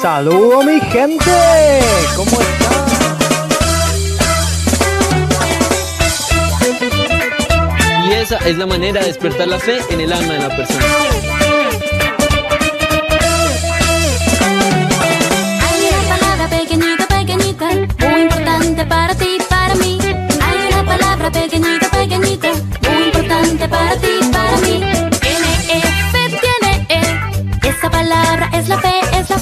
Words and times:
Saludo 0.00 0.62
mi 0.62 0.80
gente, 0.80 1.30
¿cómo 2.16 2.40
están? 2.40 2.86
Y 8.08 8.12
esa 8.14 8.38
es 8.38 8.56
la 8.56 8.64
manera 8.64 9.00
de 9.00 9.08
despertar 9.08 9.46
la 9.48 9.58
fe 9.58 9.80
en 9.90 10.00
el 10.00 10.10
alma 10.10 10.32
de 10.32 10.38
la 10.38 10.56
persona. 10.56 10.86
Hay 15.66 15.88
una 15.90 16.16
palabra 16.16 16.48
pequeñita, 16.48 17.06
pequeñita, 17.06 17.68
muy 18.08 18.22
importante 18.22 18.86
para 18.86 19.14
ti, 19.14 19.36
para 19.50 19.74
mí. 19.74 19.98
Hay 20.02 20.72
una 20.72 20.84
palabra 20.84 21.30
pequeñita, 21.30 21.90
pequeñita, 21.90 22.48
muy 22.88 23.02
importante 23.04 23.68
para 23.68 23.96
ti, 23.96 24.18
para 24.32 24.56
mí. 24.62 24.80
Tiene 25.20 25.50
E, 25.68 25.80
fe, 26.12 26.40
tiene 26.40 26.86
E. 26.88 27.68
Esa 27.68 27.90
palabra 27.90 28.48
es 28.54 28.66
la 28.66 28.78
fe, 28.78 29.00
es 29.18 29.28
la 29.28 29.38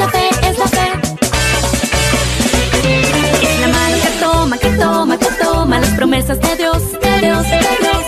la 0.00 0.08
fe, 0.08 0.28
es 0.48 0.58
la 0.58 0.66
fe. 0.66 0.86
Es 3.42 3.60
la 3.60 3.68
mano 3.68 3.96
que 4.04 4.10
toma, 4.24 4.58
que 4.58 4.70
toma, 4.70 5.18
que 5.18 5.26
toma 5.42 5.78
las 5.78 5.90
promesas 5.90 6.40
de 6.40 6.56
Dios, 6.56 6.92
de 6.92 7.20
Dios, 7.20 7.42
de 7.42 7.58
Dios. 7.58 7.99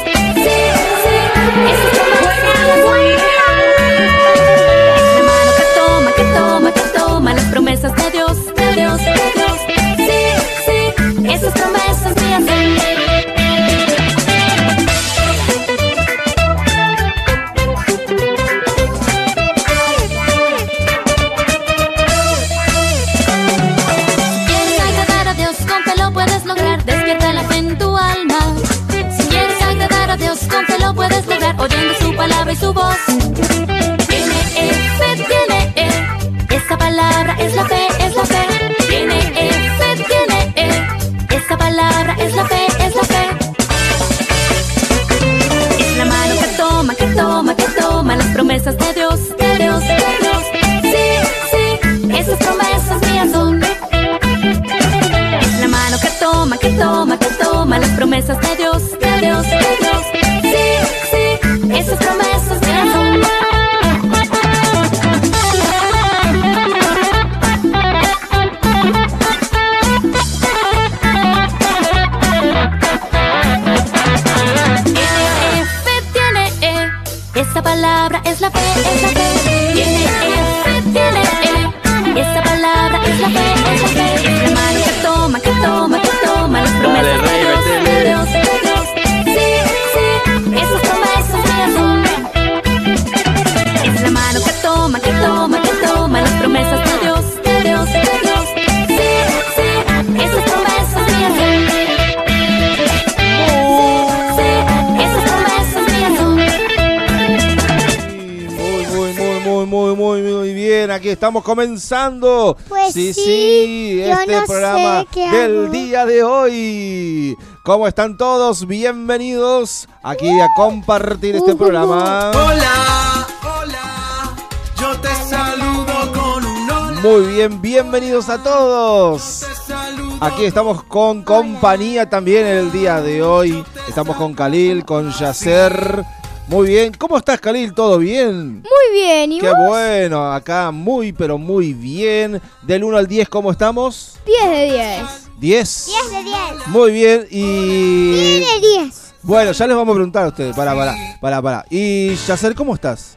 Estamos 111.12 111.42
comenzando. 111.44 112.56
Pues 112.68 112.92
sí, 112.92 113.12
sí, 113.14 114.00
este 114.02 114.32
no 114.40 114.44
programa 114.46 115.04
del 115.14 115.64
hago. 115.64 115.72
día 115.72 116.06
de 116.06 116.22
hoy. 116.24 117.36
¿Cómo 117.62 117.86
están 117.86 118.16
todos? 118.16 118.66
Bienvenidos 118.66 119.88
aquí 120.02 120.28
a 120.40 120.48
compartir 120.56 121.36
este 121.36 121.52
Uh, 121.52 121.54
uh, 121.54 121.58
programa. 121.58 122.30
Hola, 122.30 123.26
hola, 123.42 124.34
yo 124.80 124.98
te 125.00 125.14
saludo 125.28 126.12
con 126.12 126.44
un 126.44 126.70
hola. 126.70 127.00
Muy 127.02 127.26
bien, 127.34 127.60
bienvenidos 127.62 128.28
a 128.28 128.42
todos. 128.42 129.40
Te 129.48 129.72
saludo 129.72 130.16
Aquí 130.20 130.44
estamos 130.44 130.82
con 130.84 131.22
compañía 131.22 132.08
también 132.08 132.46
el 132.46 132.72
día 132.72 133.00
de 133.00 133.22
hoy. 133.22 133.64
Estamos 133.88 134.16
con 134.16 134.34
Khalil, 134.34 134.84
con 134.84 135.10
Yacer. 135.12 136.04
Muy 136.48 136.68
bien, 136.68 136.92
¿cómo 136.98 137.16
estás 137.16 137.40
Khalil? 137.40 137.72
¿Todo 137.72 137.98
bien? 137.98 138.62
Muy 138.62 138.92
bien, 138.92 139.32
¿y 139.32 139.40
Qué 139.40 139.48
vos? 139.48 139.68
bueno, 139.68 140.32
acá 140.32 140.70
muy 140.70 141.12
pero 141.12 141.38
muy 141.38 141.72
bien. 141.72 142.40
Del 142.62 142.84
1 142.84 142.96
al 142.96 143.06
10, 143.06 143.28
¿cómo 143.28 143.50
estamos? 143.50 144.18
10 144.26 144.50
de 144.50 144.64
10. 144.72 145.30
10. 145.38 145.86
10 145.86 146.10
de 146.10 146.24
10. 146.24 146.66
Muy 146.66 146.92
bien, 146.92 147.26
y... 147.30 148.12
10 148.40 148.60
de 148.60 148.68
10. 148.84 149.14
Bueno, 149.22 149.52
ya 149.52 149.66
les 149.66 149.76
vamos 149.76 149.92
a 149.92 149.94
preguntar 149.94 150.24
a 150.24 150.28
ustedes. 150.28 150.54
Para, 150.56 150.74
para, 150.74 150.94
para, 151.20 151.40
para. 151.40 151.64
Y 151.70 152.14
Yacer, 152.16 152.54
¿cómo 152.54 152.74
estás? 152.74 153.16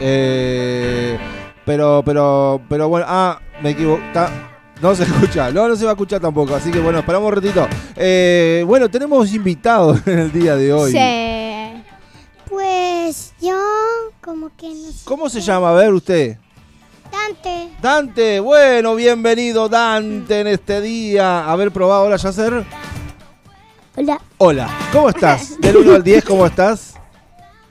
Eh, 0.00 1.18
pero, 1.64 2.02
pero, 2.04 2.60
pero 2.68 2.88
bueno, 2.88 3.06
ah, 3.08 3.38
me 3.62 3.70
equivoco. 3.70 4.02
No 4.80 4.94
se 4.94 5.02
escucha, 5.02 5.50
no, 5.50 5.66
no 5.68 5.74
se 5.74 5.84
va 5.84 5.90
a 5.90 5.94
escuchar 5.94 6.20
tampoco. 6.20 6.54
Así 6.54 6.70
que 6.70 6.78
bueno, 6.78 7.00
esperamos 7.00 7.28
un 7.28 7.34
ratito. 7.34 7.66
Eh, 7.96 8.62
bueno, 8.66 8.88
tenemos 8.88 9.32
invitados 9.34 10.00
en 10.06 10.18
el 10.20 10.32
día 10.32 10.54
de 10.54 10.72
hoy. 10.72 10.92
Sí. 10.92 11.82
Pues 12.48 13.32
yo 13.40 13.56
como 14.20 14.50
que 14.56 14.68
no 14.68 14.90
sé. 14.92 15.00
¿Cómo 15.04 15.28
se 15.28 15.40
llama? 15.40 15.70
A 15.70 15.74
ver 15.74 15.92
usted. 15.92 16.36
Dante. 17.10 17.70
Dante, 17.82 18.40
bueno, 18.40 18.94
bienvenido 18.94 19.68
Dante 19.68 20.40
en 20.40 20.46
este 20.46 20.80
día. 20.80 21.50
Haber 21.50 21.72
probado, 21.72 22.04
hola 22.04 22.16
Yacer. 22.16 22.64
Hola. 23.96 24.20
Hola, 24.38 24.68
¿cómo 24.92 25.08
estás? 25.08 25.58
Del 25.60 25.76
1 25.78 25.94
al 25.94 26.02
10, 26.04 26.24
¿cómo 26.24 26.46
estás? 26.46 26.94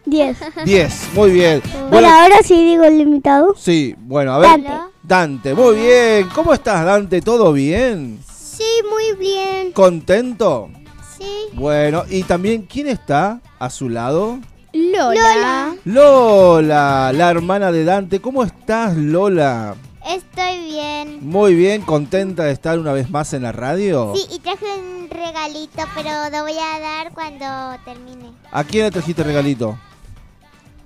10. 0.05 0.37
10, 0.65 1.09
muy 1.13 1.31
bien. 1.31 1.61
Bueno, 1.71 1.87
Bueno, 1.89 2.09
ahora 2.09 2.37
sí 2.43 2.55
digo 2.65 2.83
el 2.83 2.97
limitado. 2.97 3.53
sí, 3.57 3.95
bueno, 3.97 4.33
a 4.33 4.39
ver. 4.39 4.49
Dante. 4.49 4.71
Dante, 5.07 5.53
muy 5.53 5.77
bien. 5.77 6.27
¿Cómo 6.35 6.53
estás, 6.53 6.83
Dante? 6.83 7.21
¿Todo 7.21 7.53
bien? 7.53 8.19
Sí, 8.29 8.65
muy 8.89 9.17
bien. 9.17 9.71
¿Contento? 9.71 10.69
Sí. 11.17 11.47
Bueno, 11.53 12.03
y 12.09 12.23
también, 12.23 12.63
¿quién 12.63 12.87
está 12.87 13.39
a 13.57 13.69
su 13.69 13.87
lado? 13.87 14.39
Lola. 14.73 15.77
Lola, 15.85 17.13
la 17.13 17.29
hermana 17.29 17.71
de 17.71 17.85
Dante. 17.85 18.19
¿Cómo 18.19 18.43
estás, 18.43 18.97
Lola? 18.97 19.75
Estoy 20.05 20.65
bien. 20.65 21.19
Muy 21.21 21.55
bien, 21.55 21.83
contenta 21.83 22.43
de 22.43 22.51
estar 22.51 22.77
una 22.77 22.91
vez 22.91 23.09
más 23.09 23.31
en 23.31 23.43
la 23.43 23.53
radio. 23.53 24.11
Sí, 24.13 24.27
y 24.29 24.39
traje 24.39 24.65
un 24.77 25.09
regalito, 25.09 25.83
pero 25.95 26.09
lo 26.29 26.43
voy 26.43 26.57
a 26.59 26.79
dar 26.81 27.13
cuando 27.13 27.45
termine. 27.85 28.33
¿A 28.51 28.65
quién 28.65 28.83
le 28.83 28.91
trajiste 28.91 29.23
regalito? 29.23 29.77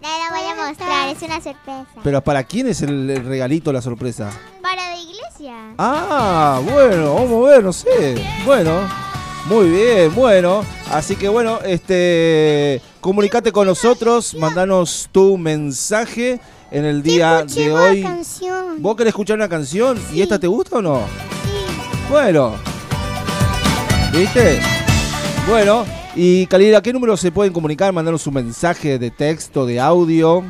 No 0.01 0.07
lo 0.07 0.35
voy 0.35 0.49
a 0.49 0.67
mostrar, 0.67 1.09
es 1.15 1.21
una 1.21 1.35
sorpresa. 1.41 1.85
¿Pero 2.03 2.21
para 2.23 2.43
quién 2.43 2.67
es 2.67 2.81
el, 2.81 3.09
el 3.09 3.23
regalito, 3.25 3.71
la 3.71 3.81
sorpresa? 3.81 4.31
Para 4.61 4.89
la 4.89 4.97
iglesia. 4.97 5.53
Ah, 5.77 6.59
bueno, 6.63 7.13
vamos 7.15 7.47
a 7.47 7.49
ver, 7.51 7.63
no 7.63 7.71
sé. 7.73 8.15
Bueno, 8.45 8.79
muy 9.45 9.69
bien, 9.69 10.13
bueno. 10.15 10.63
Así 10.89 11.15
que 11.15 11.29
bueno, 11.29 11.59
este, 11.63 12.81
comunicate 12.99 13.51
con 13.51 13.67
nosotros, 13.67 14.33
mandanos 14.33 15.07
tu 15.11 15.37
mensaje 15.37 16.39
en 16.71 16.85
el 16.85 17.03
día 17.03 17.43
de 17.45 17.71
una 17.71 17.81
hoy. 17.83 18.01
canción. 18.01 18.81
¿Vos 18.81 18.95
querés 18.95 19.11
escuchar 19.11 19.37
una 19.37 19.49
canción? 19.49 20.01
¿Y 20.13 20.21
esta 20.21 20.39
te 20.39 20.47
gusta 20.47 20.77
o 20.77 20.81
no? 20.81 20.97
Sí. 21.43 22.09
Bueno. 22.09 22.55
¿Viste? 24.11 24.59
Bueno, 25.47 25.85
y 26.15 26.45
Calidad, 26.47 26.79
¿a 26.79 26.81
qué 26.81 26.91
número 26.93 27.15
se 27.17 27.31
pueden 27.31 27.53
comunicar? 27.53 27.91
Mandanos 27.93 28.25
un 28.27 28.33
mensaje 28.35 28.99
de 28.99 29.11
texto, 29.11 29.65
de 29.65 29.79
audio. 29.79 30.43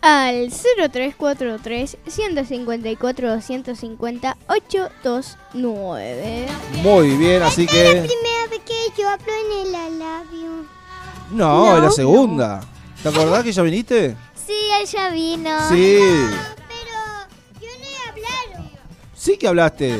Al 0.00 0.48
0343 0.50 1.96
154 2.06 3.30
250 3.34 4.36
829. 4.48 6.46
Muy 6.82 7.16
bien, 7.16 7.42
así 7.42 7.62
Esta 7.64 7.76
es 7.76 7.84
la 7.84 8.02
que... 8.02 8.08
primera 8.08 8.46
vez 8.50 8.60
que 8.64 8.74
yo 9.02 9.08
hablo 9.08 9.32
en 9.44 9.66
el 9.66 9.74
alabio. 9.74 10.50
No, 11.32 11.74
es 11.76 11.82
la 11.82 11.88
No. 11.88 11.92
segunda. 11.92 12.60
¿Te 13.02 13.08
acordás 13.08 13.42
que 13.44 13.52
ya 13.52 13.62
viniste? 13.62 14.16
Sí, 14.46 14.54
él 14.80 14.86
ya 14.86 15.10
vino. 15.10 15.50
Sí. 15.68 15.98
Pero 15.98 16.94
yo 17.60 17.68
no 17.78 17.84
he 17.84 18.08
hablado. 18.08 18.70
Sí 19.14 19.36
que 19.36 19.48
hablaste. 19.48 19.98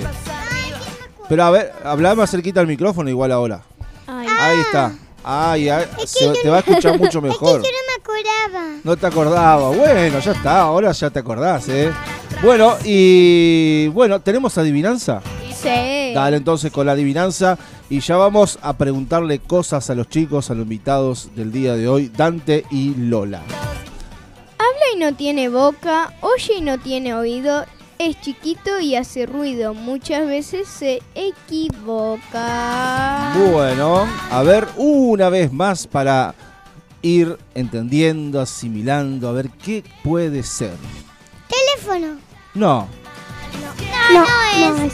Pero 1.29 1.45
a 1.45 1.51
ver, 1.51 1.73
hablá 1.85 2.15
más 2.15 2.31
cerquita 2.31 2.61
al 2.61 2.67
micrófono 2.69 3.11
igual 3.11 3.33
ahora. 3.33 3.63
Ay, 4.07 4.27
Ahí 4.41 4.61
está. 4.61 4.93
Ay, 5.25 5.69
ay, 5.69 5.85
se- 6.07 6.33
te 6.43 6.49
va 6.49 6.57
a 6.57 6.61
escuchar 6.61 6.99
mucho 7.01 7.21
mejor. 7.21 7.63
Yo 7.63 7.69
no 7.69 7.79
me 7.87 7.95
acordaba. 8.01 8.77
No 8.85 8.97
te 8.97 9.07
acordaba. 9.07 9.69
Bueno, 9.71 10.19
ya 10.21 10.33
está, 10.33 10.61
ahora 10.63 10.93
ya 10.93 11.11
te 11.11 11.19
acordás, 11.19 11.69
¿eh? 11.69 11.93
Bueno, 12.43 12.77
y 12.85 13.89
bueno, 13.89 14.21
¿tenemos 14.21 14.57
adivinanza? 14.59 15.21
sí. 15.53 16.13
Dale 16.15 16.37
entonces 16.39 16.71
con 16.73 16.87
la 16.87 16.93
adivinanza 16.93 17.59
y 17.91 18.01
ya 18.01 18.17
vamos 18.17 18.59
a 18.63 18.77
preguntarle 18.77 19.41
cosas 19.41 19.91
a 19.91 19.95
los 19.95 20.09
chicos, 20.09 20.51
a 20.51 20.55
los 20.55 20.63
invitados 20.63 21.31
del 21.35 21.53
día 21.53 21.75
de 21.75 21.89
hoy, 21.89 22.11
Dante 22.17 22.65
y 22.71 22.95
Lola. 22.95 23.43
Habla 24.59 24.85
y 24.95 24.99
no 24.99 25.15
tiene 25.15 25.49
boca, 25.49 26.13
oye 26.21 26.55
y 26.59 26.61
no 26.61 26.79
tiene 26.79 27.15
oído, 27.15 27.65
es 27.99 28.21
chiquito 28.21 28.79
y 28.81 28.97
hace 28.97 29.27
ruido. 29.27 29.75
Muchas 29.75 30.27
veces 30.27 30.69
se 30.69 31.03
equivoca. 31.15 32.43
Bueno, 33.51 34.07
a 34.31 34.43
ver 34.43 34.69
una 34.77 35.29
vez 35.29 35.53
más 35.53 35.87
para 35.87 36.35
ir 37.03 37.39
entendiendo, 37.55 38.41
asimilando, 38.41 39.29
a 39.29 39.33
ver 39.33 39.51
qué 39.51 39.85
puede 40.03 40.43
ser. 40.43 40.77
Teléfono. 41.49 42.19
No, 42.55 42.89
No, 44.13 44.21
no, 44.21 44.25
es. 44.85 44.93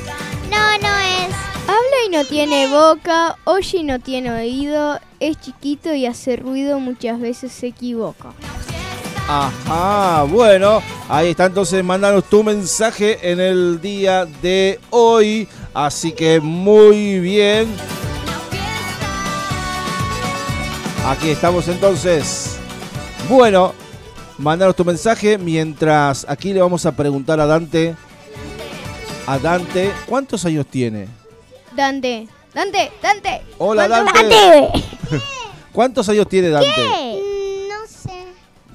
No, 0.51 0.79
no 0.81 0.99
es. 0.99 1.35
Habla 1.67 1.99
y 2.07 2.11
no 2.11 2.25
tiene 2.25 2.69
boca, 2.69 3.37
oye 3.45 3.79
y 3.79 3.83
no 3.85 3.99
tiene 3.99 4.31
oído, 4.31 5.01
es 5.19 5.41
chiquito 5.41 5.95
y 5.95 6.05
hace 6.05 6.37
ruido. 6.37 6.79
Muchas 6.79 7.19
veces 7.21 7.53
se 7.53 7.69
equivoca. 7.69 8.35
Ajá, 9.27 10.25
bueno, 10.25 10.83
ahí 11.09 11.31
está 11.31 11.47
entonces, 11.47 11.83
mándanos 11.83 12.25
tu 12.25 12.45
mensaje 12.45 13.31
en 13.31 13.41
el 13.41 13.81
día 13.81 14.27
de 14.27 14.79
hoy. 14.91 15.49
Así 15.73 16.13
que 16.13 16.41
muy 16.41 17.19
bien. 17.21 17.75
Aquí 21.07 21.31
estamos 21.31 21.67
entonces. 21.69 22.57
Bueno, 23.29 23.75
mándanos 24.39 24.77
tu 24.77 24.85
mensaje 24.85 25.39
mientras 25.39 26.27
aquí 26.29 26.53
le 26.53 26.61
vamos 26.61 26.85
a 26.85 26.93
preguntar 26.93 27.41
a 27.41 27.47
Dante. 27.47 27.95
A 29.27 29.39
Dante, 29.39 29.91
¿cuántos 30.07 30.45
años 30.45 30.67
tiene? 30.67 31.09
Dante, 31.75 32.29
Dante, 32.55 32.93
Dante. 33.03 33.43
Hola 33.57 33.89
¿cuánto- 33.89 34.13
Dante. 34.13 34.85
¿Cuántos 35.73 36.09
años 36.11 36.29
tiene 36.29 36.51
Dante? 36.51 37.21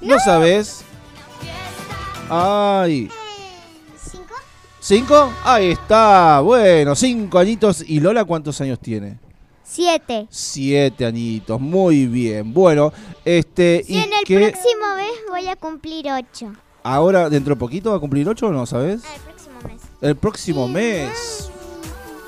Sé. 0.00 0.06
¿No 0.06 0.18
sabes? 0.18 0.84
Ay, 2.28 3.10
¿Cinco? 4.00 4.34
¿Cinco? 4.80 5.32
Ahí 5.44 5.72
está. 5.72 6.40
Bueno, 6.40 6.94
cinco 6.94 7.38
añitos. 7.38 7.84
¿Y 7.86 8.00
Lola 8.00 8.24
cuántos 8.24 8.60
años 8.60 8.78
tiene? 8.78 9.18
Siete. 9.64 10.26
Siete 10.30 11.04
añitos. 11.04 11.60
Muy 11.60 12.06
bien. 12.06 12.52
Bueno, 12.52 12.92
este. 13.24 13.84
Y 13.86 13.98
en 13.98 14.10
el 14.12 14.24
próximo 14.26 14.96
mes 14.96 15.12
voy 15.28 15.48
a 15.48 15.56
cumplir 15.56 16.06
ocho. 16.10 16.52
Ahora, 16.82 17.28
dentro 17.28 17.54
de 17.54 17.58
poquito 17.58 17.90
va 17.90 17.96
a 17.96 18.00
cumplir 18.00 18.28
ocho 18.28 18.46
o 18.46 18.52
no, 18.52 18.66
¿sabes? 18.66 19.02
El 19.04 19.20
próximo 19.20 19.60
mes. 19.66 19.80
El 20.00 20.16
próximo 20.16 20.68
mes. 20.68 21.50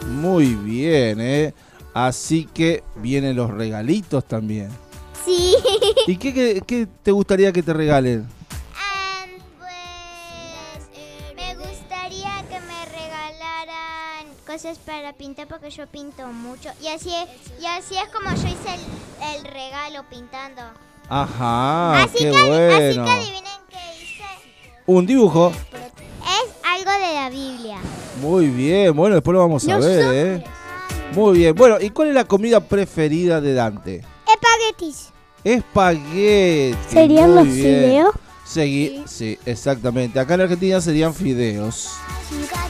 Muy 0.09 0.55
bien, 0.55 1.21
¿eh? 1.21 1.55
Así 1.95 2.49
que 2.53 2.83
vienen 2.97 3.37
los 3.37 3.51
regalitos 3.51 4.25
también. 4.25 4.69
Sí. 5.25 5.55
¿Y 6.07 6.17
qué, 6.17 6.33
qué- 6.35 6.63
qué 6.67 6.87
te 7.03 7.11
gustaría 7.13 7.53
que 7.53 7.63
te 7.63 7.73
regalen? 7.73 8.27
Pues 9.59 11.35
me 11.37 11.55
gustaría 11.57 12.45
que 12.49 12.61
me 12.61 12.85
regalaran 12.87 14.27
cosas 14.47 14.79
para 14.79 15.13
pintar 15.13 15.47
porque 15.49 15.71
yo 15.71 15.87
pinto 15.87 16.27
mucho 16.29 16.71
y 16.83 16.89
así 16.89 17.11
es, 17.15 17.29
y 17.63 17.67
así 17.67 17.95
es 17.97 18.09
como 18.13 18.31
yo 18.31 18.49
hice 18.49 18.75
el, 18.75 19.37
el 19.39 19.45
regalo 19.53 20.05
pintando. 20.11 20.63
Ajá, 21.09 22.03
así, 22.05 22.19
qué 22.19 22.31
que, 22.31 22.37
así 22.39 22.49
bueno. 22.49 23.05
que 23.05 23.11
adivinen 23.11 23.53
qué 23.69 24.03
hice. 24.03 24.25
Un 24.87 25.07
dibujo. 25.07 25.53
Es 25.53 26.53
algo 26.65 26.91
de 27.07 27.15
la 27.15 27.31
Biblia. 27.31 27.79
Muy 28.21 28.47
bien, 28.49 28.95
bueno, 28.97 29.17
después 29.17 29.33
lo 29.35 29.41
vamos 29.41 29.69
a 29.69 29.79
ver, 29.79 30.15
¿eh? 30.39 30.45
Muy 31.15 31.39
bien. 31.39 31.55
Bueno, 31.55 31.77
¿y 31.81 31.91
cuál 31.91 32.09
es 32.09 32.15
la 32.15 32.25
comida 32.25 32.61
preferida 32.61 33.41
de 33.41 33.53
Dante? 33.55 34.03
Espaguetis. 34.43 35.11
Espagueti. 35.45 36.77
¿Serían 36.91 37.35
los 37.35 37.47
fideos? 37.47 38.15
Segui- 38.47 39.07
sí, 39.07 39.39
exactamente. 39.47 40.19
Acá 40.19 40.35
en 40.35 40.43
Argentina 40.43 40.81
serían 40.81 41.15
fideos. 41.15 41.93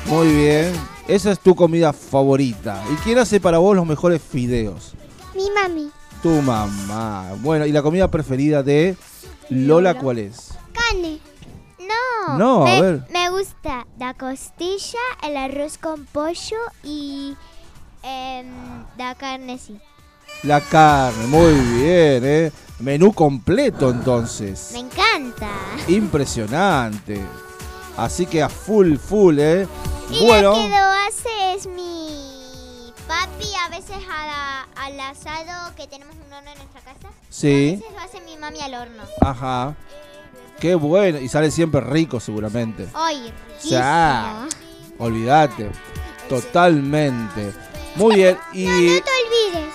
Muy 0.07 0.29
bien. 0.29 0.73
Esa 1.09 1.33
es 1.33 1.41
tu 1.41 1.55
comida 1.55 1.93
favorita. 1.93 2.83
¿Y 2.93 2.97
quién 2.97 3.19
hace 3.19 3.41
para 3.41 3.59
vos 3.59 3.75
los 3.75 3.87
mejores 3.87 4.21
fideos? 4.23 4.93
Mi 5.35 5.49
mami. 5.51 5.91
Tu 6.23 6.29
mamá. 6.29 7.33
Bueno, 7.41 7.67
¿y 7.67 7.73
la 7.73 7.83
comida 7.83 8.09
preferida 8.11 8.63
de 8.63 8.97
Lola 9.49 9.95
cuál 9.99 10.19
es? 10.19 10.53
Carne. 10.73 11.19
No. 11.81 12.39
No, 12.39 12.63
a 12.63 12.67
me, 12.67 12.81
ver. 12.83 13.05
Me 13.11 13.31
gusta 13.31 13.87
la 13.99 14.15
costilla, 14.15 14.99
el 15.25 15.37
arroz 15.37 15.79
con 15.79 16.05
pollo 16.07 16.59
y 16.85 17.35
em, 18.05 18.47
la 18.97 19.15
carne 19.17 19.59
sí. 19.59 19.79
La 20.43 20.61
carne, 20.61 21.27
muy 21.27 21.53
bien, 21.55 22.23
¿eh? 22.25 22.53
Menú 22.81 23.13
completo 23.13 23.91
entonces. 23.91 24.71
Me 24.73 24.81
encanta. 24.81 25.49
Impresionante. 25.87 27.21
Así 27.97 28.27
que 28.27 28.43
a 28.43 28.49
full, 28.49 28.97
full, 28.97 29.39
¿eh? 29.39 29.69
Y 30.11 30.27
Bueno, 30.27 30.51
lo 30.51 30.55
que 30.57 30.69
lo 30.69 30.77
hace 30.77 31.55
es 31.55 31.67
mi 31.69 32.93
papi, 33.07 33.49
a 33.65 33.69
veces 33.69 33.97
a 34.11 34.27
la- 34.27 34.63
al 34.75 34.99
asado 35.01 35.75
que 35.77 35.87
tenemos 35.87 36.15
un 36.17 36.33
horno 36.33 36.51
en 36.51 36.59
nuestra 36.59 36.81
casa. 36.81 37.09
A 37.09 37.13
sí. 37.31 37.77
veces 37.81 37.93
lo 37.95 38.01
hace 38.01 38.21
mi 38.23 38.37
mami 38.37 38.61
al 38.61 38.75
horno. 38.75 39.03
Ajá. 39.21 39.75
Qué 40.59 40.75
bueno. 40.75 41.19
Y 41.21 41.29
sale 41.29 41.51
siempre 41.53 41.81
rico, 41.83 42.19
seguramente. 42.19 42.89
Ay, 42.95 43.33
sea, 43.61 44.47
olvídate. 44.99 45.71
Totalmente. 46.29 47.53
Muy 47.95 48.17
bien. 48.17 48.39
¿Y 48.53 48.65
No 48.65 48.73
te 49.03 49.11
olvides. 49.11 49.75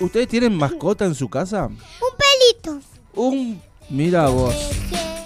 Ustedes 0.00 0.28
tienen 0.28 0.56
mascota 0.56 1.04
en 1.04 1.14
su 1.14 1.28
casa? 1.28 1.66
Un 1.66 1.78
pelito. 2.18 2.80
Un... 3.14 3.62
Mira 3.88 4.28
vos. 4.28 4.54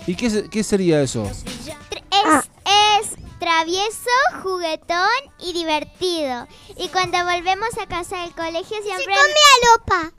¿Y 0.07 0.15
qué, 0.15 0.31
se- 0.31 0.49
qué 0.49 0.63
sería 0.65 1.03
eso? 1.03 1.25
Es, 1.25 1.45
es 1.51 3.11
travieso, 3.39 4.11
juguetón 4.43 5.09
y 5.39 5.53
divertido. 5.53 6.47
Y 6.79 6.89
cuando 6.89 7.19
volvemos 7.25 7.69
a 7.81 7.87
casa 7.87 8.23
del 8.23 8.33
colegio 8.33 8.77
siempre... 8.83 9.05
come 9.15 9.97
alopa. 10.01 10.13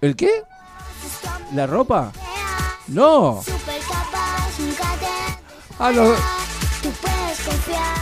¿El 0.00 0.14
qué? 0.16 0.42
¿La 1.54 1.66
ropa? 1.66 2.12
No. 2.88 3.42
Ah, 5.78 5.90
no. 5.92 6.14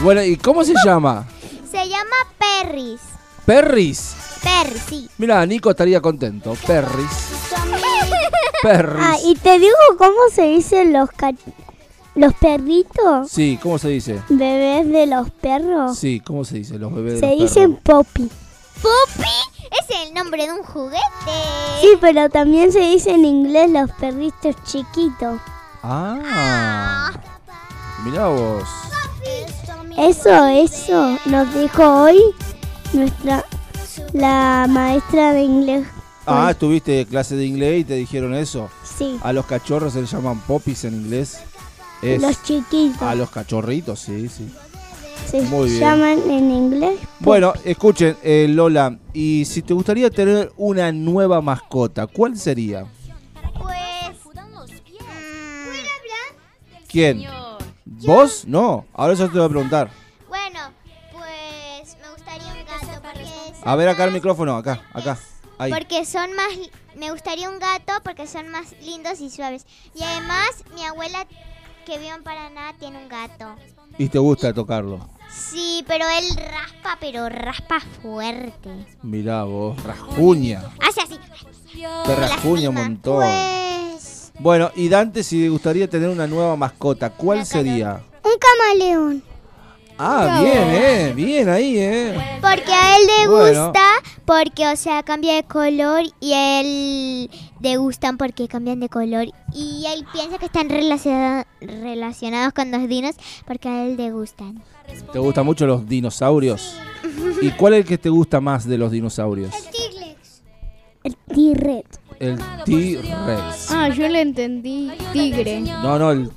Bueno, 0.01 0.23
¿y 0.23 0.37
cómo 0.37 0.63
se 0.63 0.73
llama? 0.85 1.25
Se 1.71 1.87
llama 1.89 2.15
Perris. 2.37 3.01
Perris. 3.45 4.13
Perris, 4.45 4.81
sí. 4.87 5.09
Mira, 5.17 5.45
Nico 5.45 5.71
estaría 5.71 5.99
contento. 5.99 6.55
Perris. 6.65 7.09
Perris. 8.61 9.03
Ah, 9.05 9.17
y 9.25 9.35
te 9.35 9.59
digo 9.59 9.75
cómo 9.97 10.15
se 10.33 10.43
dicen 10.43 10.93
los 10.93 11.09
ca- 11.11 11.33
los 12.15 12.33
perritos, 12.35 13.29
Sí, 13.29 13.59
¿cómo 13.61 13.77
se 13.77 13.89
dice? 13.89 14.21
bebés 14.29 14.87
de 14.89 15.05
los 15.07 15.29
perros. 15.31 15.97
Sí, 15.97 16.21
¿cómo 16.25 16.45
se 16.45 16.55
dice? 16.59 16.79
Los 16.79 16.93
bebés 16.93 17.15
de 17.15 17.19
se 17.19 17.27
los 17.35 17.39
dicen 17.41 17.75
perros. 17.75 18.05
poppy. 18.13 18.29
Es 19.71 20.07
el 20.07 20.13
nombre 20.13 20.45
de 20.45 20.53
un 20.53 20.63
juguete. 20.63 21.01
Sí, 21.81 21.89
pero 21.99 22.29
también 22.29 22.71
se 22.71 22.79
dice 22.79 23.11
en 23.11 23.25
inglés 23.25 23.69
los 23.71 23.91
perritos 23.99 24.55
chiquitos. 24.65 25.39
Ah. 25.83 27.11
Mira 28.05 28.27
vos. 28.27 28.63
Eso, 29.97 30.45
eso 30.47 31.17
nos 31.25 31.53
dijo 31.53 31.83
hoy 32.03 32.21
nuestra 32.93 33.43
la 34.13 34.65
maestra 34.69 35.33
de 35.33 35.41
inglés. 35.41 35.87
Ah, 36.25 36.49
estuviste 36.51 36.91
de 36.91 37.05
clase 37.05 37.35
de 37.35 37.45
inglés 37.45 37.81
y 37.81 37.83
te 37.83 37.93
dijeron 37.95 38.33
eso. 38.33 38.69
Sí, 38.83 39.19
A 39.23 39.31
los 39.31 39.45
cachorros 39.45 39.93
se 39.93 40.01
les 40.01 40.11
llaman 40.11 40.39
poppies 40.41 40.83
en 40.85 40.95
inglés. 40.95 41.39
Es 42.01 42.21
los 42.21 42.41
chiquitos. 42.43 43.01
a 43.01 43.15
los 43.15 43.29
cachorritos, 43.29 43.99
sí, 43.99 44.27
sí. 44.27 44.49
se 45.29 45.41
muy 45.43 45.69
bien. 45.69 45.79
llaman 45.81 46.19
en 46.29 46.51
inglés. 46.51 46.99
Bueno, 47.19 47.53
escuchen, 47.63 48.17
eh, 48.23 48.47
Lola, 48.49 48.97
y 49.13 49.45
si 49.45 49.61
te 49.61 49.73
gustaría 49.73 50.09
tener 50.09 50.51
una 50.57 50.91
nueva 50.91 51.41
mascota, 51.41 52.07
¿cuál 52.07 52.37
sería? 52.37 52.85
Pues... 53.61 54.17
mm, 54.33 54.47
¿Quién? 56.87 57.23
¿Vos? 57.85 58.45
No, 58.47 58.85
ahora 58.93 59.13
yo 59.13 59.29
te 59.29 59.37
voy 59.37 59.45
a 59.45 59.49
preguntar. 59.49 60.04
A 63.65 63.75
ver 63.75 63.89
acá 63.89 64.03
el 64.03 64.11
micrófono, 64.11 64.55
acá, 64.55 64.83
acá. 64.93 65.17
Ahí. 65.57 65.71
Porque 65.71 66.05
son 66.05 66.33
más... 66.35 66.49
Me 66.95 67.09
gustaría 67.09 67.49
un 67.49 67.57
gato 67.57 67.93
porque 68.03 68.27
son 68.27 68.49
más 68.49 68.75
lindos 68.81 69.19
y 69.21 69.31
suaves. 69.31 69.65
Y 69.95 70.03
además, 70.03 70.63
mi 70.75 70.85
abuela 70.85 71.25
que 71.83 71.97
vive 71.97 72.09
en 72.09 72.23
Paraná 72.23 72.75
tiene 72.79 72.99
un 72.99 73.09
gato. 73.09 73.55
Y 73.97 74.07
te 74.09 74.19
gusta 74.19 74.53
tocarlo. 74.53 75.09
Sí, 75.31 75.83
pero 75.87 76.05
él 76.07 76.25
raspa, 76.37 76.97
pero 76.99 77.27
raspa 77.27 77.79
fuerte. 78.03 78.69
Mirá 79.01 79.43
vos, 79.43 79.81
rasguña. 79.83 80.63
Hace 80.87 81.01
así. 81.01 81.19
Te 82.05 82.15
rasguña 82.15 82.69
un 82.69 82.75
montón. 82.75 83.23
Pues... 83.23 84.31
Bueno, 84.39 84.69
y 84.75 84.89
Dante, 84.89 85.23
si 85.23 85.41
le 85.41 85.49
gustaría 85.49 85.89
tener 85.89 86.09
una 86.09 86.27
nueva 86.27 86.55
mascota, 86.55 87.09
¿cuál 87.09 87.45
sería? 87.47 88.03
Un 88.23 88.33
camaleón. 88.37 89.23
Ah, 89.97 90.41
bien, 90.41 90.57
eh. 90.57 91.13
Bien 91.15 91.49
ahí, 91.49 91.77
eh. 91.77 92.13
Porque 92.41 92.71
a 92.73 92.97
él 92.97 93.03
le 93.07 93.27
Bueno. 93.29 93.65
gusta, 93.67 93.85
porque, 94.25 94.67
o 94.67 94.75
sea, 94.75 95.03
cambia 95.03 95.35
de 95.35 95.43
color 95.43 96.03
y 96.19 96.33
a 96.33 96.59
él 96.61 97.29
le 97.61 97.77
gustan 97.77 98.17
porque 98.17 98.47
cambian 98.47 98.79
de 98.81 98.89
color. 98.89 99.27
Y 99.53 99.85
él 99.87 100.05
piensa 100.11 100.37
que 100.37 100.45
están 100.47 100.67
relaciona- 100.69 101.47
relacionados 101.61 102.53
con 102.53 102.71
los 102.71 102.87
dinos 102.89 103.15
porque 103.47 103.69
a 103.69 103.85
él 103.85 103.95
le 103.97 104.11
gustan. 104.11 104.61
¿Te 105.13 105.19
gustan 105.19 105.45
mucho 105.45 105.65
los 105.65 105.87
dinosaurios? 105.87 106.75
¿Y 107.41 107.51
cuál 107.51 107.73
es 107.75 107.79
el 107.81 107.85
que 107.85 107.97
te 107.97 108.09
gusta 108.09 108.41
más 108.41 108.67
de 108.67 108.77
los 108.77 108.91
dinosaurios? 108.91 109.53
El 111.03 111.15
T-Rex. 111.15 111.99
El 112.19 112.37
T-Rex. 112.65 113.71
Ah, 113.71 113.89
yo 113.89 114.07
le 114.09 114.21
entendí 114.21 114.91
tigre. 115.13 115.61
No, 115.61 115.97
no, 115.99 116.11
el 116.11 116.29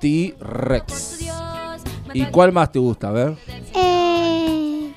T-Rex. 0.00 1.18
¿Y 2.14 2.26
cuál 2.26 2.52
más 2.52 2.70
te 2.72 2.78
gusta? 2.78 3.08
A 3.08 3.12
ver. 3.12 3.36
Eh, 3.74 4.92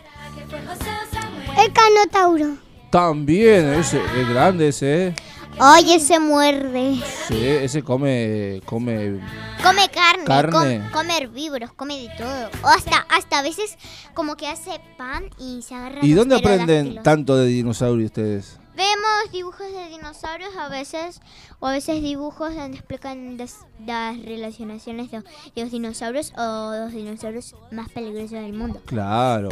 el 1.58 1.74
Canotauro. 1.74 2.58
También, 2.89 3.74
ese 3.74 3.98
es 4.20 4.29
grande 4.29 4.67
ese, 4.70 5.08
¿eh? 5.08 5.15
Oye, 5.60 6.00
se 6.00 6.20
muerde. 6.20 6.96
Sí, 7.27 7.38
ese 7.46 7.84
come, 7.84 8.62
come... 8.65 9.20
Come 9.63 9.89
carne, 9.89 10.25
Carne. 10.25 10.51
com- 10.51 10.91
come 10.91 11.17
herbívoros, 11.17 11.72
come 11.74 12.01
de 12.01 12.10
todo. 12.17 12.50
O 12.63 12.67
hasta, 12.67 13.05
hasta 13.10 13.39
a 13.39 13.41
veces 13.43 13.77
como 14.13 14.36
que 14.36 14.48
hace 14.48 14.72
pan 14.98 15.25
y 15.39 15.62
se 15.62 15.75
agarra 15.75 16.00
¿Y 16.01 16.13
dónde 16.13 16.36
aprenden 16.36 17.01
tanto 17.03 17.38
de 17.38 17.46
dinosaurios 17.48 18.08
ustedes? 18.08 18.60
Vemos 18.75 19.32
dibujos 19.32 19.72
de 19.72 19.88
dinosaurios 19.89 20.56
a 20.58 20.68
veces, 20.68 21.22
o 21.60 21.68
a 21.68 21.72
veces 21.72 22.01
dibujos 22.01 22.56
donde 22.56 22.77
explican 22.77 23.38
des- 23.38 23.60
las 23.86 24.20
relacionaciones 24.24 25.12
de, 25.12 25.20
de 25.20 25.62
los 25.62 25.72
dinosaurios 25.72 26.34
o 26.38 26.72
los 26.75 26.92
dinosaurios 26.92 27.56
más 27.72 27.89
peligrosos 27.89 28.32
del 28.32 28.53
mundo. 28.53 28.82
Claro. 28.86 29.50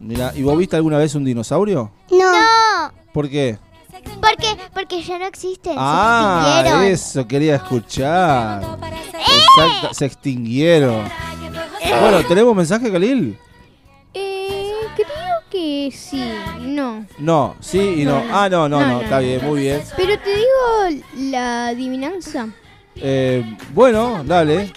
Mira, 0.00 0.32
¿y 0.34 0.42
vos 0.42 0.56
viste 0.56 0.76
alguna 0.76 0.96
vez 0.98 1.14
un 1.14 1.24
dinosaurio? 1.24 1.90
No. 2.10 2.32
No, 2.32 2.92
¿Por 3.12 3.28
qué? 3.28 3.58
porque 4.20 4.56
porque 4.72 5.02
ya 5.02 5.18
no 5.18 5.26
existen, 5.26 5.74
Ah, 5.76 6.40
se 6.44 6.60
extinguieron. 6.60 6.92
eso 6.92 7.26
quería 7.28 7.56
escuchar. 7.56 8.62
Exacto, 9.14 9.92
se 9.94 10.06
extinguieron. 10.06 11.04
Bueno, 12.00 12.24
¿tenemos 12.26 12.54
mensaje, 12.54 12.90
Khalil? 12.92 13.38
Eh, 14.14 14.72
creo 14.96 15.38
que 15.50 15.90
sí, 15.92 16.22
no. 16.78 17.06
No, 17.18 17.56
sí 17.60 17.78
y 17.98 18.04
no. 18.04 18.22
Ah, 18.30 18.48
no, 18.48 18.68
no, 18.68 18.80
No, 18.80 19.00
está 19.00 19.18
bien, 19.18 19.44
muy 19.44 19.60
bien. 19.62 19.82
Pero 19.96 20.18
te 20.18 20.30
digo 20.30 21.04
la 21.30 21.68
adivinanza. 21.68 22.48
Eh, 22.96 23.44
bueno, 23.74 24.22
dale. 24.24 24.72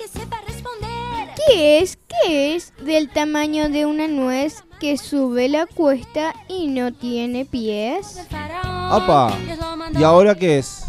¿Qué 1.47 1.79
es? 1.79 1.97
¿Qué 2.07 2.55
es 2.55 2.73
del 2.83 3.09
tamaño 3.09 3.69
de 3.69 3.85
una 3.85 4.07
nuez 4.07 4.63
que 4.79 4.97
sube 4.97 5.49
la 5.49 5.65
cuesta 5.65 6.33
y 6.47 6.67
no 6.67 6.91
tiene 6.93 7.45
pies? 7.45 8.19
Apa. 8.31 9.33
¿Y 9.97 10.03
ahora 10.03 10.35
qué 10.35 10.59
es? 10.59 10.85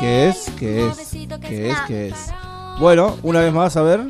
¿Qué 0.00 0.28
es? 0.28 0.50
¿Qué 0.58 0.86
es? 0.86 1.10
¿Qué 1.40 1.70
es? 1.70 1.76
¿Qué 1.86 2.08
es? 2.08 2.32
Bueno, 2.78 3.16
una 3.22 3.40
vez 3.40 3.52
más, 3.52 3.76
a 3.76 3.82
ver. 3.82 4.00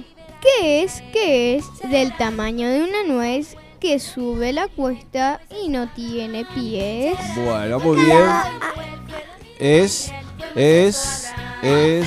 ¿Qué 0.41 0.83
es? 0.83 1.03
¿Qué 1.13 1.57
es 1.57 1.65
del 1.91 2.17
tamaño 2.17 2.69
de 2.69 2.83
una 2.83 3.03
nuez 3.05 3.57
que 3.79 3.99
sube 3.99 4.53
la 4.53 4.69
cuesta 4.69 5.41
y 5.63 5.69
no 5.69 5.89
tiene 5.91 6.45
pies? 6.55 7.17
Bueno, 7.37 7.79
muy 7.79 8.05
bien. 8.05 8.27
Es, 9.59 10.13
es, 10.55 11.29
es. 11.63 12.07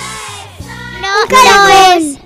No, 1.02 1.08
no 1.30 1.68
es. 1.96 2.18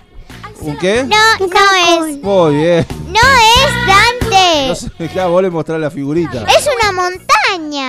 ¿Un 0.61 0.77
qué? 0.77 1.03
No, 1.03 1.47
no 1.47 2.05
es. 2.07 2.17
Muy 2.21 2.55
bien. 2.55 2.85
No 3.07 3.19
es 3.19 3.87
Dante. 3.87 4.67
No 4.67 4.75
sé, 4.75 4.89
ya 5.13 5.27
vos 5.27 5.41
le 5.41 5.49
mostrás 5.49 5.79
la 5.79 5.91
figurita. 5.91 6.43
Es 6.43 6.67
una 6.81 6.91
montaña. 6.91 7.34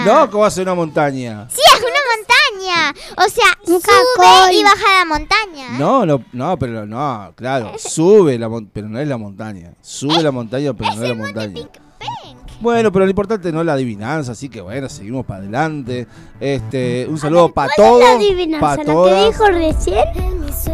No, 0.05 0.31
¿cómo 0.31 0.43
va 0.43 0.49
a 0.49 0.51
ser 0.51 0.63
una 0.65 0.75
montaña? 0.75 1.47
Sí, 1.51 1.61
es 1.75 1.81
una 1.81 1.89
montaña. 2.17 2.95
O 3.19 3.29
sea, 3.29 3.45
Un 3.67 3.81
sube 3.81 4.55
y 4.55 4.63
baja 4.63 4.99
la 5.01 5.05
montaña. 5.05 5.79
No, 5.79 6.07
no, 6.07 6.23
no, 6.33 6.59
pero 6.59 6.87
no, 6.87 7.33
claro. 7.35 7.73
Sube 7.79 8.39
la 8.39 8.49
montaña, 8.49 8.71
pero 8.75 8.89
no 8.89 8.99
es 9.01 9.09
la 9.09 9.17
montaña. 9.17 9.73
Sube 9.81 10.23
la 10.23 10.31
montaña, 10.33 10.73
pero 10.75 10.95
no 10.95 11.03
es 11.03 11.09
la 11.09 11.15
montaña. 11.15 11.55
Pink 11.55 11.71
Pink. 11.99 12.37
Bueno, 12.61 12.91
pero 12.91 13.05
lo 13.05 13.11
importante 13.11 13.53
no 13.53 13.61
es 13.61 13.67
la 13.67 13.75
adivinanza, 13.75 14.33
así 14.33 14.49
que 14.49 14.61
bueno, 14.63 14.89
seguimos 14.89 15.27
para 15.27 15.41
adelante. 15.41 16.07
Este, 16.41 17.07
un 17.09 17.19
saludo 17.19 17.53
para 17.53 17.71
¿Cuál 17.77 17.87
es 17.87 17.93
todos. 17.93 18.01
la 18.05 18.11
adivinanza? 18.17 18.61
Para 18.61 18.77
¿La 18.77 18.83
que 18.85 18.93
todas. 18.93 19.27
dijo 19.27 19.47
recién? 19.47 20.05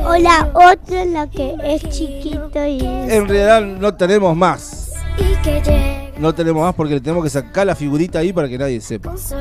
¿O 0.07 0.17
la 0.17 0.51
otra, 0.55 1.05
la 1.05 1.29
que 1.29 1.55
es 1.65 1.83
chiquito 1.91 2.65
y 2.67 2.79
es... 2.79 3.13
En 3.13 3.29
realidad 3.29 3.61
no 3.63 3.95
tenemos 3.95 4.37
más. 4.37 4.92
No 6.19 6.33
tenemos 6.35 6.63
más 6.63 6.75
porque 6.75 6.95
le 6.95 7.01
tenemos 7.01 7.25
que 7.25 7.31
sacar 7.31 7.67
la 7.67 7.75
figurita 7.75 8.21
ahí 8.21 8.33
para 8.33 8.49
que 8.49 8.57
nadie 8.57 8.81
sepa. 8.81 9.17
Sí, 9.17 9.35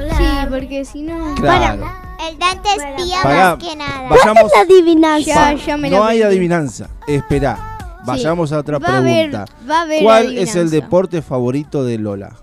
porque 0.49 0.83
si 0.83 1.03
no... 1.03 1.35
Claro. 1.35 1.87
El 2.27 2.37
Dante 2.39 2.69
espía 2.69 3.17
Pará, 3.21 3.55
más 3.55 3.63
que 3.63 3.75
nada. 3.75 4.09
Vayamos. 4.09 4.51
la 4.55 4.61
adivinanza? 4.61 5.25
Ya, 5.25 5.53
ya 5.65 5.77
me 5.77 5.89
no 5.89 6.03
hay 6.03 6.21
adivinanza. 6.23 6.89
Espera. 7.07 7.99
Vayamos 8.05 8.51
a 8.51 8.59
otra 8.59 8.79
Va 8.79 8.87
a 8.95 8.97
haber- 8.97 9.29
pregunta. 9.31 9.45
va 9.69 9.77
a 9.79 9.81
haber 9.81 10.03
¿Cuál 10.03 10.25
es 10.25 10.31
el 10.31 10.37
adivinanza. 10.61 10.75
deporte 10.75 11.21
favorito 11.21 11.83
de 11.83 11.97
Lola? 11.99 12.35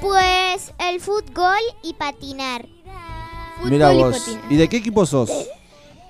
Pues 0.00 0.72
el 0.78 1.00
fútbol 1.00 1.56
y 1.84 1.94
patinar. 1.94 2.66
Fútbol 3.58 3.70
Mira 3.70 3.94
y 3.94 3.96
vos. 3.98 4.38
¿Y 4.50 4.56
de 4.56 4.68
qué 4.68 4.78
equipo 4.78 5.06
sos? 5.06 5.30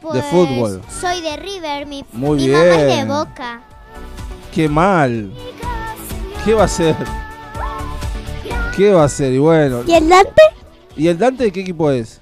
Pues, 0.01 0.25
fútbol. 0.27 0.81
Soy 1.01 1.21
de 1.21 1.37
River, 1.37 1.87
mi, 1.87 2.05
Muy 2.13 2.39
mi 2.39 2.49
mamá 2.49 2.65
es 2.65 2.97
de. 2.97 3.05
Boca. 3.05 3.61
Qué 4.55 4.69
mal. 4.69 5.33
¿Qué 6.47 6.55
va 6.55 6.63
a 6.63 6.69
ser? 6.69 6.95
¿Qué 8.77 8.93
va 8.93 9.03
a 9.03 9.09
ser? 9.09 9.33
Y 9.33 9.39
bueno. 9.39 9.83
¿Y 9.85 9.95
el 9.95 10.09
Dante? 10.09 10.43
¿Y 10.97 11.09
el 11.09 11.19
Dante 11.19 11.43
de 11.43 11.51
qué 11.51 11.63
equipo 11.63 11.91
es? 11.91 12.21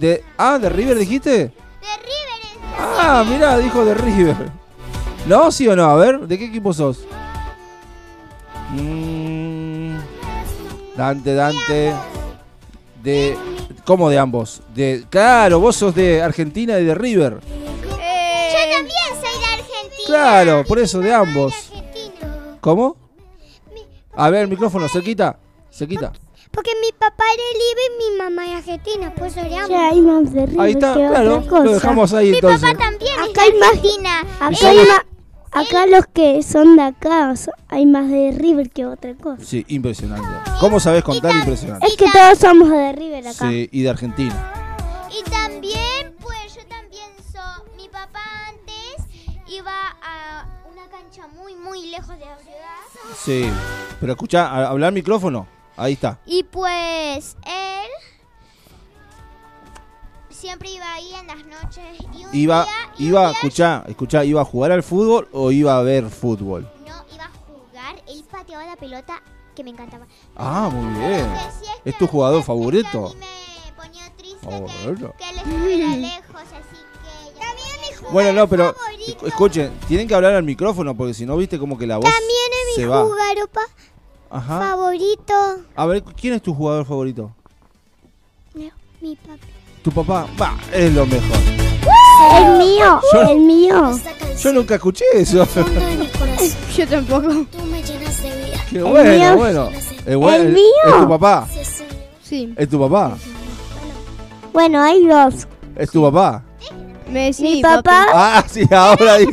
De, 0.00 0.24
ah, 0.36 0.58
¿de 0.58 0.68
River 0.68 0.98
dijiste? 0.98 1.30
De 1.30 1.46
River 1.46 2.40
es 2.42 2.76
Ah, 2.76 3.24
mira, 3.24 3.56
dijo 3.58 3.84
de 3.84 3.94
River. 3.94 4.34
¿No? 5.28 5.52
¿Sí 5.52 5.68
o 5.68 5.76
no? 5.76 5.84
A 5.84 5.94
ver, 5.94 6.18
¿de 6.26 6.36
qué 6.36 6.46
equipo 6.46 6.72
sos? 6.72 7.04
Mm, 8.72 9.96
Dante, 10.96 11.34
Dante. 11.34 11.92
De. 13.00 13.38
¿Cómo 13.84 14.10
de 14.10 14.18
ambos? 14.18 14.60
De. 14.74 15.04
Claro, 15.08 15.60
vos 15.60 15.76
sos 15.76 15.94
de 15.94 16.20
Argentina 16.20 16.80
y 16.80 16.84
de 16.84 16.96
River. 16.96 17.38
Yo 17.44 17.88
también 17.88 19.06
soy 19.20 19.38
de 19.38 19.46
Argentina. 19.46 20.04
Claro, 20.08 20.64
por 20.66 20.80
eso, 20.80 20.98
de 20.98 21.14
ambos. 21.14 21.65
¿Cómo? 22.66 22.96
A 24.16 24.28
ver, 24.28 24.42
el 24.42 24.48
micrófono, 24.48 24.88
cerquita. 24.88 25.38
Cerquita. 25.70 26.10
Porque 26.50 26.72
mi 26.80 26.90
papá 26.90 27.22
era 27.32 27.44
libre 27.52 27.82
y 27.86 28.10
mi 28.10 28.18
mamá 28.18 28.44
es 28.46 28.56
argentina, 28.56 29.14
pues 29.16 29.36
de 29.36 29.42
ambos. 29.42 29.68
Ya 29.68 29.88
hay 29.90 30.00
más 30.00 30.32
de 30.32 30.46
River 30.46 30.60
Ahí 30.66 30.72
está, 30.72 30.94
que 30.94 31.06
claro. 31.06 31.36
otra 31.36 31.48
cosa. 31.48 31.64
Lo 31.64 31.72
dejamos 31.74 32.12
ahí 32.14 32.30
Mi 32.30 32.34
entonces. 32.38 32.60
papá 32.62 32.76
también 32.76 33.12
Acá 33.20 33.30
es 33.30 33.38
hay 33.38 33.52
de 33.52 33.58
más- 33.60 33.68
Argentina. 33.68 34.20
Acá, 34.40 34.68
hay 34.70 34.78
ma- 34.78 35.60
acá 35.60 35.86
los 35.86 36.06
que 36.12 36.42
son 36.42 36.74
de 36.74 36.82
acá 36.82 37.36
so- 37.36 37.52
hay 37.68 37.86
más 37.86 38.08
de 38.10 38.32
River 38.32 38.68
que 38.70 38.84
otra 38.84 39.14
cosa. 39.14 39.44
Sí, 39.44 39.64
impresionante. 39.68 40.26
¿Cómo 40.58 40.80
sabés 40.80 41.04
contar? 41.04 41.36
Impresionante. 41.36 41.86
Es 41.86 41.96
que 41.96 42.06
todos 42.10 42.36
somos 42.36 42.68
de 42.68 42.92
River 42.94 43.28
acá. 43.28 43.48
Sí, 43.48 43.68
y 43.70 43.82
de 43.82 43.90
Argentina. 43.90 44.52
Y 45.16 45.30
también, 45.30 46.15
muy, 51.28 51.54
muy 51.56 51.86
lejos 51.90 52.18
de 52.18 52.24
la 52.26 52.38
ciudad. 52.38 53.14
Sí. 53.16 53.50
Pero 54.00 54.12
escucha, 54.12 54.66
hablar 54.68 54.92
micrófono. 54.92 55.46
Ahí 55.76 55.92
está. 55.94 56.18
Y 56.26 56.42
pues 56.44 57.36
él 57.44 57.88
siempre 60.30 60.70
iba 60.70 60.92
ahí 60.92 61.12
en 61.14 61.26
las 61.26 61.44
noches. 61.46 61.84
Y 62.14 62.24
un 62.24 62.34
Iba, 62.34 62.64
día, 62.64 62.72
y 62.98 63.06
iba, 63.08 63.20
día 63.22 63.30
escuchá, 63.32 63.84
escuchá, 63.88 64.24
¿iba 64.24 64.40
a 64.40 64.44
jugar 64.44 64.72
al 64.72 64.82
fútbol 64.82 65.28
o 65.32 65.50
iba 65.50 65.76
a 65.78 65.82
ver 65.82 66.08
fútbol? 66.10 66.70
No, 66.86 67.04
iba 67.14 67.24
a 67.24 67.30
jugar. 67.30 68.02
Él 68.08 68.24
pateaba 68.30 68.66
la 68.66 68.76
pelota 68.76 69.22
que 69.54 69.64
me 69.64 69.70
encantaba. 69.70 70.06
Ah, 70.36 70.68
muy 70.72 70.98
bien. 70.98 71.28
Lo 71.32 71.38
que 71.38 71.46
es 71.46 71.94
¿Es 71.94 71.98
tu 71.98 72.06
jugador 72.06 72.40
es 72.40 72.46
favorito? 72.46 73.14
Me 73.18 73.72
ponía 73.72 74.10
triste 74.16 74.46
Oh, 74.46 74.66
que, 74.66 74.72
que 75.18 75.30
él 75.30 75.36
estuviera 75.38 75.96
lejos, 75.96 76.42
así 76.42 76.75
Bueno, 78.12 78.32
no, 78.32 78.48
pero 78.48 78.74
escuchen, 79.24 79.72
tienen 79.88 80.06
que 80.06 80.14
hablar 80.14 80.34
al 80.34 80.42
micrófono 80.44 80.96
porque 80.96 81.12
si 81.14 81.26
no, 81.26 81.36
viste 81.36 81.58
como 81.58 81.76
que 81.76 81.86
la 81.86 81.96
voz 81.96 82.04
También 82.04 82.68
es 82.68 82.74
se 82.76 82.82
mi 82.82 82.86
va. 82.88 83.02
jugador, 83.02 83.48
pa- 83.48 83.60
Ajá. 84.30 84.58
favorito. 84.60 85.34
A 85.74 85.86
ver, 85.86 86.02
¿quién 86.18 86.34
es 86.34 86.42
tu 86.42 86.54
jugador 86.54 86.84
favorito? 86.86 87.34
Mi, 88.54 88.70
mi 89.00 89.16
papá. 89.16 89.38
Tu 89.82 89.90
papá. 89.92 90.26
Va, 90.40 90.56
es 90.72 90.92
lo 90.94 91.04
mejor. 91.06 91.36
El 92.38 92.58
mío, 92.58 93.00
Yo- 93.12 93.22
el 93.22 93.38
mío. 93.40 94.00
Yo 94.38 94.52
nunca 94.52 94.74
escuché 94.76 95.04
eso. 95.14 95.46
Yo 96.76 96.86
tampoco. 96.88 97.28
Qué 98.70 98.78
El 98.78 98.84
bueno, 98.84 99.10
mío- 99.10 99.36
bueno. 99.36 99.70
Es 100.06 100.16
bueno, 100.16 100.36
el 100.42 100.48
es- 100.48 100.54
mío. 100.54 100.64
Es 100.86 101.00
tu 101.00 101.08
papá. 101.08 101.48
Sí. 102.22 102.54
Es 102.56 102.68
tu 102.68 102.80
papá. 102.80 103.16
Bueno, 104.52 104.82
hay 104.82 105.06
dos. 105.06 105.46
Es 105.76 105.90
tu 105.90 106.02
papá. 106.02 106.42
Messi, 107.08 107.42
Mi 107.42 107.62
papá 107.62 108.06
Ah, 108.12 108.44
sí, 108.48 108.62
ahora 108.70 109.18
dice. 109.18 109.32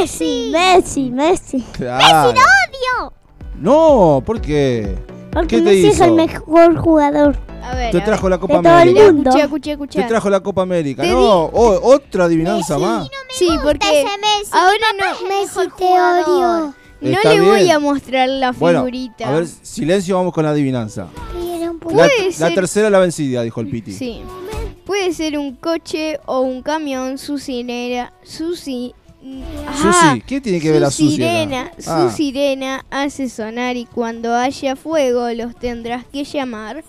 Messi, 0.00 0.50
Messi, 0.52 1.10
Messi. 1.10 1.60
Claro. 1.72 2.30
odio! 2.30 3.12
No, 3.56 4.22
¿por 4.24 4.40
qué? 4.40 4.96
Porque 5.30 5.56
¿Qué 5.56 5.62
te 5.62 5.70
Messi 5.70 5.86
es 5.88 6.00
el 6.00 6.12
mejor 6.12 6.76
jugador. 6.76 7.36
A 7.62 7.74
ver. 7.74 7.90
Te 7.92 7.98
a 7.98 8.04
trajo 8.04 8.24
ver. 8.24 8.30
la 8.32 8.38
Copa 8.38 8.56
De 8.56 8.62
todo 8.62 8.72
el 8.78 8.82
América. 8.88 9.12
mundo. 9.12 9.30
Escucha, 9.30 9.44
escucha, 9.44 9.70
escucha. 9.72 10.02
Te 10.02 10.08
trajo 10.08 10.30
la 10.30 10.40
Copa 10.40 10.62
América. 10.62 11.02
Te 11.02 11.08
No, 11.10 11.44
oh, 11.46 11.80
otra 11.94 12.24
adivinanza 12.24 12.78
más. 12.78 13.08
Sí, 13.30 13.48
porque 13.62 13.86
ese 14.02 14.18
Messi, 14.18 14.50
ahora 14.52 14.86
no, 14.98 15.28
Messi, 15.28 15.58
mejor 15.58 15.76
te 15.76 15.84
odio. 15.84 16.74
no 17.00 17.10
Está 17.10 17.34
le 17.34 17.40
voy 17.40 17.70
a 17.70 17.78
mostrar 17.78 18.28
la 18.28 18.52
Bueno, 18.52 18.80
figurita. 18.80 19.28
a 19.28 19.32
ver, 19.32 19.46
silencio, 19.46 20.16
vamos 20.16 20.32
con 20.32 20.44
la 20.44 20.50
adivinanza. 20.50 21.08
La, 21.92 22.08
la 22.38 22.54
tercera 22.54 22.88
la 22.88 22.98
vencida, 22.98 23.42
dijo 23.42 23.60
el 23.60 23.68
Piti. 23.68 23.92
Sí. 23.92 24.22
Puede 24.86 25.12
ser 25.14 25.38
un 25.38 25.54
coche 25.56 26.20
o 26.26 26.40
un 26.40 26.62
camión, 26.62 27.16
su 27.18 27.38
sirena, 27.38 28.12
su 28.22 28.54
si- 28.54 28.94
Susi, 29.80 30.20
¿qué 30.26 30.38
tiene 30.42 30.60
que 30.60 30.70
ver 30.70 30.82
la 30.82 30.88
acá? 30.88 30.96
sirena, 30.96 31.70
su 31.78 31.90
Ah. 31.90 32.10
sirena 32.14 32.84
hace 32.90 33.30
sonar 33.30 33.74
y 33.74 33.86
cuando 33.86 34.34
haya 34.34 34.76
fuego 34.76 35.30
los 35.30 35.56
tendrás 35.56 36.04
que 36.04 36.24
llamar. 36.24 36.84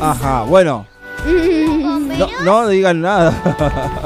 Ajá, 0.00 0.42
bueno, 0.44 0.86
no, 1.26 2.28
no 2.44 2.68
digan 2.68 3.00
nada. 3.00 3.32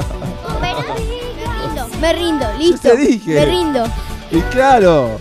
Me 2.01 2.13
rindo, 2.13 2.45
listo. 2.57 2.81
te 2.89 2.95
dije. 2.97 3.35
Me 3.35 3.45
rindo. 3.45 3.83
y 4.31 4.39
claro, 4.51 5.19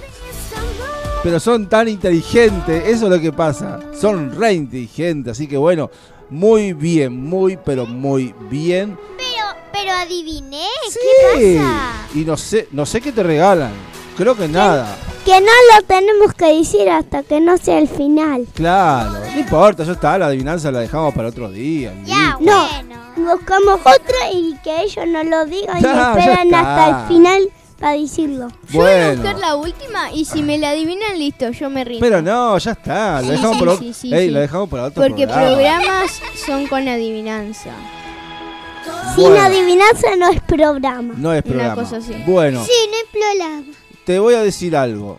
pero 1.22 1.40
son 1.40 1.68
tan 1.68 1.88
inteligentes, 1.88 2.84
eso 2.86 3.04
es 3.06 3.10
lo 3.10 3.20
que 3.20 3.32
pasa. 3.32 3.80
Son 4.00 4.34
re 4.34 4.54
inteligentes, 4.54 5.32
así 5.32 5.46
que 5.46 5.56
bueno, 5.58 5.90
muy 6.30 6.72
bien, 6.72 7.24
muy, 7.24 7.56
pero 7.56 7.86
muy 7.86 8.34
bien. 8.50 8.98
Pero, 9.16 9.46
pero 9.72 9.92
adiviné. 9.92 10.66
Sí. 10.90 10.98
¿Qué 11.34 11.58
pasa? 11.60 12.08
Y 12.14 12.24
no 12.24 12.36
sé, 12.36 12.68
no 12.72 12.86
sé 12.86 13.00
qué 13.00 13.12
te 13.12 13.22
regalan. 13.22 13.72
Creo 14.16 14.36
que 14.36 14.48
nada. 14.48 14.96
Que 15.24 15.40
no 15.40 15.46
lo 15.46 15.82
tenemos 15.86 16.34
que 16.34 16.46
decir 16.56 16.88
hasta 16.90 17.22
que 17.22 17.40
no 17.40 17.56
sea 17.56 17.78
el 17.78 17.88
final. 17.88 18.46
Claro, 18.54 19.12
no 19.12 19.38
importa, 19.38 19.84
ya 19.84 19.92
está, 19.92 20.18
la 20.18 20.26
adivinanza 20.26 20.72
la 20.72 20.80
dejamos 20.80 21.14
para 21.14 21.28
otro 21.28 21.50
día. 21.50 21.92
Ya, 22.04 22.36
listo. 22.38 22.52
No. 22.52 22.68
bueno. 22.68 22.98
Buscamos 23.16 23.80
otra 23.80 24.30
y 24.32 24.56
que 24.62 24.82
ellos 24.82 25.04
no 25.08 25.24
lo 25.24 25.44
digan 25.46 25.76
y 25.76 25.78
esperan 25.84 26.54
hasta 26.54 26.88
el 26.88 27.08
final 27.08 27.50
para 27.78 27.92
decirlo. 27.92 28.48
Yo 28.70 28.80
voy 28.80 28.90
a 28.90 28.94
Bueno. 29.06 29.22
buscar 29.22 29.38
la 29.38 29.54
última 29.56 30.12
y 30.12 30.24
si 30.24 30.42
me 30.42 30.58
la 30.58 30.70
adivinan, 30.70 31.18
listo, 31.18 31.50
yo 31.50 31.70
me 31.70 31.84
rindo. 31.84 32.00
Pero 32.04 32.20
no, 32.22 32.58
ya 32.58 32.72
está, 32.72 33.20
lo 33.22 33.26
Sí, 33.28 33.32
dejamos 33.32 33.56
sí, 33.58 33.64
para 33.64 33.76
sí, 33.78 33.92
sí, 33.94 34.14
Ey, 34.14 34.26
sí. 34.26 34.30
lo 34.32 34.40
dejamos 34.40 34.68
para 34.68 34.84
otro 34.84 35.02
Porque 35.02 35.26
programa. 35.26 35.46
programas 35.46 36.10
son 36.46 36.66
con 36.66 36.88
adivinanza. 36.88 37.70
Sin 39.14 39.24
Bueno. 39.24 39.40
adivinanza 39.40 40.16
no 40.16 40.28
es 40.30 40.40
programa. 40.42 41.14
No 41.16 41.32
es 41.32 41.42
Una 41.44 41.52
programa. 41.54 41.74
cosa 41.82 41.96
así. 41.98 42.14
Bueno, 42.26 42.64
Sí, 42.64 42.72
no 42.90 42.96
es 42.96 43.04
programa. 43.12 43.62
te 44.04 44.18
voy 44.18 44.34
a 44.34 44.42
decir 44.42 44.76
algo. 44.76 45.18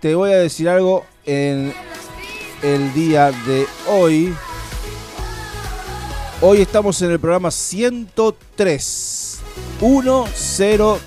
Te 0.00 0.14
voy 0.14 0.32
a 0.32 0.38
decir 0.38 0.68
algo 0.68 1.04
en 1.26 1.72
el 2.62 2.92
día 2.94 3.30
de 3.46 3.66
hoy. 3.88 4.34
Hoy 6.42 6.62
estamos 6.62 7.00
en 7.02 7.10
el 7.10 7.20
programa 7.20 7.50
103. 7.50 9.40
103. 9.78 11.00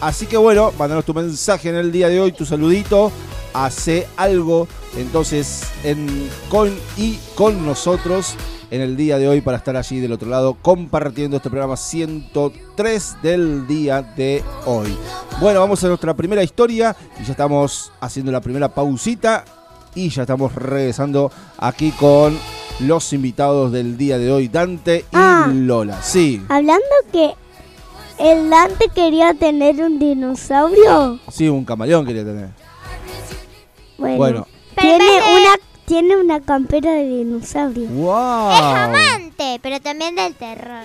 Así 0.00 0.26
que 0.26 0.36
bueno, 0.36 0.72
mándanos 0.78 1.04
tu 1.04 1.14
mensaje 1.14 1.68
en 1.68 1.76
el 1.76 1.92
día 1.92 2.08
de 2.08 2.20
hoy, 2.20 2.32
tu 2.32 2.44
saludito. 2.44 3.12
Hace 3.54 4.06
algo 4.16 4.68
entonces 4.96 5.62
en, 5.84 6.28
con 6.48 6.74
y 6.96 7.18
con 7.34 7.64
nosotros 7.64 8.34
en 8.70 8.80
el 8.82 8.96
día 8.96 9.16
de 9.18 9.26
hoy 9.28 9.40
para 9.40 9.56
estar 9.56 9.76
allí 9.76 10.00
del 10.00 10.12
otro 10.12 10.28
lado 10.28 10.56
compartiendo 10.60 11.38
este 11.38 11.48
programa 11.48 11.76
103 11.76 13.16
del 13.22 13.66
día 13.66 14.02
de 14.02 14.42
hoy. 14.66 14.96
Bueno, 15.40 15.60
vamos 15.60 15.82
a 15.84 15.88
nuestra 15.88 16.14
primera 16.14 16.42
historia 16.42 16.94
y 17.20 17.24
ya 17.24 17.30
estamos 17.32 17.92
haciendo 18.00 18.30
la 18.32 18.40
primera 18.40 18.68
pausita 18.68 19.44
y 19.94 20.10
ya 20.10 20.22
estamos 20.22 20.54
regresando 20.54 21.30
aquí 21.56 21.90
con 21.92 22.38
los 22.80 23.12
invitados 23.12 23.72
del 23.72 23.96
día 23.96 24.18
de 24.18 24.30
hoy, 24.30 24.48
Dante 24.48 24.98
y 24.98 25.16
Ah. 25.16 25.50
Lola. 25.52 26.02
Sí, 26.02 26.42
Hablando 26.48 26.84
que 27.12 27.32
el 28.18 28.50
Dante 28.50 28.88
quería 28.94 29.34
tener 29.34 29.82
un 29.82 29.98
dinosaurio. 29.98 31.20
sí, 31.30 31.48
un 31.48 31.64
camaleón 31.64 32.06
quería 32.06 32.24
tener. 32.24 32.50
Bueno, 33.98 34.46
tiene 34.76 35.04
una 35.04 35.58
tiene 35.84 36.16
una 36.16 36.40
campera 36.40 36.92
de 36.92 37.04
dinosaurio. 37.04 37.88
¡Wow! 37.88 38.50
Amante, 38.50 39.58
pero 39.62 39.80
también 39.80 40.14
del 40.14 40.34
terror. 40.34 40.84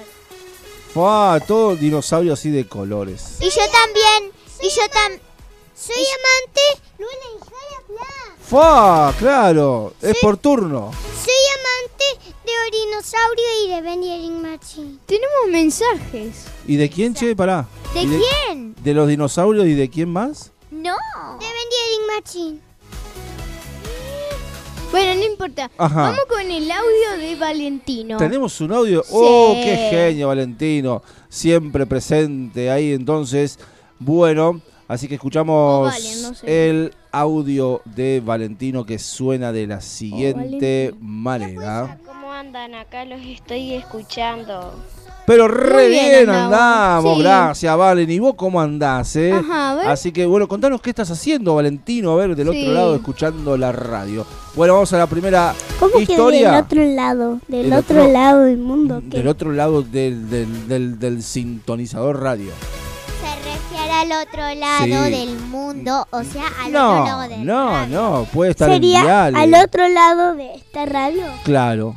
Fua, 0.93 1.39
todo 1.46 1.76
dinosaurio 1.76 2.34
así 2.34 2.52
de 2.52 2.67
colores. 2.67 3.38
Y 3.41 3.50
yo 3.50 3.62
también. 3.72 4.32
Y 4.62 4.69
yo 4.69 4.88
también. 4.93 5.33
Soy 5.76 5.96
amante. 5.96 6.62
Luna, 7.00 7.46
de 7.46 7.96
hablar. 7.96 8.38
¡Fua! 8.42 9.14
Claro, 9.18 9.94
es 10.02 10.18
por 10.22 10.38
turno. 10.38 10.92
Soy 11.24 11.34
amante 11.58 12.34
de 12.46 12.78
dinosaurio 12.78 13.46
y 13.66 13.70
de 13.70 13.82
Benjamin 13.82 14.42
Machine. 14.42 14.98
Tenemos 15.06 15.50
mensajes. 15.50 16.46
¿Y 16.68 16.76
de 16.76 16.90
quién, 16.90 17.14
che? 17.14 17.36
Pará. 17.36 17.66
¿De 17.94 18.04
¿Y 18.04 18.08
quién? 18.08 18.76
¿De 18.84 18.94
los 18.94 19.08
dinosaurios 19.08 19.66
y 19.66 19.74
de 19.74 19.90
quién 19.90 20.10
más? 20.10 20.52
No. 20.72 20.96
De 21.40 21.46
Benjamin 21.46 22.16
Machine. 22.16 22.60
Bueno, 24.92 25.16
no 25.16 25.26
importa. 25.26 25.72
Ajá. 25.76 26.02
Vamos 26.04 26.26
con 26.30 26.52
el 26.52 26.70
audio 26.70 27.18
de 27.18 27.36
Valentino. 27.36 28.18
Tenemos 28.18 28.62
un 28.62 28.74
audio. 28.74 29.04
¡Oh, 29.10 29.54
Sí. 29.56 29.62
qué 29.64 29.76
genio, 29.90 30.28
Valentino! 30.28 31.02
Siempre 31.30 31.88
presente 31.88 32.70
ahí, 32.70 32.94
entonces. 32.94 33.58
Bueno, 33.98 34.62
así 34.88 35.08
que 35.08 35.15
escuchamos 35.15 35.82
O 35.82 35.84
Valen, 35.84 36.22
no 36.22 36.34
sé. 36.34 36.69
el 36.69 36.93
audio 37.12 37.82
de 37.86 38.22
Valentino 38.24 38.86
que 38.86 39.00
suena 39.00 39.52
de 39.52 39.67
la 39.67 39.82
siguiente 39.82 40.91
Valentino. 40.91 41.08
manera. 41.10 41.98
¿Cómo 42.06 42.32
andan? 42.32 42.76
Acá 42.76 43.06
los 43.06 43.22
estoy 43.26 43.74
escuchando. 43.74 44.74
Pero 45.26 45.48
re 45.48 45.88
bien 45.88 46.06
bien 46.10 46.30
andamos, 46.30 47.15
sí. 47.15 47.24
gracias, 47.24 47.78
Valen. 47.78 48.12
¿Y 48.12 48.19
vos 48.19 48.34
cómo 48.36 48.60
andás, 48.60 49.15
eh? 49.15 49.32
Ajá, 49.32 49.72
a 49.72 49.76
ver. 49.76 49.88
Así 49.88 50.12
que 50.12 50.26
bueno, 50.26 50.50
contanos 50.50 50.82
qué 50.82 50.89
estás 50.89 51.10
haciendo, 51.12 51.56
Valentino, 51.56 52.12
a 52.12 52.15
ver, 52.17 52.36
del 52.36 52.52
Sí. 52.52 52.62
otro 52.63 52.74
lado, 52.74 52.96
escuchando 52.96 53.56
la 53.56 53.72
radio. 53.72 54.26
Bueno, 54.54 54.74
vamos 54.74 54.91
a 54.91 54.98
la 54.98 55.08
primera 55.08 55.54
¿Cómo 55.80 55.93
que 55.93 56.02
historia. 56.04 56.52
del 56.52 56.62
otro 56.63 56.84
lado? 56.84 57.39
Del 57.48 57.65
El 57.67 57.74
otro, 57.74 58.02
otro- 58.02 58.12
lado 58.12 58.41
del 58.41 58.58
mundo. 58.58 59.02
¿qué? 59.10 59.17
Del 59.19 59.28
otro 59.30 59.54
lado 59.54 59.82
del, 59.82 60.30
del, 60.30 60.67
del, 60.67 61.00
del 61.00 61.24
sintonizador 61.24 62.22
radio. 62.22 62.52
Al 64.04 64.12
otro 64.28 64.54
lado 64.56 65.06
Sí. 65.06 65.12
del 65.12 65.39
mundo, 65.39 66.06
o 66.12 66.24
sea, 66.26 66.44
al 66.62 66.76
otro 66.76 67.06
lado 67.06 67.22
del 67.30 67.46
no, 67.46 67.70
radio. 67.70 68.02
no, 68.02 68.24
puede 68.34 68.52
estar 68.52 68.68
en 68.70 68.76
Sería 68.76 69.02
diales. 69.02 69.42
al 69.42 69.63
otro 69.63 69.88
lado 69.88 70.36
de 70.36 70.56
esta 70.56 70.86
radio. 70.86 71.24
Claro, 71.46 71.96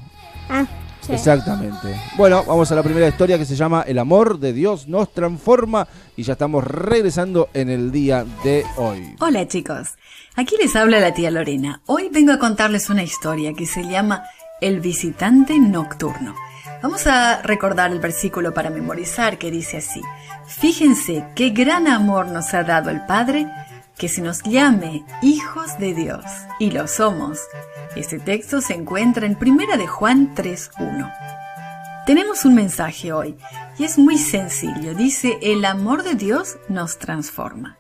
Ah, 0.49 0.65
Sí. 1.01 1.13
exactamente. 1.15 2.01
Bueno, 2.17 2.45
vamos 2.45 2.71
a 2.71 2.77
la 2.77 2.85
primera 2.85 3.09
historia 3.09 3.39
que 3.39 3.45
se 3.45 3.57
llama 3.57 3.83
El 3.89 3.99
amor 3.99 4.39
de 4.39 4.53
Dios 4.53 4.87
nos 4.87 5.13
transforma 5.13 5.89
y 6.17 6.23
ya 6.23 6.35
estamos 6.35 6.63
regresando 6.65 7.49
en 7.55 7.71
el 7.71 7.91
día 7.91 8.25
de 8.45 8.65
hoy. 8.77 9.17
Hola 9.21 9.49
chicos, 9.49 9.89
aquí 10.37 10.55
les 10.63 10.77
habla 10.77 11.01
la 11.01 11.13
tía 11.13 11.33
Lorena. 11.33 11.81
Hoy 11.87 12.09
vengo 12.13 12.33
a 12.33 12.39
contarles 12.39 12.89
una 12.89 13.03
historia 13.03 13.53
que 13.55 13.67
se 13.67 13.83
llama 13.83 14.23
El 14.61 14.79
visitante 14.81 15.59
nocturno. 15.59 16.35
Vamos 16.83 17.07
a 17.09 17.43
recordar 17.43 17.91
el 17.91 17.99
versículo 17.99 18.55
para 18.55 18.71
memorizar 18.71 19.39
que 19.39 19.51
dice 19.51 19.79
así. 19.79 20.01
Fíjense 20.49 21.25
qué 21.35 21.51
gran 21.51 21.89
amor 21.89 22.29
nos 22.29 22.55
ha 22.55 22.63
dado 22.63 22.91
el 22.91 23.05
Padre 23.05 23.47
que 23.99 24.09
se 24.09 24.23
nos 24.23 24.43
llame 24.43 25.05
hijos 25.21 25.79
de 25.79 25.93
Dios. 25.93 26.25
Y 26.59 26.71
lo 26.71 26.87
somos. 26.87 27.41
Este 27.97 28.19
texto 28.19 28.61
se 28.61 28.75
encuentra 28.75 29.27
en 29.27 29.37
Primera 29.37 29.77
de 29.77 29.87
Juan 29.87 30.35
3.1. 30.35 31.13
Tenemos 32.07 32.45
un 32.45 32.55
mensaje 32.55 33.13
hoy 33.13 33.37
y 33.79 33.85
es 33.85 33.99
muy 33.99 34.19
sencillo. 34.19 34.95
Dice, 34.95 35.39
el 35.43 35.65
amor 35.65 36.05
de 36.05 36.15
Dios 36.15 36.59
nos 36.69 36.99
transforma. 36.99 37.79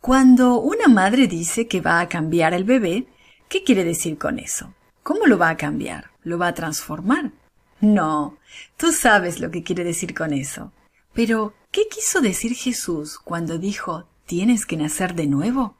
Cuando 0.00 0.60
una 0.60 0.86
madre 0.86 1.26
dice 1.26 1.66
que 1.66 1.80
va 1.80 1.98
a 1.98 2.08
cambiar 2.08 2.54
el 2.54 2.64
bebé, 2.64 3.08
¿qué 3.48 3.64
quiere 3.64 3.82
decir 3.82 4.18
con 4.18 4.38
eso? 4.38 4.72
¿Cómo 5.02 5.26
lo 5.26 5.38
va 5.38 5.48
a 5.48 5.56
cambiar? 5.56 6.10
¿Lo 6.22 6.38
va 6.38 6.48
a 6.48 6.54
transformar? 6.54 7.32
No, 7.80 8.38
tú 8.76 8.92
sabes 8.92 9.40
lo 9.40 9.50
que 9.50 9.62
quiere 9.62 9.82
decir 9.82 10.14
con 10.14 10.32
eso. 10.32 10.72
Pero, 11.12 11.54
¿qué 11.74 11.88
quiso 11.88 12.20
decir 12.20 12.54
Jesús 12.54 13.18
cuando 13.18 13.58
dijo, 13.58 14.06
tienes 14.26 14.64
que 14.64 14.76
nacer 14.76 15.16
de 15.16 15.26
nuevo? 15.26 15.76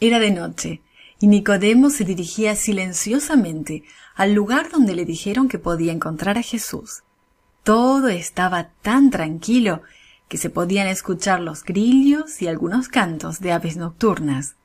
Era 0.00 0.18
de 0.18 0.30
noche, 0.30 0.80
y 1.20 1.26
Nicodemo 1.26 1.90
se 1.90 2.06
dirigía 2.06 2.56
silenciosamente 2.56 3.84
al 4.14 4.32
lugar 4.32 4.70
donde 4.70 4.94
le 4.94 5.04
dijeron 5.04 5.46
que 5.48 5.58
podía 5.58 5.92
encontrar 5.92 6.38
a 6.38 6.42
Jesús. 6.42 7.02
Todo 7.64 8.08
estaba 8.08 8.70
tan 8.80 9.10
tranquilo 9.10 9.82
que 10.26 10.38
se 10.38 10.48
podían 10.48 10.86
escuchar 10.86 11.40
los 11.40 11.64
grillos 11.64 12.40
y 12.40 12.46
algunos 12.46 12.88
cantos 12.88 13.40
de 13.40 13.52
aves 13.52 13.76
nocturnas. 13.76 14.56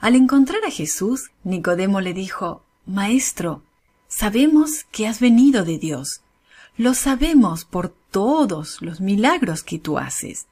Al 0.00 0.16
encontrar 0.16 0.64
a 0.66 0.70
Jesús, 0.70 1.30
Nicodemo 1.44 2.00
le 2.00 2.14
dijo, 2.14 2.64
Maestro, 2.86 3.62
sabemos 4.08 4.84
que 4.90 5.06
has 5.06 5.20
venido 5.20 5.62
de 5.62 5.76
Dios. 5.76 6.22
Lo 6.78 6.94
sabemos 6.94 7.66
por 7.66 7.94
todos 8.12 8.80
los 8.82 9.00
milagros 9.00 9.64
que 9.64 9.80
tú 9.80 9.98
haces. 9.98 10.46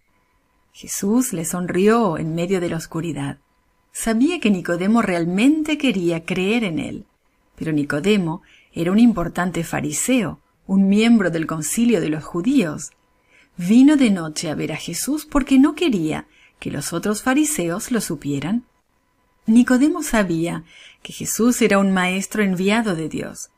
Jesús 0.73 1.33
le 1.33 1.45
sonrió 1.45 2.19
en 2.19 2.35
medio 2.35 2.61
de 2.61 2.71
la 2.71 2.79
oscuridad. 2.79 3.39
Sabía 3.93 4.41
que 4.41 4.51
Nicodemo 4.51 5.03
realmente 5.03 5.79
quería 5.79 6.25
creer 6.25 6.65
en 6.65 6.79
él, 6.79 7.07
pero 7.57 7.71
Nicodemo 7.71 8.43
era 8.73 8.91
un 8.91 8.99
importante 8.99 9.63
fariseo, 9.63 10.41
un 10.67 10.89
miembro 10.89 11.31
del 11.31 11.47
concilio 11.47 12.01
de 12.01 12.09
los 12.09 12.25
judíos. 12.25 12.91
Vino 13.57 13.97
de 13.97 14.11
noche 14.11 14.49
a 14.49 14.55
ver 14.55 14.73
a 14.73 14.77
Jesús 14.77 15.27
porque 15.27 15.59
no 15.59 15.75
quería 15.75 16.27
que 16.59 16.71
los 16.71 16.93
otros 16.93 17.23
fariseos 17.23 17.91
lo 17.91 18.01
supieran. 18.01 18.65
Nicodemo 19.47 20.03
sabía 20.03 20.65
que 21.03 21.13
Jesús 21.13 21.61
era 21.61 21.79
un 21.79 21.93
maestro 21.93 22.43
enviado 22.43 22.95
de 22.95 23.09
Dios, 23.09 23.51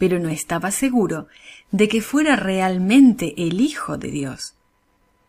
pero 0.00 0.18
no 0.18 0.30
estaba 0.30 0.70
seguro 0.70 1.28
de 1.72 1.86
que 1.86 2.00
fuera 2.00 2.34
realmente 2.34 3.34
el 3.36 3.60
Hijo 3.60 3.98
de 3.98 4.10
Dios. 4.10 4.54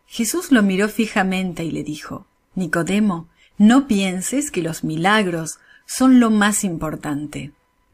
Jesús 0.07 0.49
lo 0.49 0.63
miró 0.63 0.87
fijamente 0.87 1.65
y 1.65 1.71
le 1.71 1.83
dijo, 1.83 2.25
Nicodemo, 2.55 3.27
no 3.57 3.85
pienses 3.85 4.49
que 4.49 4.61
los 4.61 4.85
milagros 4.85 5.59
son 5.85 6.21
lo 6.21 6.29
más 6.29 6.63
importante. 6.63 7.51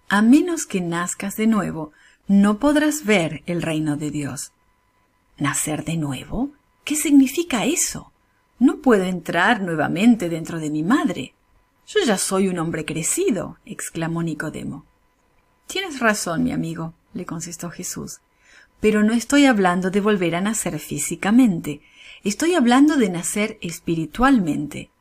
A 0.08 0.22
menos 0.22 0.68
que 0.68 0.80
nazcas 0.80 1.36
de 1.36 1.48
nuevo, 1.48 1.94
no 2.28 2.60
podrás 2.60 3.06
ver 3.06 3.42
el 3.48 3.64
reino 3.64 3.98
de 3.98 4.12
Dios. 4.12 4.52
¿Nacer 5.40 5.84
de 5.84 5.98
nuevo? 5.98 6.52
¿Qué 6.84 6.96
significa 6.96 7.66
eso? 7.66 8.12
No 8.60 8.82
puedo 8.82 9.04
entrar 9.04 9.62
nuevamente 9.62 10.30
dentro 10.30 10.60
de 10.60 10.70
mi 10.70 10.84
madre. 10.84 11.34
Yo 11.88 12.02
ya 12.06 12.20
soy 12.20 12.50
un 12.50 12.60
hombre 12.60 12.86
crecido, 12.86 13.58
exclamó 13.66 14.22
Nicodemo. 14.22 14.86
Tienes 15.68 16.00
razón, 16.00 16.44
mi 16.44 16.54
amigo, 16.54 16.94
le 17.14 17.26
contestó 17.26 17.70
Jesús. 17.70 18.22
Pero 18.80 19.04
no 19.04 19.14
estoy 19.14 19.46
hablando 19.46 19.92
de 19.92 20.00
volver 20.00 20.36
a 20.36 20.42
nacer 20.42 20.80
físicamente, 20.80 21.82
estoy 22.24 22.56
hablando 22.56 22.96
de 22.96 23.10
nacer 23.10 23.58
espiritualmente. 23.62 24.92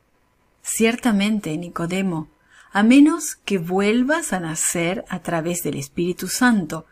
Ciertamente, 0.61 1.55
Nicodemo, 1.57 2.27
a 2.73 2.83
menos 2.83 3.35
que 3.45 3.59
vuelvas 3.59 4.33
a 4.33 4.41
nacer 4.41 5.05
a 5.09 5.19
través 5.19 5.63
del 5.63 5.77
Espíritu 5.77 6.27
Santo, 6.27 6.85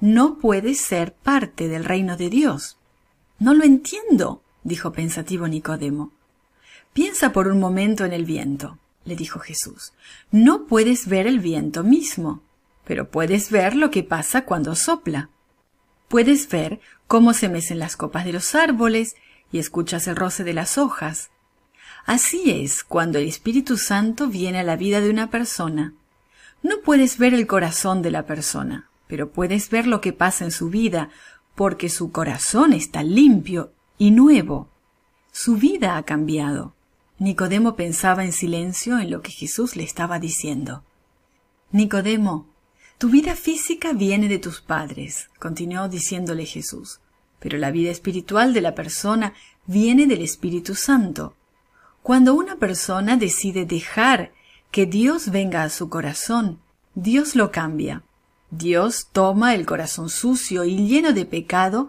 no 0.00 0.38
puedes 0.38 0.80
ser 0.80 1.12
parte 1.14 1.68
del 1.68 1.84
reino 1.84 2.16
de 2.16 2.30
Dios. 2.30 2.78
No 3.38 3.54
lo 3.54 3.64
entiendo, 3.64 4.42
dijo 4.64 4.92
pensativo 4.92 5.46
Nicodemo. 5.46 6.12
Piensa 6.92 7.32
por 7.32 7.46
un 7.46 7.60
momento 7.60 8.04
en 8.04 8.12
el 8.12 8.24
viento, 8.24 8.78
le 9.04 9.14
dijo 9.14 9.38
Jesús. 9.38 9.92
No 10.32 10.66
puedes 10.66 11.06
ver 11.06 11.28
el 11.28 11.38
viento 11.38 11.84
mismo, 11.84 12.42
pero 12.90 13.08
puedes 13.08 13.52
ver 13.52 13.76
lo 13.76 13.92
que 13.92 14.02
pasa 14.02 14.44
cuando 14.44 14.74
sopla. 14.74 15.30
Puedes 16.08 16.48
ver 16.48 16.80
cómo 17.06 17.34
se 17.34 17.48
mecen 17.48 17.78
las 17.78 17.96
copas 17.96 18.24
de 18.24 18.32
los 18.32 18.56
árboles 18.56 19.14
y 19.52 19.60
escuchas 19.60 20.08
el 20.08 20.16
roce 20.16 20.42
de 20.42 20.54
las 20.54 20.76
hojas. 20.76 21.30
Así 22.04 22.50
es 22.50 22.82
cuando 22.82 23.20
el 23.20 23.28
Espíritu 23.28 23.76
Santo 23.76 24.26
viene 24.26 24.58
a 24.58 24.64
la 24.64 24.74
vida 24.74 25.00
de 25.00 25.08
una 25.08 25.30
persona. 25.30 25.94
No 26.64 26.80
puedes 26.80 27.16
ver 27.16 27.32
el 27.32 27.46
corazón 27.46 28.02
de 28.02 28.10
la 28.10 28.26
persona, 28.26 28.90
pero 29.06 29.30
puedes 29.30 29.70
ver 29.70 29.86
lo 29.86 30.00
que 30.00 30.12
pasa 30.12 30.44
en 30.44 30.50
su 30.50 30.68
vida, 30.68 31.10
porque 31.54 31.90
su 31.90 32.10
corazón 32.10 32.72
está 32.72 33.04
limpio 33.04 33.70
y 33.98 34.10
nuevo. 34.10 34.68
Su 35.30 35.54
vida 35.54 35.96
ha 35.96 36.02
cambiado. 36.02 36.74
Nicodemo 37.20 37.76
pensaba 37.76 38.24
en 38.24 38.32
silencio 38.32 38.98
en 38.98 39.12
lo 39.12 39.22
que 39.22 39.30
Jesús 39.30 39.76
le 39.76 39.84
estaba 39.84 40.18
diciendo. 40.18 40.82
Nicodemo, 41.70 42.49
tu 43.00 43.08
vida 43.08 43.34
física 43.34 43.94
viene 43.94 44.28
de 44.28 44.38
tus 44.38 44.60
padres, 44.60 45.30
continuó 45.38 45.88
diciéndole 45.88 46.44
Jesús, 46.44 47.00
pero 47.38 47.56
la 47.56 47.70
vida 47.70 47.90
espiritual 47.90 48.52
de 48.52 48.60
la 48.60 48.74
persona 48.74 49.32
viene 49.64 50.06
del 50.06 50.20
Espíritu 50.20 50.74
Santo. 50.74 51.34
Cuando 52.02 52.34
una 52.34 52.56
persona 52.56 53.16
decide 53.16 53.64
dejar 53.64 54.32
que 54.70 54.84
Dios 54.84 55.30
venga 55.30 55.62
a 55.62 55.70
su 55.70 55.88
corazón, 55.88 56.58
Dios 56.94 57.36
lo 57.36 57.50
cambia. 57.50 58.02
Dios 58.50 59.08
toma 59.10 59.54
el 59.54 59.64
corazón 59.64 60.10
sucio 60.10 60.66
y 60.66 60.86
lleno 60.86 61.14
de 61.14 61.24
pecado 61.24 61.88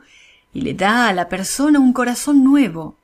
y 0.54 0.62
le 0.62 0.76
da 0.76 1.10
a 1.10 1.14
la 1.14 1.28
persona 1.28 1.82
un 1.82 1.92
corazón 1.92 2.42
nuevo. 2.46 2.96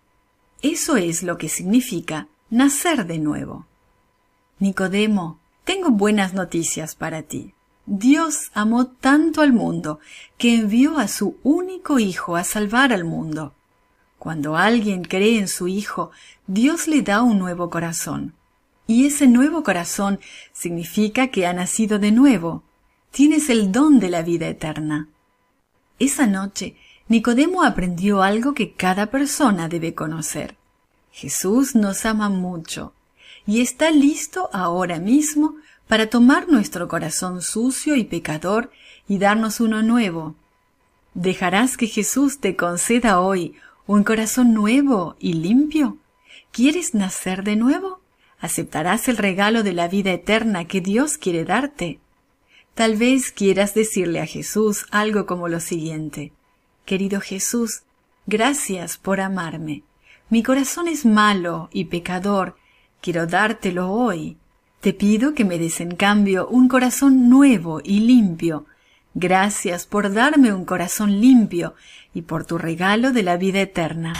Eso 0.61 0.95
es 0.95 1.23
lo 1.23 1.37
que 1.37 1.49
significa 1.49 2.29
nacer 2.49 3.05
de 3.05 3.19
nuevo. 3.19 3.65
Nicodemo, 4.59 5.41
tengo 5.65 5.89
buenas 5.89 6.33
noticias 6.33 6.95
para 6.95 7.23
ti. 7.23 7.53
Dios 7.89 8.51
amó 8.53 8.87
tanto 8.87 9.41
al 9.41 9.53
mundo 9.53 10.01
que 10.37 10.55
envió 10.55 10.99
a 10.99 11.07
su 11.07 11.37
único 11.41 11.99
Hijo 11.99 12.35
a 12.35 12.43
salvar 12.43 12.91
al 12.91 13.05
mundo. 13.05 13.53
Cuando 14.19 14.57
alguien 14.57 15.05
cree 15.05 15.39
en 15.39 15.47
su 15.47 15.69
Hijo, 15.69 16.11
Dios 16.47 16.89
le 16.89 17.01
da 17.01 17.21
un 17.21 17.39
nuevo 17.39 17.69
corazón. 17.69 18.33
Y 18.87 19.05
ese 19.05 19.27
nuevo 19.27 19.63
corazón 19.63 20.19
significa 20.51 21.29
que 21.29 21.47
ha 21.47 21.53
nacido 21.53 21.97
de 21.97 22.11
nuevo. 22.11 22.63
Tienes 23.11 23.49
el 23.49 23.71
don 23.71 23.99
de 23.99 24.09
la 24.09 24.21
vida 24.21 24.49
eterna. 24.49 25.07
Esa 25.97 26.27
noche, 26.27 26.75
Nicodemo 27.07 27.63
aprendió 27.63 28.21
algo 28.21 28.53
que 28.53 28.73
cada 28.73 29.05
persona 29.05 29.69
debe 29.69 29.93
conocer. 29.93 30.57
Jesús 31.13 31.73
nos 31.73 32.05
ama 32.05 32.27
mucho 32.27 32.93
y 33.45 33.61
está 33.61 33.91
listo 33.91 34.49
ahora 34.51 34.99
mismo 34.99 35.55
para 35.87 36.09
tomar 36.09 36.47
nuestro 36.47 36.87
corazón 36.87 37.41
sucio 37.41 37.95
y 37.95 38.03
pecador 38.03 38.71
y 39.07 39.17
darnos 39.17 39.59
uno 39.59 39.81
nuevo. 39.83 40.35
¿Dejarás 41.13 41.77
que 41.77 41.87
Jesús 41.87 42.39
te 42.39 42.55
conceda 42.55 43.19
hoy 43.19 43.55
un 43.85 44.03
corazón 44.03 44.53
nuevo 44.53 45.15
y 45.19 45.33
limpio? 45.33 45.97
¿Quieres 46.51 46.93
nacer 46.93 47.43
de 47.43 47.55
nuevo? 47.55 48.01
¿Aceptarás 48.39 49.07
el 49.07 49.17
regalo 49.17 49.63
de 49.63 49.73
la 49.73 49.87
vida 49.87 50.11
eterna 50.11 50.65
que 50.65 50.81
Dios 50.81 51.17
quiere 51.17 51.45
darte? 51.45 51.99
Tal 52.75 52.95
vez 52.97 53.31
quieras 53.31 53.73
decirle 53.73 54.19
a 54.19 54.27
Jesús 54.27 54.85
algo 54.91 55.25
como 55.25 55.47
lo 55.47 55.59
siguiente. 55.59 56.33
Querido 56.85 57.21
Jesús, 57.21 57.81
gracias 58.27 58.97
por 58.97 59.19
amarme. 59.19 59.83
Mi 60.29 60.43
corazón 60.43 60.87
es 60.87 61.05
malo 61.05 61.69
y 61.71 61.85
pecador. 61.85 62.57
Quiero 63.01 63.25
dártelo 63.25 63.91
hoy. 63.91 64.37
Te 64.81 64.93
pido 64.93 65.33
que 65.33 65.43
me 65.43 65.57
des 65.57 65.81
en 65.81 65.95
cambio 65.95 66.47
un 66.47 66.67
corazón 66.67 67.29
nuevo 67.29 67.81
y 67.83 68.01
limpio. 68.01 68.65
Gracias 69.15 69.87
por 69.87 70.13
darme 70.13 70.53
un 70.53 70.65
corazón 70.65 71.19
limpio 71.19 71.73
y 72.13 72.21
por 72.21 72.45
tu 72.45 72.59
regalo 72.59 73.11
de 73.11 73.23
la 73.23 73.37
vida 73.37 73.59
eterna. 73.61 74.13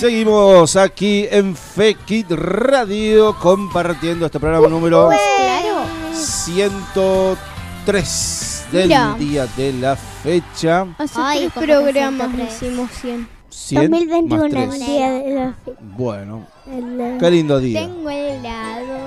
Seguimos 0.00 0.76
aquí 0.76 1.26
en 1.30 1.54
Fekit 1.54 2.30
Radio 2.30 3.36
compartiendo 3.38 4.24
este 4.26 4.40
programa 4.40 4.66
número 4.68 5.08
Claro. 5.08 5.84
103 6.14 8.64
del 8.72 8.88
Mira. 8.88 9.14
día 9.18 9.46
de 9.56 9.72
la 9.74 9.96
fecha. 9.96 10.86
Hace 10.98 11.20
Ay, 11.20 11.50
tres 11.54 11.64
programas 11.66 12.30
103. 12.30 12.62
hicimos 12.62 12.90
100. 12.92 13.28
100 13.50 13.90
más 13.90 14.00
2021 14.00 14.44
el 14.44 14.50
3. 14.52 14.78
día 14.86 15.10
de 15.10 15.34
la 15.34 15.52
fe- 15.64 15.74
Bueno, 15.80 16.46
el- 16.66 17.16
qué 17.18 17.30
lindo 17.30 17.58
día. 17.58 17.80
Tengo 17.80 18.08
helado. 18.10 18.98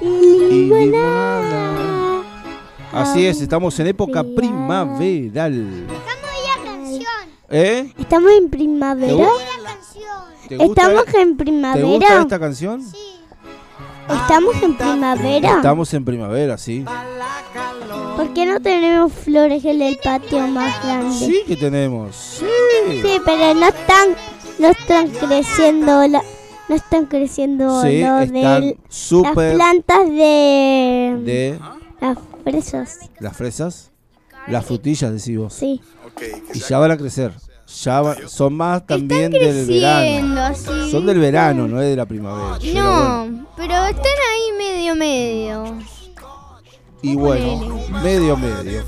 Y 0.00 0.06
limonada. 0.68 2.22
Así 2.92 3.26
es, 3.26 3.40
estamos 3.40 3.78
en 3.80 3.86
época 3.88 4.22
primaveral. 4.36 5.86
¿Eh? 7.50 7.90
Estamos 7.98 8.30
en 8.38 8.50
¿Te, 8.50 8.56
primavera. 8.58 9.26
Estamos 10.50 11.06
en 11.14 11.36
¿Te 11.36 11.36
gusta 11.36 11.36
primavera. 11.36 12.20
esta 12.22 12.38
canción? 12.40 12.82
Estamos 14.08 14.62
en 14.62 14.76
primavera. 14.76 15.56
Estamos 15.56 15.94
en 15.94 16.04
primavera, 16.04 16.56
sí. 16.58 16.84
¿Por 18.16 18.32
qué 18.34 18.46
no 18.46 18.60
tenemos 18.60 19.12
flores 19.12 19.64
en 19.64 19.82
el 19.82 19.98
patio 20.02 20.46
más 20.48 20.82
grande? 20.82 21.14
Sí 21.14 21.42
que 21.46 21.56
tenemos. 21.56 22.16
Sí. 22.16 22.46
Sí, 23.02 23.20
pero 23.24 23.54
no 23.54 23.66
están, 23.68 24.08
no 24.58 24.68
están 24.68 25.08
creciendo 25.10 26.06
la, 26.08 26.22
no 26.68 26.74
están 26.74 27.06
creciendo 27.06 27.82
Sí, 27.82 28.00
lo 28.00 28.18
están 28.20 28.60
de 28.62 28.76
las 29.22 29.32
plantas 29.54 30.06
de, 30.08 31.18
de 31.24 31.58
las 32.00 32.18
fresas. 32.42 32.98
las 33.20 33.36
fresas, 33.36 33.90
las 34.48 34.64
frutillas, 34.64 35.12
decís 35.12 35.38
vos. 35.38 35.52
Sí. 35.52 35.80
Y 36.54 36.58
ya 36.60 36.78
van 36.78 36.90
a 36.92 36.96
crecer. 36.96 37.32
Ya 37.82 38.00
va- 38.00 38.16
son 38.26 38.54
más 38.54 38.86
también 38.86 39.30
del 39.30 39.66
verano. 39.66 40.40
así. 40.42 40.90
Son 40.90 41.04
del 41.06 41.18
verano, 41.18 41.68
no 41.68 41.80
es 41.82 41.90
de 41.90 41.96
la 41.96 42.06
primavera. 42.06 42.58
Pero 42.60 42.72
bueno. 42.82 43.24
No, 43.26 43.46
pero 43.56 43.74
están 43.86 44.04
ahí 44.06 44.52
medio 44.58 44.94
medio. 44.96 45.74
Y 47.02 47.14
bueno, 47.14 47.78
medio 48.02 48.36
medio. 48.36 48.82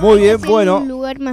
Muy 0.00 0.18
bien, 0.20 0.40
bueno. 0.42 0.84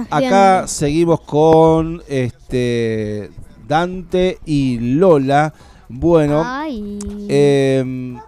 Acá 0.08 0.66
seguimos 0.68 1.20
con 1.20 2.02
este 2.08 3.30
Dante 3.66 4.38
y 4.46 4.78
Lola. 4.78 5.52
Bueno, 5.88 6.42
em, 7.28 8.18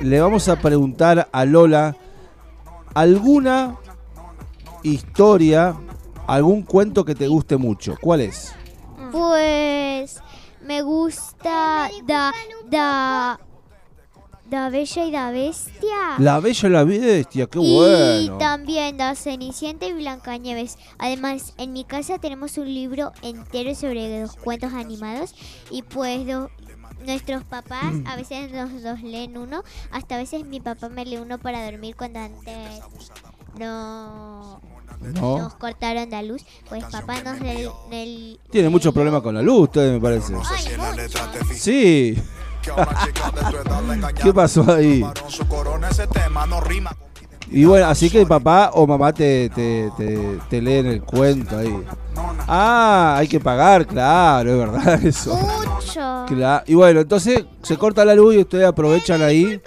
le 0.00 0.20
vamos 0.20 0.48
a 0.48 0.56
preguntar 0.56 1.28
a 1.32 1.44
Lola 1.44 1.96
alguna 2.94 3.74
historia, 4.84 5.74
algún 6.28 6.62
cuento 6.62 7.04
que 7.04 7.14
te 7.14 7.26
guste 7.28 7.56
mucho. 7.56 7.96
¿Cuál 8.00 8.20
es? 8.20 8.52
Pues 9.10 10.20
me 10.64 10.82
gusta 10.82 11.88
da 12.06 12.32
da 12.68 13.40
da 14.48 14.70
Bella 14.70 15.04
y 15.04 15.10
da 15.10 15.30
Bestia. 15.30 16.14
La 16.18 16.40
Bella 16.40 16.68
y 16.68 16.72
la 16.72 16.84
Bestia, 16.84 17.46
qué 17.46 17.58
y 17.60 17.74
bueno. 17.74 18.38
también 18.38 18.96
da 18.96 19.14
Cenicienta 19.14 19.86
y 19.86 19.92
Blancanieves. 19.92 20.78
Además, 20.98 21.52
en 21.58 21.72
mi 21.74 21.84
casa 21.84 22.18
tenemos 22.18 22.56
un 22.58 22.72
libro 22.72 23.12
entero 23.22 23.74
sobre 23.74 24.20
los 24.22 24.36
cuentos 24.36 24.72
animados 24.72 25.34
y 25.70 25.82
pues 25.82 26.26
do- 26.26 26.50
nuestros 27.04 27.44
papás 27.44 27.94
a 28.06 28.16
veces 28.16 28.50
nos, 28.52 28.70
nos 28.72 29.02
leen 29.02 29.36
uno, 29.36 29.62
hasta 29.90 30.14
a 30.14 30.18
veces 30.18 30.46
mi 30.46 30.60
papá 30.60 30.88
me 30.88 31.04
lee 31.04 31.18
uno 31.18 31.38
para 31.38 31.64
dormir 31.70 31.94
cuando 31.94 32.18
antes 32.20 32.80
no 33.58 34.60
No. 35.14 35.38
nos 35.38 35.54
cortaron 35.54 36.10
la 36.10 36.22
luz, 36.22 36.42
pues 36.68 36.84
papá 36.84 37.22
nos 37.22 37.38
Tiene 38.50 38.68
mucho 38.68 38.92
problema 38.92 39.20
con 39.22 39.34
la 39.34 39.42
luz, 39.42 39.60
ustedes 39.64 39.92
me 39.92 40.00
parece. 40.00 40.34
Sí. 41.54 42.18
¿Qué 44.22 44.32
pasó 44.34 44.70
ahí? 44.72 45.04
Y 47.50 47.64
bueno, 47.64 47.86
así 47.86 48.10
que 48.10 48.26
papá 48.26 48.72
o 48.74 48.86
mamá 48.86 49.12
te, 49.12 49.48
te, 49.50 49.90
te, 49.96 50.38
te 50.50 50.60
leen 50.60 50.86
el 50.86 51.02
cuento 51.02 51.56
ahí. 51.56 51.74
Ah, 52.46 53.14
hay 53.16 53.26
que 53.28 53.40
pagar, 53.40 53.86
claro, 53.86 54.50
es 54.50 54.58
verdad 54.58 55.02
eso. 55.06 55.34
mucho. 55.36 56.00
Cla- 56.26 56.62
Y 56.66 56.74
bueno, 56.74 57.00
entonces 57.00 57.44
se 57.62 57.78
corta 57.78 58.04
la 58.04 58.14
luz 58.14 58.34
y 58.34 58.38
ustedes 58.38 58.66
aprovechan 58.66 59.22
ahí. 59.22 59.62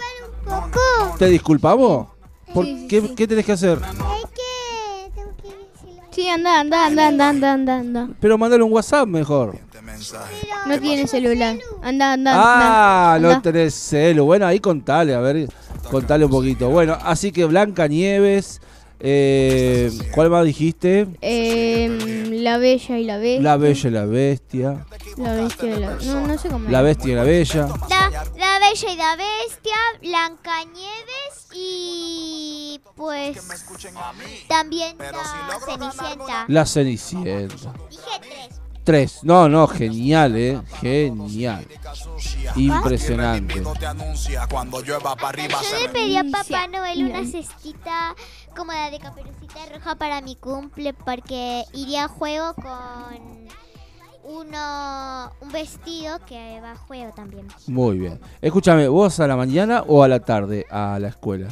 ¿Te 1.18 1.26
disculpamos? 1.26 2.06
¿Por 2.54 2.64
qué, 2.86 3.14
qué 3.16 3.26
tenés 3.26 3.44
que 3.46 3.52
hacer? 3.52 3.80
Sí, 6.12 6.28
anda, 6.28 6.60
anda, 6.60 6.86
anda, 6.86 7.08
anda, 7.08 7.28
anda, 7.30 7.52
anda, 7.52 7.78
anda. 7.78 8.08
Pero 8.20 8.36
mandale 8.36 8.62
un 8.62 8.72
WhatsApp 8.72 9.06
mejor. 9.08 9.56
No 10.66 10.78
tiene 10.78 11.06
celular. 11.06 11.56
Anda, 11.82 12.12
anda, 12.12 12.32
Ah, 12.34 13.14
anda. 13.14 13.34
no 13.36 13.42
tenés 13.42 13.74
celo. 13.74 14.24
Bueno, 14.24 14.46
ahí 14.46 14.60
contale, 14.60 15.14
a 15.14 15.20
ver, 15.20 15.48
contale 15.90 16.24
un 16.24 16.30
poquito. 16.30 16.68
Bueno, 16.68 16.96
así 17.02 17.32
que 17.32 17.44
Blanca 17.46 17.88
Nieves, 17.88 18.60
eh, 19.04 19.90
¿cuál 20.14 20.30
más 20.30 20.44
dijiste? 20.44 21.08
Em, 21.20 22.30
la 22.42 22.58
bella 22.58 22.98
y 22.98 23.04
la 23.04 23.18
bestia. 23.18 23.42
La 23.42 23.56
Bella 23.56 23.88
y 23.88 23.92
la 23.92 24.04
Bestia. 24.06 24.86
La 25.16 25.34
bestia 25.34 25.76
y 25.76 25.80
la... 25.80 25.94
No, 25.96 26.26
no 26.26 26.38
sé 26.38 26.48
cómo 26.48 26.68
La 26.70 26.78
es. 26.78 26.84
Bestia 26.84 27.12
y 27.12 27.14
la 27.16 27.24
Bella. 27.24 27.68
La, 27.88 28.10
la 28.36 28.58
Bella 28.60 28.92
y 28.92 28.96
la 28.96 29.16
Bestia, 29.16 29.76
Blancanieves 30.00 31.48
y 31.52 32.80
pues 32.96 33.38
también 34.48 34.96
la 34.98 35.58
Cenicienta. 35.66 36.44
La 36.48 36.66
Cenicienta. 36.66 37.72
Dije 37.90 38.20
tres. 38.20 38.62
Tres. 38.84 39.20
No, 39.22 39.48
no, 39.48 39.68
genial, 39.68 40.36
eh. 40.36 40.60
Genial. 40.80 41.66
Impresionante. 42.56 43.62
Yo 43.62 43.72
le 45.80 45.88
pedí 45.88 46.16
a 46.16 46.24
Papá 46.24 46.66
Noel 46.66 47.04
una 47.04 47.24
cestita 47.24 48.16
como 48.54 48.72
la 48.72 48.90
de 48.90 48.98
Caperucita 48.98 49.60
Roja 49.72 49.94
para 49.94 50.20
mi 50.20 50.36
cumple 50.36 50.92
porque 50.94 51.64
iría 51.72 52.04
a 52.04 52.08
juego 52.08 52.54
con 52.54 53.48
uno 54.24 55.32
un 55.40 55.52
vestido 55.52 56.18
que 56.26 56.60
va 56.60 56.72
a 56.72 56.76
juego 56.76 57.12
también. 57.14 57.48
Muy 57.66 57.98
bien. 57.98 58.20
Escúchame, 58.40 58.88
¿vos 58.88 59.18
a 59.20 59.26
la 59.26 59.36
mañana 59.36 59.82
o 59.86 60.02
a 60.02 60.08
la 60.08 60.20
tarde 60.20 60.66
a 60.70 60.98
la 61.00 61.08
escuela? 61.08 61.48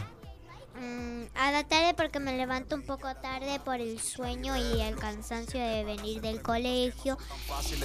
Mm, 0.79 1.23
a 1.35 1.53
la 1.53 1.65
tarde 1.65 1.95
porque 1.97 2.21
me 2.21 2.37
levanto 2.37 2.77
un 2.77 2.83
poco 2.83 3.09
tarde 3.21 3.61
por 3.65 3.81
el 3.81 3.99
sueño 3.99 4.57
y 4.57 4.81
el 4.81 4.97
cansancio 4.97 5.61
de 5.61 5.85
venir 5.85 6.21
del 6.21 6.43
colegio. 6.43 7.19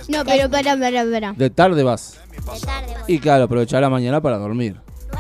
No, 0.08 0.24
pero 0.26 0.50
para, 0.50 0.78
para, 0.78 1.04
para. 1.04 1.34
De 1.34 1.50
tarde 1.50 1.84
vas. 1.84 2.20
De 2.30 2.60
tarde 2.60 2.94
voy. 3.02 3.16
Y 3.16 3.20
claro, 3.20 3.46
aprovechar 3.46 3.82
la 3.82 3.90
mañana 3.90 4.22
para 4.22 4.38
dormir. 4.38 4.80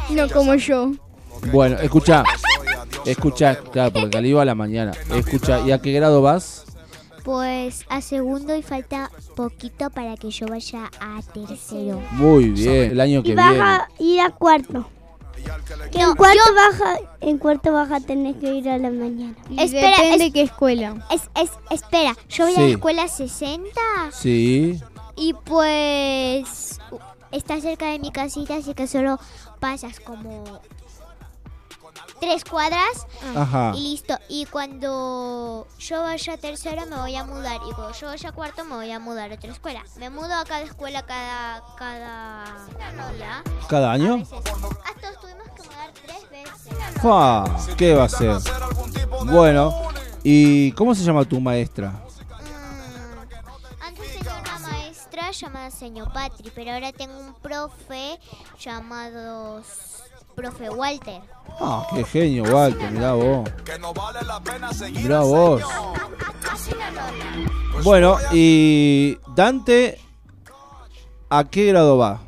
No 0.10 0.30
como 0.30 0.56
yo. 0.56 0.92
Bueno, 1.52 1.78
escucha. 1.80 2.24
Escucha, 3.06 3.56
claro, 3.56 3.93
porque 3.93 4.10
Cali 4.10 4.34
va 4.34 4.41
a 4.41 4.45
la 4.45 4.56
mañana. 4.56 4.91
Escucha, 5.13 5.60
¿y 5.62 5.71
a 5.71 5.80
qué 5.80 5.91
grado 5.93 6.21
vas? 6.21 6.63
Pues 7.24 7.86
a 7.89 8.02
segundo 8.02 8.56
y 8.56 8.62
falta 8.62 9.10
poquito 9.36 9.89
para 9.89 10.15
que 10.17 10.30
yo 10.32 10.48
vaya 10.48 10.89
a 11.00 11.21
tercero. 11.34 12.02
Muy 12.12 12.50
bien, 12.50 12.91
el 12.91 13.02
año 13.02 13.19
Y 13.19 13.24
que 13.24 13.36
vas 13.36 13.50
viene. 13.50 13.63
a 13.63 13.88
ir 14.00 14.21
a 14.21 14.30
cuarto. 14.32 14.88
Que 15.91 16.00
No, 16.00 16.10
en 16.12 16.15
cuarto 16.15 16.39
baja, 16.56 16.98
en 17.21 17.38
cuarto 17.38 17.71
baja 17.71 18.00
tenés 18.00 18.36
que 18.38 18.54
ir 18.56 18.69
a 18.69 18.78
la 18.80 18.89
mañana. 18.89 19.36
Y 19.50 19.62
Espera, 19.62 19.91
depende 20.02 20.26
es- 20.28 20.34
qué 20.34 20.41
escuela. 20.41 20.95
Es, 21.12 21.30
es, 21.39 21.52
espera, 21.69 22.15
yo 22.30 22.45
voy 22.45 22.56
a 22.56 22.60
la 22.62 22.67
escuela 22.67 23.08
60 23.08 23.69
Sí. 24.12 24.80
y 25.15 25.34
pues 25.34 26.80
está 27.32 27.62
cerca 27.62 27.88
de 27.91 28.00
mi 28.00 28.12
casita, 28.12 28.56
así 28.56 28.74
que 28.74 28.88
solo 28.88 29.19
pasas 29.60 30.00
como 30.00 30.43
tres 32.19 32.43
cuadras 32.43 33.06
Ajá. 33.36 33.71
y 33.75 33.91
listo. 33.91 34.17
Y 34.30 34.45
cuando 34.45 35.67
yo 35.80 36.01
vaya 36.01 36.34
a 36.34 36.38
tercero 36.38 36.86
me 36.88 36.95
voy 36.97 37.15
a 37.15 37.23
mudar 37.23 37.60
y 37.69 37.73
cuando 37.73 37.91
yo 37.93 38.08
vaya 38.08 38.30
a 38.30 38.32
cuarto 38.32 38.63
me 38.65 38.75
voy 38.75 38.91
a 38.91 38.99
mudar 38.99 39.32
a 39.32 39.36
otra 39.36 39.51
escuela. 39.51 39.84
Me 39.97 40.10
mudo 40.10 40.34
a 40.34 40.43
cada 40.45 40.62
escuela 40.62 41.04
cada 41.06 41.63
cada 41.78 42.45
día. 43.13 43.43
¿Cada 43.69 43.91
año? 43.91 44.23
Hasta 44.23 45.12
nos 45.12 45.19
tuvimos 45.21 45.47
que 45.56 45.63
mudar 45.63 45.91
tres 46.06 46.30
veces. 46.30 47.01
Fa, 47.01 47.45
¿qué 47.78 47.93
va 47.95 48.06
a 48.06 48.10
ser? 48.10 48.38
Bueno, 49.25 49.73
¿y 50.23 50.71
cómo 50.73 50.93
se 50.95 51.04
llama 51.04 51.25
tu 51.25 51.39
maestra? 51.39 51.89
Mm, 51.91 53.82
Antes 53.82 54.13
tenía 54.17 54.39
una 54.41 54.60
maestra 54.60 55.32
llamada 55.32 55.71
señor 55.71 56.12
Patri, 56.13 56.51
pero 56.56 56.71
ahora 56.73 56.91
tengo 56.91 57.17
un 57.19 57.34
profe 57.36 58.19
llamado 58.60 59.62
profe 60.36 60.69
Walter. 60.69 61.21
Ah, 61.60 61.88
qué 61.93 62.04
genio, 62.04 62.43
Walter, 62.43 62.91
mirá 62.91 63.13
vos. 63.13 63.50
Mirá 64.93 65.19
vos. 65.21 65.62
Bueno, 67.84 68.17
y 68.32 69.17
Dante, 69.36 70.00
¿a 71.30 71.43
qué 71.45 71.65
grado 71.67 71.98
va? 71.98 72.19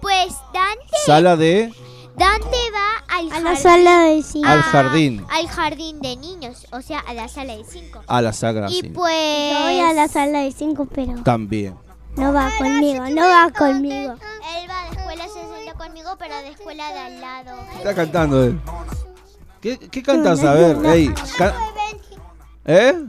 Pues 0.00 0.34
Dante, 0.52 0.96
Sala 1.04 1.36
de... 1.36 1.72
Dante 2.16 2.56
va 2.72 3.04
al 3.14 3.30
A 3.32 3.40
la 3.40 3.56
sala 3.56 4.00
de 4.04 4.22
cinco. 4.22 4.48
Al 4.48 4.62
jardín. 4.62 5.26
Al 5.30 5.48
jardín 5.48 6.00
de 6.00 6.16
niños, 6.16 6.66
o 6.72 6.80
sea, 6.80 7.00
a 7.00 7.12
la 7.12 7.28
sala 7.28 7.54
de 7.56 7.64
cinco. 7.64 8.00
A 8.06 8.22
la 8.22 8.32
sagra, 8.32 8.70
Y 8.70 8.80
sí. 8.80 8.88
pues... 8.88 9.52
Yo 9.52 9.60
voy 9.60 9.80
a 9.80 9.92
la 9.92 10.08
sala 10.08 10.40
de 10.40 10.50
cinco, 10.52 10.86
pero 10.86 11.22
También. 11.22 11.76
no 12.16 12.32
va 12.32 12.50
conmigo, 12.56 13.04
no 13.10 13.22
va 13.28 13.50
conmigo. 13.56 14.14
Él 14.14 14.70
va 14.70 14.82
de 14.90 14.96
escuela 14.96 15.24
60 15.24 15.45
conmigo, 15.86 16.10
pero 16.18 16.34
de 16.36 16.48
escuela 16.50 16.92
de 16.92 16.98
al 16.98 17.20
lado. 17.20 17.52
Está 17.76 17.94
cantando 17.94 18.44
él. 18.44 18.60
¿Qué, 19.60 19.78
qué 19.78 20.02
cantas? 20.02 20.42
A 20.44 20.54
ver, 20.54 20.76
ey. 20.86 21.12
ca- 21.38 21.54
¿Eh? 22.64 23.04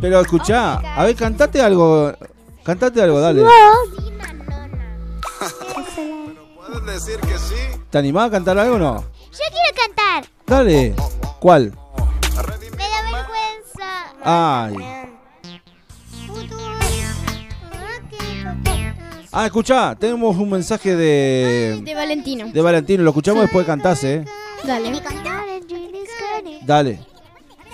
Pero 0.00 0.20
escuchá, 0.20 0.74
a 0.96 1.04
ver, 1.04 1.14
cantate 1.14 1.62
algo. 1.62 2.12
Cantate 2.64 3.02
algo, 3.02 3.20
dale. 3.20 3.42
Puedes 6.56 6.86
decir 6.86 7.20
que 7.20 7.38
sí. 7.38 7.54
¿Te 7.90 7.98
animás 7.98 8.28
a 8.28 8.30
cantar 8.32 8.58
algo 8.58 8.76
o 8.76 8.78
no? 8.78 8.96
Yo 8.96 9.38
quiero 9.50 9.76
cantar. 9.76 10.24
Dale. 10.46 10.94
¿Cuál? 11.38 11.72
Me 12.76 12.88
da 12.88 13.02
vergüenza. 13.12 14.14
Ay. 14.24 15.11
Ah, 19.34 19.46
escuchá, 19.46 19.96
tenemos 19.98 20.36
un 20.36 20.50
mensaje 20.50 20.94
de. 20.94 21.80
De 21.82 21.94
Valentino. 21.94 22.48
De 22.52 22.60
Valentino, 22.60 23.02
lo 23.02 23.10
escuchamos 23.10 23.42
después 23.42 23.64
de 23.64 23.70
cantarse, 23.72 24.14
¿eh? 24.16 24.24
Dale. 24.64 24.92
Dale. 26.66 26.98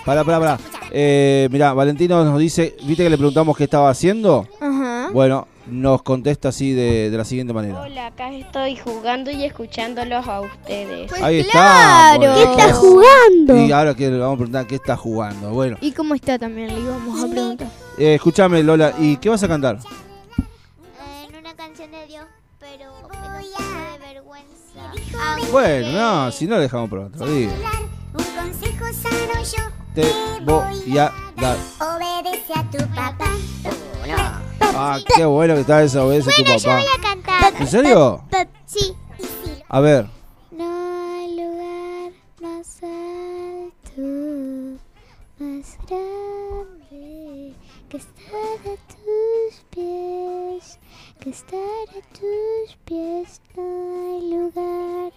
Pará, 0.05 0.23
pará, 0.23 0.39
pará. 0.39 0.59
Eh, 0.91 1.49
mirá, 1.51 1.73
Valentino 1.73 2.23
nos 2.23 2.39
dice, 2.39 2.75
¿viste 2.85 3.03
que 3.03 3.09
le 3.09 3.17
preguntamos 3.17 3.55
qué 3.57 3.65
estaba 3.65 3.89
haciendo? 3.89 4.47
Ajá. 4.61 5.09
Bueno, 5.11 5.47
nos 5.67 6.01
contesta 6.01 6.49
así 6.49 6.71
de, 6.71 7.09
de 7.11 7.17
la 7.17 7.25
siguiente 7.25 7.53
manera. 7.53 7.81
Hola, 7.81 8.07
acá 8.07 8.33
estoy 8.33 8.77
jugando 8.77 9.29
y 9.29 9.43
escuchándolos 9.43 10.25
a 10.27 10.39
ustedes. 10.41 11.11
Ahí 11.21 11.43
claro. 11.43 12.23
está. 12.23 12.35
¿Qué 12.35 12.43
está 12.51 12.73
jugando? 12.73 13.57
Y 13.67 13.71
ahora 13.71 13.93
que 13.93 14.09
le 14.09 14.17
vamos 14.17 14.35
a 14.35 14.37
preguntar 14.37 14.65
qué 14.65 14.75
está 14.75 14.95
jugando. 14.95 15.49
Bueno, 15.51 15.77
¿Y 15.81 15.91
cómo 15.91 16.15
está 16.15 16.39
también? 16.39 16.69
Le 16.69 16.79
íbamos 16.79 17.23
a 17.23 17.27
preguntar. 17.27 17.67
eh, 17.97 18.15
escúchame 18.15 18.63
Lola, 18.63 18.93
¿y 18.97 19.17
qué 19.17 19.27
vas 19.29 19.43
a 19.43 19.47
cantar? 19.47 19.77
Dios, 21.87 22.25
pero 22.59 22.91
me 23.07 23.17
da 23.17 23.91
de 23.93 24.13
vergüenza. 24.13 25.49
Bueno, 25.49 25.91
no, 26.25 26.31
si 26.31 26.45
no 26.45 26.57
le 26.57 26.63
dejamos 26.63 26.89
para 26.89 27.03
otro 27.05 27.25
día. 27.25 27.49
Un 28.13 28.23
consejo 28.35 28.85
sano 28.91 29.41
yo 29.43 29.63
Te 29.95 30.11
voy 30.43 30.97
a 30.97 31.13
dar. 31.37 31.57
obedece 31.79 32.53
a 32.53 32.63
tu 32.69 32.77
papá. 32.93 33.31
Ah, 34.61 34.99
qué 35.15 35.23
bueno 35.23 35.53
que 35.55 35.61
está 35.61 35.81
esa 35.81 36.03
obedece 36.03 36.31
tu 36.35 36.41
Bueno, 36.43 36.57
yo 36.57 36.69
papá. 36.69 36.81
voy 36.81 36.89
a 36.97 37.01
cantar. 37.01 37.61
¿En 37.61 37.67
serio? 37.67 38.23
Sí. 38.65 38.93
A 39.69 39.79
ver. 39.79 40.18
Que 51.19 51.29
estar 51.31 51.59
a 51.59 52.01
tus 52.17 52.77
pies. 52.85 53.41
No 53.55 53.63
hay 54.01 54.31
lugar 54.31 55.11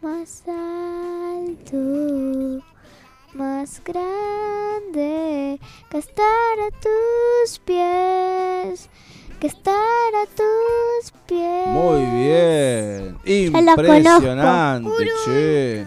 más 0.00 0.44
alto, 0.46 1.76
más 3.34 3.82
grande 3.84 5.58
que 5.90 5.98
estar 5.98 6.24
a 6.24 6.70
tus 6.80 7.58
pies, 7.60 8.88
que 9.40 9.46
estar 9.48 9.74
a 9.74 10.26
tus 10.26 11.12
pies. 11.26 11.66
Muy 11.68 12.04
bien. 12.22 13.18
Impresionante, 13.24 14.90
che. 15.24 15.86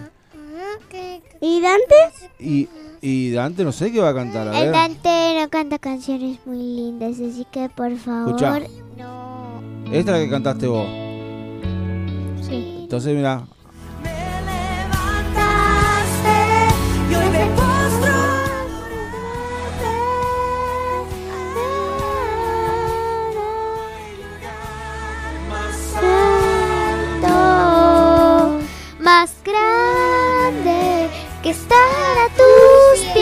¿Y 1.40 1.62
Dante? 1.62 1.96
Y, 2.40 2.70
y 3.02 3.32
Dante 3.32 3.64
no 3.64 3.72
sé 3.72 3.92
qué 3.92 4.00
va 4.00 4.10
a 4.10 4.14
cantar, 4.14 4.48
a 4.48 4.58
El 4.58 4.66
ver. 4.66 4.74
Dante 4.74 5.42
no 5.42 5.50
canta 5.50 5.80
canciones 5.80 6.40
muy 6.46 6.58
lindas, 6.58 7.20
así 7.20 7.46
que 7.52 7.70
por 7.70 7.96
favor. 7.98 8.28
Escuchá. 8.30 8.60
No. 8.98 9.23
Esta 9.92 10.00
es 10.00 10.06
la 10.06 10.20
que 10.20 10.30
cantaste 10.30 10.68
vos. 10.68 10.88
Sí. 12.42 12.80
Entonces, 12.84 13.16
mira. 13.16 13.44
Y 17.10 17.16
hoy 17.16 17.30
me 17.30 17.46
postro 17.56 18.14
Santo, 27.24 28.60
más 29.00 29.34
grande 29.44 31.10
que 31.42 31.50
estar 31.52 31.78
a 31.78 32.28
tus 32.30 33.06
¿La 33.08 33.14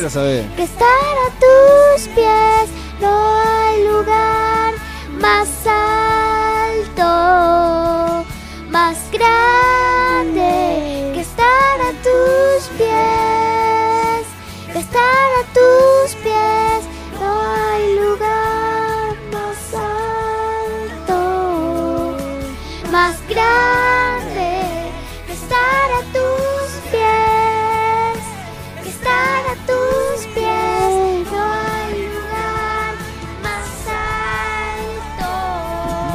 pies. 0.00 0.12
sabés? 0.12 0.46
Que 0.56 0.62
estar 0.62 0.86
a 0.88 1.30
tus 1.38 2.08
pies 2.14 2.68
no 3.00 3.12
hay 3.36 3.84
lugar 3.84 4.59
más 5.20 5.48
alto, 5.66 7.02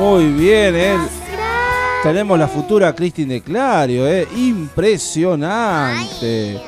Muy 0.05 0.31
bien, 0.33 0.75
¿eh? 0.75 0.97
Tenemos 2.03 2.37
la 2.37 2.47
futura 2.47 2.93
Cristin 2.93 3.27
de 3.27 3.41
Clario, 3.41 4.07
¿eh? 4.07 4.27
Impresionante. 4.37 6.61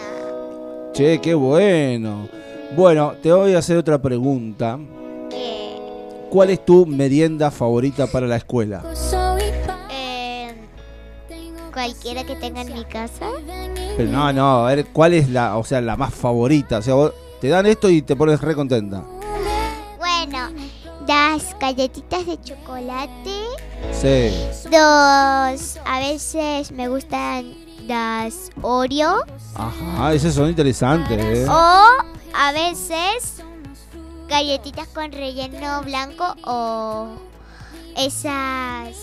Che, 0.91 1.21
qué 1.21 1.35
bueno. 1.35 2.27
Bueno, 2.75 3.13
te 3.21 3.31
voy 3.31 3.53
a 3.53 3.59
hacer 3.59 3.77
otra 3.77 4.01
pregunta. 4.01 4.79
¿Cuál 6.31 6.49
es 6.49 6.65
tu 6.65 6.87
merienda 6.87 7.51
favorita 7.51 8.07
para 8.07 8.25
la 8.25 8.37
escuela? 8.37 8.83
Eh, 9.91 10.55
cualquiera 11.71 12.23
que 12.23 12.35
tenga 12.37 12.63
en 12.63 12.73
mi 12.73 12.85
casa. 12.85 13.27
Pero 13.97 14.11
no, 14.11 14.33
no, 14.33 14.65
a 14.65 14.73
ver, 14.73 14.87
¿cuál 14.87 15.13
es 15.13 15.29
la, 15.29 15.57
o 15.57 15.63
sea, 15.63 15.79
la 15.79 15.95
más 15.95 16.11
favorita? 16.11 16.79
O 16.79 16.81
sea, 16.81 16.95
vos 16.95 17.13
te 17.39 17.49
dan 17.49 17.67
esto 17.67 17.87
y 17.91 18.01
te 18.01 18.15
pones 18.15 18.41
re 18.41 18.55
contenta. 18.55 19.03
Bueno, 19.99 20.49
las 21.07 21.57
galletitas 21.59 22.25
de 22.25 22.39
chocolate. 22.41 23.45
Sí. 23.91 24.29
Dos, 24.65 25.79
a 25.85 25.99
veces 25.99 26.71
me 26.71 26.89
gustan 26.89 27.55
las 27.87 28.49
Oreo. 28.61 29.23
Ajá, 29.55 30.13
esas 30.13 30.33
son 30.33 30.49
interesantes, 30.49 31.17
¿eh? 31.17 31.45
O 31.49 31.85
a 32.33 32.51
veces 32.51 33.41
galletitas 34.27 34.87
con 34.89 35.11
relleno 35.11 35.81
blanco 35.83 36.35
o 36.43 37.07
esas 37.95 38.97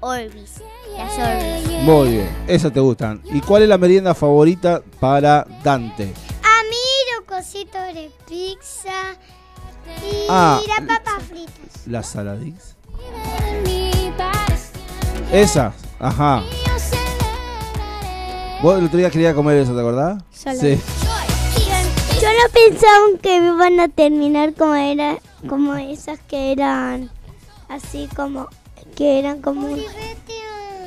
Orbis. 0.00 0.62
Las 0.96 1.12
Orbis. 1.18 1.82
Muy 1.82 2.08
bien, 2.12 2.44
esas 2.46 2.72
te 2.72 2.80
gustan. 2.80 3.20
¿Y 3.24 3.40
cuál 3.42 3.64
es 3.64 3.68
la 3.68 3.78
merienda 3.78 4.14
favorita 4.14 4.82
para 4.98 5.46
Dante? 5.62 6.14
A 6.42 6.62
mí 6.62 6.76
los 7.14 7.26
cositos 7.28 7.94
de 7.94 8.10
pizza 8.26 9.18
y 10.02 10.26
Ah. 10.28 10.60
papas 10.86 11.22
fritas. 11.28 11.86
¿Las 11.86 12.06
saladix? 12.08 12.74
Esas, 15.32 15.74
ajá. 15.98 16.42
Vos 18.62 18.78
el 18.78 18.84
otro 18.86 18.98
día 18.98 19.10
querías 19.10 19.34
comer 19.34 19.58
eso, 19.58 19.74
¿te 19.74 19.80
acordás? 19.80 20.22
Sí. 20.32 20.78
Yo 22.20 22.28
no 22.28 22.52
pensaba 22.52 23.18
que 23.20 23.36
iban 23.36 23.80
a 23.80 23.88
terminar 23.88 24.54
como 24.54 24.74
era, 24.74 25.18
como 25.48 25.74
esas 25.74 26.18
que 26.20 26.52
eran 26.52 27.10
así 27.68 28.08
como 28.14 28.48
que 28.96 29.18
eran 29.18 29.42
como 29.42 29.66
un- 29.66 29.82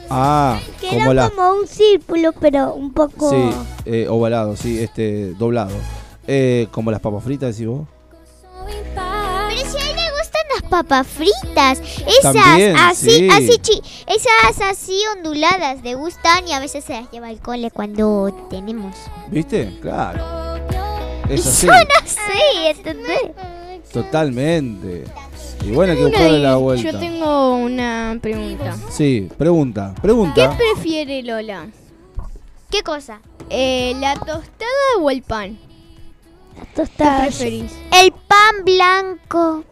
Ah, 0.10 0.60
que 0.80 0.88
como 0.88 1.02
eran 1.12 1.16
la... 1.18 1.30
como 1.30 1.60
un 1.60 1.68
círculo, 1.68 2.32
pero 2.40 2.74
un 2.74 2.94
poco 2.94 3.30
Sí, 3.30 3.50
eh, 3.86 4.08
ovalado, 4.10 4.56
sí, 4.56 4.80
este, 4.80 5.34
doblado. 5.34 5.76
Eh, 6.26 6.68
como 6.72 6.90
las 6.92 7.02
papas 7.02 7.24
fritas, 7.26 7.54
decís 7.56 7.68
vos. 7.68 7.86
Pero 8.68 9.72
si 9.72 9.78
a 9.78 9.90
él 9.90 9.96
le 9.96 10.12
gustan 10.12 10.42
las 10.54 10.70
papas 10.70 11.08
fritas, 11.08 11.80
esas 12.20 12.34
También, 12.34 12.76
así, 12.78 13.10
sí. 13.10 13.30
así 13.30 13.58
chi, 13.62 13.82
esas 14.08 14.62
así 14.70 15.00
onduladas 15.16 15.82
le 15.84 15.96
gustan 15.96 16.48
y 16.48 16.54
a 16.54 16.60
veces 16.60 16.84
se 16.84 16.94
las 16.94 17.10
lleva 17.12 17.28
al 17.28 17.40
cole 17.40 17.72
cuando 17.72 18.32
tenemos. 18.50 18.96
¿Viste? 19.30 19.78
Claro. 19.82 20.58
Es 21.30 21.46
Y 21.46 21.50
así. 21.50 21.68
son 21.68 21.76
así, 22.04 22.68
¿entendés? 22.68 23.22
Totalmente. 23.92 25.06
Y 25.66 25.72
bueno, 25.72 25.94
hay 25.94 25.98
que 25.98 26.06
buscarle 26.06 26.40
la 26.40 26.56
vuelta. 26.58 26.92
Yo 26.92 27.00
tengo 27.00 27.56
una 27.56 28.18
pregunta. 28.22 28.76
Sí, 28.92 29.28
pregunta, 29.38 29.94
¿Qué 29.96 30.02
pregunta. 30.02 30.56
prefiere 30.58 31.24
Lola? 31.24 31.68
¿Qué 32.70 32.84
cosa? 32.84 33.22
Eh, 33.50 33.96
¿La 34.00 34.14
tostada 34.16 34.68
o 35.00 35.10
el 35.10 35.24
pan? 35.24 35.58
Tostada. 36.76 37.22
¿Qué 37.24 37.28
preferís? 37.28 37.72
El 38.04 38.12
pan 38.12 38.27
blanco. 38.64 39.64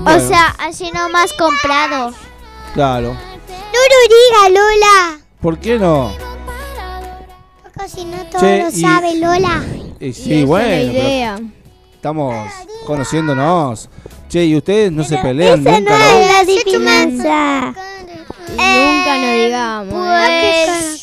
Bueno. 0.00 0.18
O 0.24 0.28
sea, 0.28 0.48
así 0.58 0.90
nomás 0.92 1.32
comprado. 1.34 2.12
Claro. 2.74 3.12
No 3.12 3.78
lo 3.78 4.48
diga, 4.48 4.60
Lola. 4.60 5.18
¿Por 5.40 5.58
qué 5.58 5.78
no? 5.78 6.12
Porque 7.62 7.88
si 7.88 8.04
no 8.04 8.16
todo 8.26 8.40
Che, 8.40 8.62
lo 8.62 8.68
y- 8.68 8.80
sabe, 8.80 9.14
Lola. 9.16 9.62
Y 10.00 10.06
Y 10.06 10.12
sí, 10.12 10.40
es 10.40 10.46
bueno. 10.46 10.68
la 10.68 10.92
pero 10.92 10.92
idea. 11.08 11.40
estamos 11.94 12.52
conociéndonos. 12.86 13.88
Che, 14.28 14.44
¿y 14.44 14.56
ustedes 14.56 14.90
no 14.92 15.04
se 15.04 15.18
pelean 15.18 15.60
Esa 15.60 15.78
nunca, 15.78 15.90
no 15.92 15.98
no? 15.98 16.04
es 16.20 16.26
la 16.28 16.38
adivinanza. 16.40 17.74
Nunca 18.48 19.18
nos 19.18 19.34
digamos. 19.44 20.06
¿eh? 20.28 20.54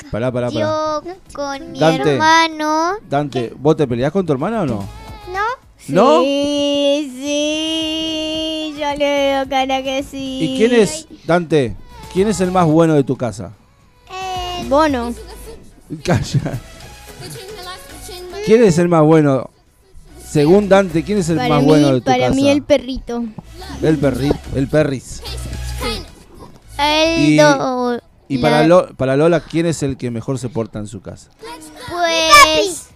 Pues 0.01 0.03
Pará, 0.11 0.31
pará, 0.31 0.47
pará. 0.49 0.59
yo 0.59 1.03
con 1.33 1.71
mi 1.71 1.79
Dante. 1.79 2.13
hermano. 2.13 2.93
Dante, 3.09 3.53
¿vos 3.57 3.77
te 3.77 3.87
peleás 3.87 4.11
con 4.11 4.25
tu 4.25 4.33
hermana 4.33 4.61
o 4.61 4.65
no? 4.65 4.98
¿No? 5.87 6.15
¿No? 6.17 6.21
Sí, 6.21 7.11
sí. 7.19 8.73
Yo 8.79 8.89
le 8.95 8.97
veo 8.97 9.49
cara 9.49 9.81
que 9.83 10.03
sí. 10.03 10.39
¿Y 10.41 10.57
quién 10.57 10.73
es, 10.73 11.07
Dante, 11.25 11.75
quién 12.13 12.27
es 12.27 12.39
el 12.41 12.51
más 12.51 12.65
bueno 12.67 12.93
de 12.95 13.03
tu 13.03 13.15
casa? 13.15 13.51
Bono. 14.67 15.13
Calla. 16.03 16.59
¿Quién 18.45 18.63
es 18.63 18.77
el 18.77 18.87
más 18.89 19.03
bueno? 19.03 19.49
Según 20.23 20.69
Dante, 20.69 21.03
¿quién 21.03 21.17
es 21.19 21.29
el 21.29 21.37
Para 21.37 21.49
más 21.49 21.61
mí, 21.61 21.67
bueno 21.67 21.87
de 21.93 21.99
tu 22.01 22.05
para 22.05 22.19
casa? 22.27 22.35
mí 22.35 22.49
el 22.49 22.61
perrito. 22.63 23.23
El 23.81 23.97
perri, 23.97 24.31
el 24.55 24.67
perris. 24.67 25.21
El 26.77 27.19
Y- 27.31 27.37
do- 27.37 27.99
Y 28.27 28.37
para, 28.37 28.61
la- 28.61 28.67
Lo- 28.67 28.95
para 28.95 29.15
Lola, 29.17 29.39
¿quién 29.41 29.65
es 29.65 29.81
el 29.83 29.97
que 29.97 30.11
mejor 30.11 30.37
se 30.37 30.49
porta 30.49 30.77
en 30.79 30.87
su 30.87 31.01
casa? 31.01 31.31
Pues. 31.89 32.87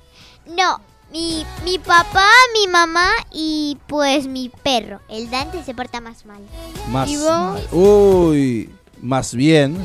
No. 0.56 0.80
Mi, 1.14 1.46
mi 1.64 1.78
papá, 1.78 2.28
mi 2.56 2.68
mamá 2.68 3.08
y 3.32 3.78
pues 3.86 4.26
mi 4.26 4.50
perro. 4.50 5.00
El 5.08 5.30
Dante 5.30 5.64
se 5.64 5.76
porta 5.76 6.02
más 6.02 6.26
mal. 6.26 6.42
Más. 6.90 7.08
¿Y 7.08 7.18
vos? 7.18 7.62
Uy, 7.72 8.70
más 9.00 9.36
bien. 9.36 9.78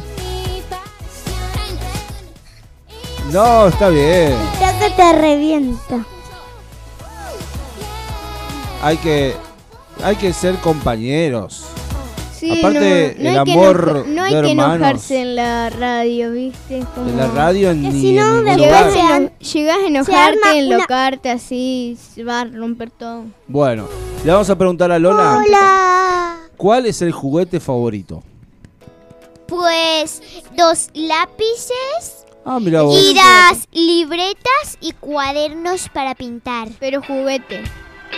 No, 3.30 3.66
está 3.66 3.90
bien. 3.90 4.34
Ya 4.58 4.78
que 4.78 4.88
te 4.88 5.12
revienta. 5.12 6.02
Hay 8.82 8.96
que, 8.96 9.36
hay 10.02 10.16
que 10.16 10.32
ser 10.32 10.54
compañeros. 10.60 11.66
Sí, 12.38 12.58
Aparte, 12.58 13.16
no, 13.18 13.22
no 13.24 13.30
el 13.30 13.38
hay 13.38 13.44
que 13.44 13.52
amor 13.52 13.88
enoja- 13.88 14.08
no 14.08 14.22
hay 14.22 14.34
de 14.34 14.42
que 14.42 14.50
hermanos. 14.50 14.76
enojarse 14.76 15.20
en 15.20 15.36
la 15.36 15.70
radio, 15.70 16.32
¿viste? 16.32 16.84
Como- 16.94 17.08
En 17.10 17.16
la 17.16 17.26
radio 17.28 17.74
ni 17.74 17.90
si 18.00 18.08
en 18.10 18.16
no, 18.16 18.42
ningún 18.42 18.56
lugar. 18.58 18.84
a, 18.84 19.16
eno- 19.16 19.30
llegás 19.38 19.76
a 19.78 19.86
enojarte, 19.86 20.16
arma 20.16 20.40
una- 20.52 20.58
enlocarte 20.58 21.30
así, 21.30 21.98
se 22.14 22.22
va 22.24 22.42
a 22.42 22.44
romper 22.44 22.90
todo. 22.90 23.24
Bueno, 23.48 23.88
le 24.24 24.30
vamos 24.32 24.48
a 24.50 24.56
preguntar 24.56 24.92
a 24.92 24.98
Lola. 24.98 25.42
Hola. 25.44 26.36
¿Cuál 26.56 26.86
es 26.86 27.02
el 27.02 27.12
juguete 27.12 27.58
favorito? 27.60 28.22
Pues 29.46 30.22
dos 30.56 30.90
lápices 30.94 32.26
Ah, 32.44 32.58
mira 32.60 32.82
vos. 32.82 32.94
y 32.98 33.14
las 33.14 33.66
libretas 33.72 34.76
y 34.80 34.92
cuadernos 34.92 35.88
para 35.88 36.14
pintar. 36.14 36.68
Pero 36.78 37.00
juguete. 37.02 37.62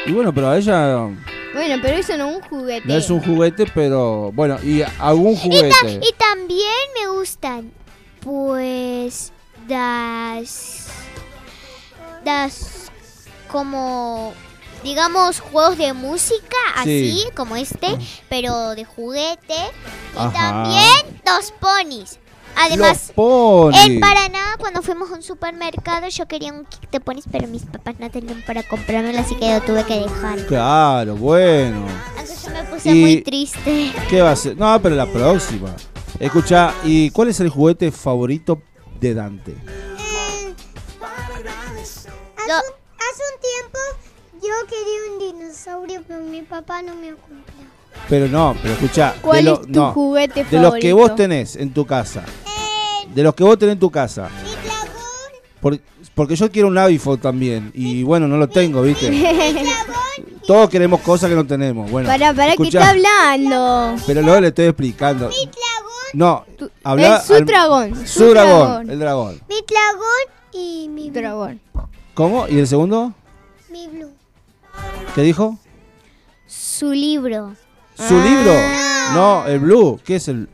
Y 0.07 0.13
bueno, 0.13 0.33
pero 0.35 0.49
a 0.51 0.59
ella 0.59 1.09
Bueno, 1.53 1.77
pero 1.83 1.97
eso 1.99 2.17
no 2.17 2.31
es 2.31 2.37
un 2.37 2.43
juguete. 2.43 2.87
no 2.89 2.95
es 2.95 3.11
un 3.11 3.21
juguete, 3.21 3.67
pero 3.75 4.31
bueno, 4.33 4.59
y 4.63 4.83
algún 4.99 5.33
Y, 5.33 5.37
ta- 5.37 5.41
juguete. 5.43 6.01
y 6.09 6.13
también 6.17 6.73
me 6.99 7.09
gustan, 7.09 7.73
pues, 8.21 9.33
das, 9.69 10.87
das 12.25 12.91
como, 13.51 14.33
digamos, 14.85 15.41
juegos 15.41 15.77
de 15.77 15.93
música, 15.93 16.57
Sí. 16.85 17.11
así 17.25 17.31
como 17.35 17.57
este, 17.57 17.89
pero 18.29 18.75
de 18.77 18.85
juguete. 18.85 19.55
Y 20.15 20.19
Ajá. 20.19 20.33
también 20.33 21.21
dos 21.25 21.53
ponis. 21.61 22.19
Además, 22.57 23.13
en 23.17 24.01
Paraná, 24.01 24.57
cuando 24.59 24.83
fuimos 24.83 25.11
a 25.11 25.15
un 25.15 25.23
supermercado, 25.23 26.09
yo 26.09 26.27
quería 26.29 26.53
un 26.53 26.65
kit 26.67 26.91
de 26.91 27.01
ponis, 27.01 27.25
pero 27.31 27.47
mis 27.49 27.63
papás 27.65 27.95
no 27.99 28.11
tenían 28.11 28.43
para 28.47 28.63
comprármelo, 28.63 29.19
así 29.19 29.35
que 29.37 29.55
lo 29.55 29.61
tuve 29.63 29.85
que 29.85 30.01
dejar. 30.01 30.45
Claro, 30.47 31.17
bueno. 31.17 31.87
Entonces 32.19 32.53
me 32.53 32.63
puse 32.65 32.91
Y- 32.91 33.01
muy 33.03 33.23
triste. 33.23 33.93
¿Qué 34.09 34.21
va 34.21 34.33
a 34.33 34.37
ser? 34.37 34.57
No, 34.57 34.81
pero 34.83 34.95
la 34.95 35.07
próxima. 35.07 35.75
Escucha, 36.19 36.75
¿y 36.85 37.11
cuál 37.11 37.29
es 37.29 37.41
el 37.41 37.49
juguete 37.49 37.91
favorito 37.91 38.61
de 39.01 39.15
Dante? 39.15 39.55
Lo- 42.47 42.55
Hace 43.01 43.23
un 43.35 43.41
tiempo 43.41 43.79
yo 44.35 44.67
quería 44.67 45.13
un 45.13 45.19
dinosaurio, 45.39 46.03
pero 46.07 46.21
mi 46.21 46.43
papá 46.43 46.83
no 46.83 46.95
me 46.95 47.11
lo 47.13 47.17
compró. 47.17 47.45
Pero 48.09 48.27
no, 48.29 48.57
pero 48.61 48.75
escucha. 48.75 49.15
¿Cuál 49.21 49.37
de 49.37 49.43
lo- 49.51 49.61
es 49.61 49.67
tu 49.67 49.73
no, 49.73 49.93
juguete 49.93 50.45
De 50.45 50.59
los 50.59 50.75
que 50.75 50.91
favorito? 50.91 50.97
vos 50.97 51.15
tenés 51.17 51.57
en 51.57 51.73
tu 51.73 51.87
casa. 51.87 52.25
De 53.15 53.23
los 53.23 53.35
que 53.35 53.45
vos 53.45 53.59
tenés 53.59 53.75
en 53.75 53.79
tu 53.81 53.91
casa. 53.91 54.29
Por- 55.61 55.79
porque 56.15 56.35
yo 56.37 56.51
quiero 56.51 56.69
un 56.69 56.79
iPhone 56.79 57.19
también. 57.19 57.71
Y 57.75 58.03
bueno, 58.03 58.27
no 58.27 58.37
lo 58.37 58.49
tengo, 58.49 58.83
¿viste? 58.83 59.11
Todos 60.47 60.69
queremos 60.69 61.01
cosas 61.03 61.29
que 61.31 61.37
no 61.37 61.47
tenemos. 61.47 61.89
Bueno, 61.91 62.09
Para, 62.09 62.33
para, 62.35 62.47
que 62.57 62.63
escuchá, 62.63 62.81
está 62.81 62.91
hablando. 62.91 63.95
Pero 64.07 64.23
luego 64.23 64.41
le 64.41 64.49
estoy 64.49 64.67
explicando. 64.67 65.31
No, 66.13 66.45
habla. 66.83 67.21
su 67.21 67.35
al- 67.35 67.47
dragón. 67.47 68.07
Su 68.07 68.25
dragón, 68.31 68.91
el 68.91 68.99
dragón. 68.99 69.41
Mi 69.49 69.57
dragón 69.67 70.35
y 70.53 70.89
mi 70.89 71.11
blue. 71.11 71.21
dragón. 71.21 71.61
¿Cómo? 72.15 72.49
¿Y 72.49 72.59
el 72.59 72.67
segundo? 72.67 73.13
Mi 73.71 73.87
blue. 73.87 74.11
¿Qué 75.15 75.23
dijo? 75.23 75.57
Su 76.47 76.91
libro. 76.93 77.55
¿Su 78.09 78.21
libro? 78.21 78.55
No, 79.13 79.47
el 79.47 79.59
Blue. 79.59 80.01
¿Qué 80.05 80.17
es 80.17 80.29
el...? 80.29 80.49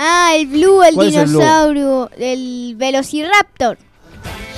Ah, 0.00 0.32
el 0.36 0.46
blue, 0.46 0.80
el 0.84 0.94
¿Cuál 0.94 1.08
es 1.08 1.14
dinosaurio, 1.14 2.08
el 2.18 2.74
velociraptor. 2.76 3.78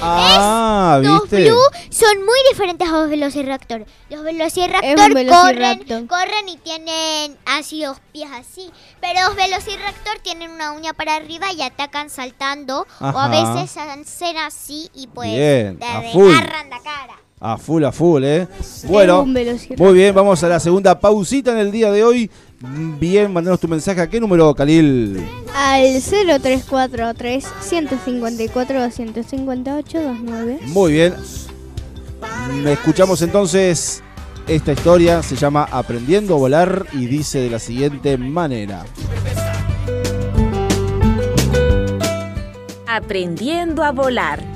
Ah, 0.02 0.98
Los 1.02 1.22
¿viste? 1.22 1.44
Blue 1.50 1.60
son 1.90 2.24
muy 2.24 2.38
diferentes 2.50 2.88
a 2.88 2.92
los 2.92 3.10
Velociraptor. 3.10 3.86
Los 4.08 4.22
Velociraptor, 4.22 4.84
Es 4.84 5.14
velociraptor. 5.14 5.86
Corren, 5.86 6.06
corren 6.06 6.48
y 6.48 6.56
tienen 6.58 7.36
así 7.44 7.82
los 7.82 7.98
pies 8.12 8.30
así. 8.32 8.70
Pero 9.00 9.28
los 9.28 9.36
Velociraptor 9.36 10.18
tienen 10.22 10.50
una 10.50 10.72
uña 10.72 10.92
para 10.94 11.16
arriba 11.16 11.52
y 11.52 11.62
atacan 11.62 12.10
saltando. 12.10 12.86
O 13.00 13.06
a 13.06 13.28
veces 13.28 13.76
hacen 13.76 14.38
así 14.38 14.90
y 14.94 15.06
pues 15.06 15.30
Bien, 15.30 15.78
te 15.78 15.84
agarran 15.86 16.70
la 16.70 16.80
cara. 16.80 17.19
A 17.42 17.56
full, 17.56 17.82
a 17.84 17.90
full, 17.90 18.22
¿eh? 18.22 18.46
Bueno, 18.86 19.24
muy 19.24 19.94
bien, 19.94 20.14
vamos 20.14 20.44
a 20.44 20.48
la 20.48 20.60
segunda 20.60 21.00
pausita 21.00 21.52
en 21.52 21.58
el 21.58 21.72
día 21.72 21.90
de 21.90 22.04
hoy. 22.04 22.30
Bien, 23.00 23.32
mandanos 23.32 23.58
tu 23.58 23.66
mensaje. 23.66 24.02
¿A 24.02 24.10
qué 24.10 24.20
número, 24.20 24.54
Khalil? 24.54 25.26
Al 25.54 26.02
0343 26.02 27.46
154 27.62 28.80
258 28.82 29.98
29. 29.98 30.58
Muy 30.66 30.92
bien. 30.92 31.14
Escuchamos 32.66 33.22
entonces 33.22 34.02
esta 34.46 34.72
historia. 34.72 35.22
Se 35.22 35.34
llama 35.34 35.66
Aprendiendo 35.70 36.34
a 36.34 36.38
volar 36.38 36.84
y 36.92 37.06
dice 37.06 37.38
de 37.38 37.48
la 37.48 37.58
siguiente 37.58 38.18
manera. 38.18 38.84
Aprendiendo 42.86 43.82
a 43.82 43.92
volar. 43.92 44.49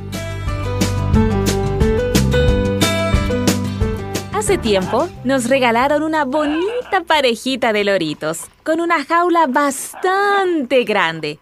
Hace 4.45 4.59
tiempo 4.59 5.09
nos 5.25 5.49
regalaron 5.49 6.03
una 6.03 6.27
bonita 6.27 7.01
parejita 7.07 7.73
de 7.73 7.83
loritos 7.83 8.43
con 8.63 8.83
una 8.83 9.03
jaula 9.03 9.47
bastante 9.47 10.85
grande. 10.85 11.39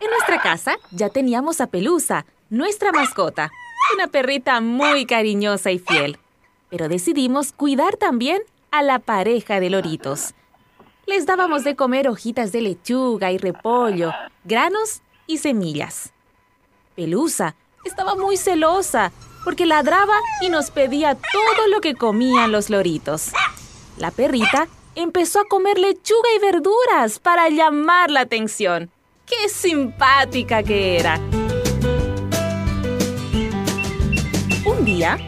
En 0.00 0.08
nuestra 0.08 0.40
casa 0.40 0.76
ya 0.92 1.10
teníamos 1.10 1.60
a 1.60 1.66
Pelusa, 1.66 2.24
nuestra 2.48 2.90
mascota, 2.90 3.52
una 3.94 4.06
perrita 4.06 4.62
muy 4.62 5.04
cariñosa 5.04 5.72
y 5.72 5.78
fiel. 5.78 6.16
Pero 6.70 6.88
decidimos 6.88 7.52
cuidar 7.52 7.98
también 7.98 8.40
a 8.70 8.82
la 8.82 8.98
pareja 8.98 9.60
de 9.60 9.68
loritos. 9.68 10.32
Les 11.04 11.26
dábamos 11.26 11.64
de 11.64 11.76
comer 11.76 12.08
hojitas 12.08 12.50
de 12.50 12.62
lechuga 12.62 13.30
y 13.30 13.36
repollo, 13.36 14.10
granos 14.44 15.02
y 15.26 15.36
semillas. 15.36 16.14
Pelusa 16.96 17.56
estaba 17.84 18.14
muy 18.14 18.38
celosa 18.38 19.12
porque 19.44 19.66
ladraba 19.66 20.14
y 20.40 20.48
nos 20.48 20.70
pedía 20.70 21.14
todo 21.14 21.66
lo 21.68 21.80
que 21.80 21.94
comían 21.94 22.52
los 22.52 22.70
loritos. 22.70 23.32
La 23.98 24.10
perrita 24.10 24.68
empezó 24.94 25.40
a 25.40 25.44
comer 25.44 25.78
lechuga 25.78 26.28
y 26.36 26.40
verduras 26.40 27.18
para 27.18 27.48
llamar 27.48 28.10
la 28.10 28.20
atención. 28.20 28.90
¡Qué 29.26 29.48
simpática 29.48 30.62
que 30.62 30.98
era! 30.98 31.20
Un 34.64 34.84
día 34.84 35.18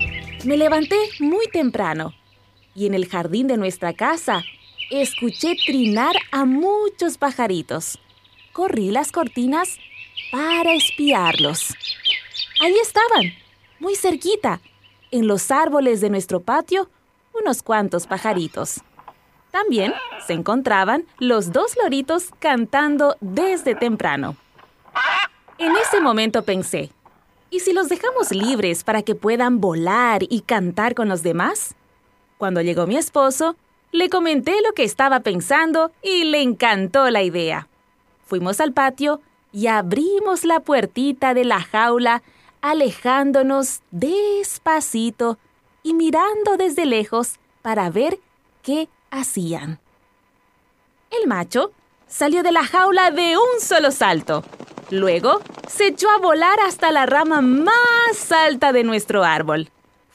me 0.45 0.57
levanté 0.57 0.97
muy 1.21 1.47
temprano 1.49 2.13
y 2.75 2.87
en 2.87 2.95
el 2.95 3.09
jardín 3.09 3.47
de 3.47 3.57
nuestra 3.57 3.93
casa 3.93 4.43
escuché 4.91 5.57
trinar 5.67 6.15
a 6.31 6.45
muchos 6.45 7.19
pajaritos. 7.19 7.99
Corrí 8.53 8.91
las 8.91 9.11
cortinas 9.11 9.79
para 10.31 10.75
espiarlos. 10.75 11.75
Ahí 12.61 12.75
estaban, 12.83 13.33
muy 13.85 13.97
cerquita, 13.97 14.61
en 15.11 15.29
los 15.29 15.51
árboles 15.51 16.01
de 16.01 16.09
nuestro 16.09 16.41
patio, 16.41 16.89
unos 17.39 17.63
cuantos 17.63 18.07
pajaritos. 18.07 18.81
También 19.51 19.93
se 20.27 20.33
encontraban 20.33 21.05
los 21.19 21.53
dos 21.53 21.77
loritos 21.81 22.31
cantando 22.39 23.17
desde 23.21 23.75
temprano. 23.75 24.37
En 25.59 25.77
ese 25.77 26.01
momento 26.01 26.45
pensé, 26.45 26.91
¿y 27.51 27.61
si 27.61 27.75
los 27.75 27.91
dejamos 27.91 28.31
libres 28.33 28.85
para 28.85 29.03
que 29.03 29.15
puedan 29.15 29.61
volar 29.61 30.23
y 30.31 30.41
cantar 30.41 30.95
con 30.95 31.11
los 31.11 31.23
demás? 31.23 31.75
Cuando 32.39 32.63
llegó 32.63 32.87
mi 32.87 32.97
esposo, 32.97 33.55
le 33.93 34.09
comenté 34.09 34.55
lo 34.67 34.73
que 34.73 34.85
estaba 34.85 35.21
pensando 35.21 35.93
y 36.03 36.25
le 36.25 36.41
encantó 36.41 37.11
la 37.11 37.23
idea. 37.23 37.69
Fuimos 38.25 38.61
al 38.61 38.73
patio 38.73 39.21
y 39.53 39.67
abrimos 39.67 40.45
la 40.45 40.61
puertita 40.61 41.35
de 41.35 41.45
la 41.45 41.61
jaula, 41.61 42.23
alejándonos 42.65 43.83
despacito 43.91 45.39
y 45.83 45.93
mirando 45.93 46.57
desde 46.57 46.87
lejos 46.87 47.39
para 47.61 47.91
ver 47.91 48.19
qué 48.63 48.89
hacían. 49.11 49.81
El 51.11 51.29
macho 51.29 51.73
salió 52.09 52.43
de 52.43 52.53
la 52.53 52.65
jaula 52.65 53.11
de 53.11 53.37
un 53.37 53.61
solo 53.61 53.91
salto. 53.91 54.45
Luego 54.91 55.43
se 55.69 55.89
echó 55.89 56.09
a 56.09 56.17
volar 56.17 56.59
hasta 56.61 56.91
la 56.91 57.05
rama 57.05 57.43
más 57.43 58.33
alta 58.33 58.73
de 58.73 58.83
nuestro 58.83 59.25
árbol. 59.25 59.69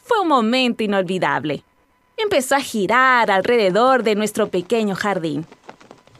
Fue 0.04 0.20
un 0.20 0.30
momento 0.30 0.82
inolvidable. 0.82 1.64
Empezó 2.18 2.56
a 2.56 2.62
girar 2.62 3.30
alrededor 3.30 4.02
de 4.02 4.16
nuestro 4.16 4.50
pequeño 4.50 4.96
jardín. 4.96 5.46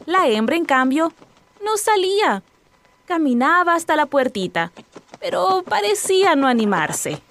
La 0.06 0.28
hembra, 0.28 0.54
en 0.54 0.64
cambio, 0.64 1.12
no 1.64 1.76
salía. 1.76 2.44
Caminaba 3.06 3.74
hasta 3.74 3.96
la 3.96 4.06
puertita, 4.06 4.70
pero 5.20 5.62
parecía 5.62 6.34
no 6.34 6.48
animarse. 6.48 7.22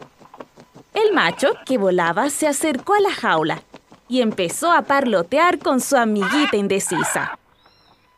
El 0.94 1.14
macho, 1.14 1.54
que 1.66 1.78
volaba, 1.78 2.30
se 2.30 2.48
acercó 2.48 2.94
a 2.94 3.02
la 3.02 3.12
jaula 3.12 3.64
y 4.08 4.22
empezó 4.22 4.72
a 4.72 4.84
parlotear 4.84 5.60
con 5.60 5.82
su 5.82 5.96
amiguita 5.96 6.58
indecisa. 6.58 7.38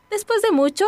Después 0.10 0.42
de 0.42 0.52
mucho, 0.52 0.86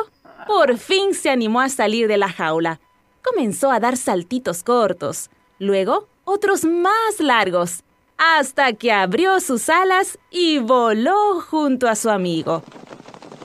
por 0.48 0.78
fin 0.78 1.14
se 1.14 1.30
animó 1.30 1.62
a 1.62 1.70
salir 1.70 2.08
de 2.08 2.18
la 2.18 2.30
jaula. 2.30 2.80
Comenzó 3.24 3.72
a 3.72 3.80
dar 3.80 3.98
saltitos 3.98 4.64
cortos, 4.64 5.30
luego 5.60 6.08
otros 6.26 6.66
más 6.66 7.20
largos, 7.20 7.84
hasta 8.18 8.74
que 8.74 8.92
abrió 8.92 9.40
sus 9.40 9.70
alas 9.70 10.18
y 10.30 10.60
voló 10.60 11.42
junto 11.42 11.88
a 11.88 11.96
su 11.96 12.10
amigo. 12.10 12.64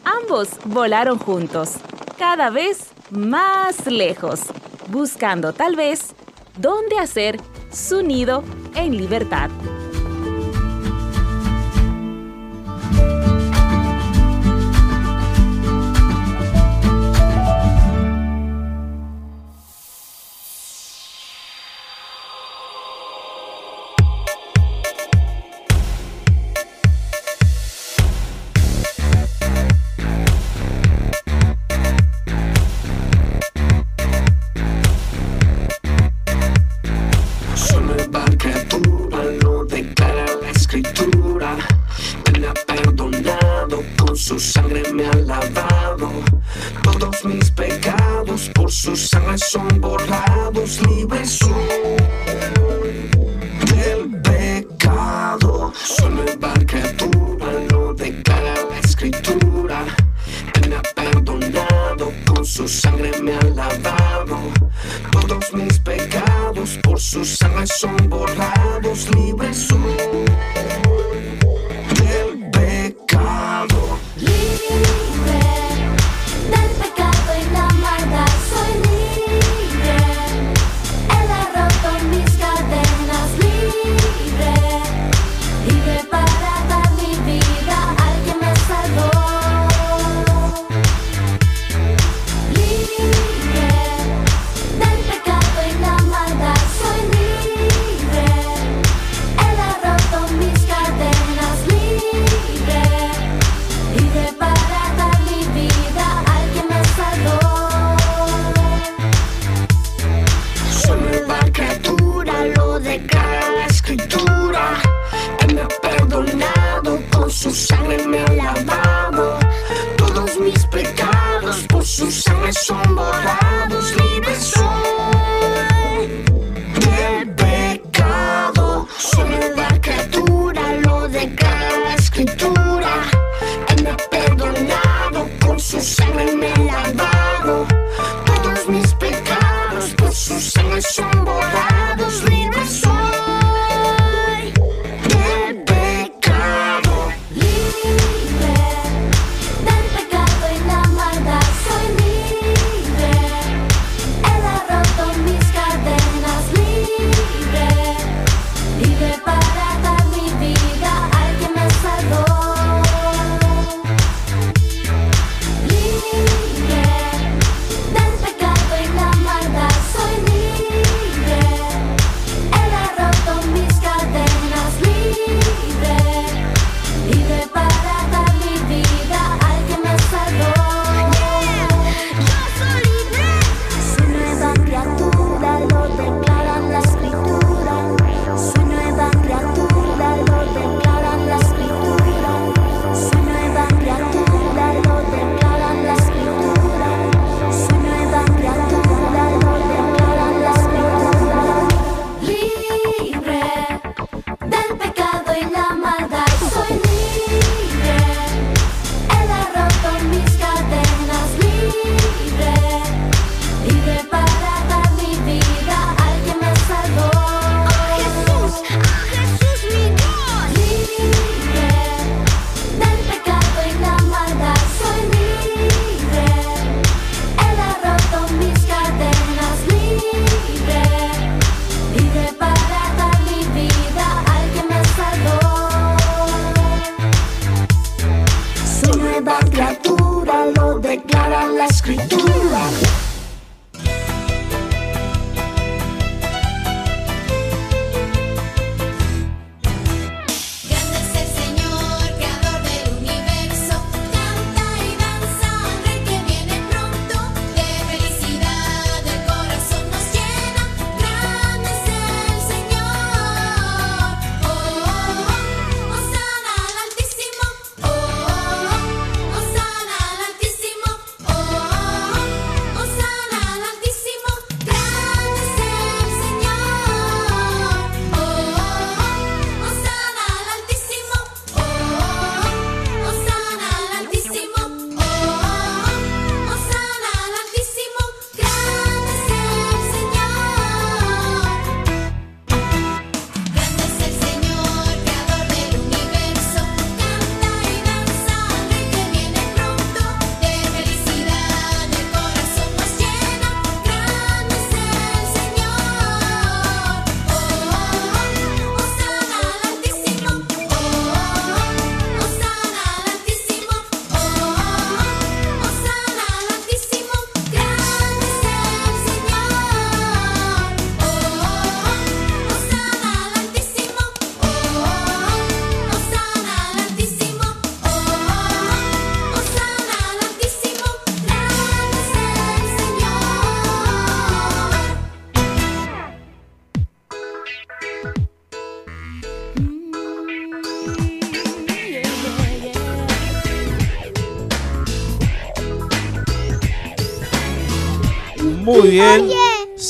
Ambos 0.05 0.51
volaron 0.65 1.19
juntos, 1.19 1.75
cada 2.19 2.51
vez 2.51 2.91
más 3.11 3.87
lejos, 3.87 4.41
buscando 4.89 5.53
tal 5.53 5.77
vez 5.77 6.15
dónde 6.59 6.99
hacer 6.99 7.39
su 7.71 8.03
nido 8.03 8.43
en 8.75 8.97
libertad. 8.97 9.51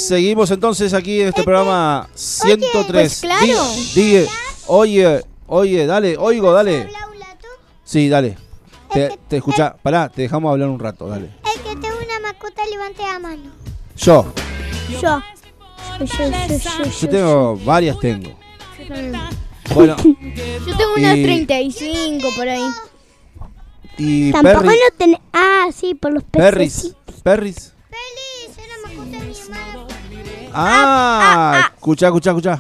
Seguimos 0.08 0.50
entonces 0.50 0.94
aquí 0.94 1.20
en 1.20 1.28
este 1.28 1.42
programa 1.44 2.08
103. 2.14 2.90
pues 2.90 3.20
claro. 3.20 3.44
Di- 3.94 4.00
di- 4.20 4.26
oye, 4.66 5.22
oye, 5.46 5.86
dale, 5.86 6.16
oigo, 6.16 6.50
dale. 6.52 6.88
Sí, 7.84 8.08
dale. 8.08 8.38
Te, 8.90 9.18
te 9.28 9.36
escucha, 9.36 9.76
pará, 9.82 10.08
te 10.08 10.22
dejamos 10.22 10.50
hablar 10.50 10.68
un 10.70 10.78
rato, 10.78 11.06
dale. 11.08 11.26
El 11.54 11.60
que 11.62 11.76
tenga 11.76 11.94
una 11.94 12.20
mascota 12.20 12.62
levante 12.70 13.02
la 13.02 13.18
mano. 13.18 13.50
Yo, 13.96 14.32
Yo. 14.90 14.98
Yo, 15.00 15.20
yo, 16.06 16.06
yo, 16.06 16.84
yo, 16.84 16.90
yo 17.00 17.08
tengo 17.10 17.56
varias 17.64 17.98
tengo. 17.98 18.30
Bueno, 19.74 19.94
Yo 19.98 20.74
tengo 20.76 20.94
unas 20.96 21.16
Y- 21.18 21.22
35 21.22 22.28
por 22.34 22.48
ahí. 22.48 22.64
y 23.98 24.32
Tampoco 24.32 24.60
Perry, 24.62 24.68
no 24.68 24.96
tenés. 24.96 25.20
Ah, 25.34 25.66
sí, 25.74 25.94
por 25.94 26.12
los 26.14 26.22
Perris, 26.24 26.74
peces. 26.94 26.96
Perris. 27.22 27.72
Feliz, 27.90 28.56
es 28.56 28.68
la 28.68 28.88
mascota 28.88 29.10
de 29.10 29.26
mi 29.26 29.38
hermana. 29.38 29.87
Ah, 30.60 31.70
escucha, 31.74 32.06
escucha, 32.06 32.30
escucha. 32.30 32.52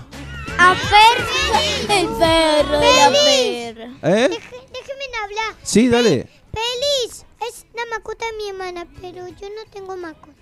A 0.58 0.74
Perry. 0.74 1.92
El 2.00 2.06
perro 2.08 2.78
de 2.78 2.96
la 2.96 3.08
perra. 3.10 3.88
¿Eh? 4.02 4.28
Déjeme 4.28 5.04
hablar. 5.24 5.54
Sí, 5.62 5.88
dale. 5.88 6.28
Feliz, 6.52 7.24
es 7.48 7.66
la 7.74 7.82
mascota 7.90 8.24
de 8.26 8.32
mi 8.36 8.48
hermana, 8.50 8.86
pero 9.00 9.26
yo 9.28 9.48
no 9.48 9.70
tengo 9.72 9.96
mascota. 9.96 10.32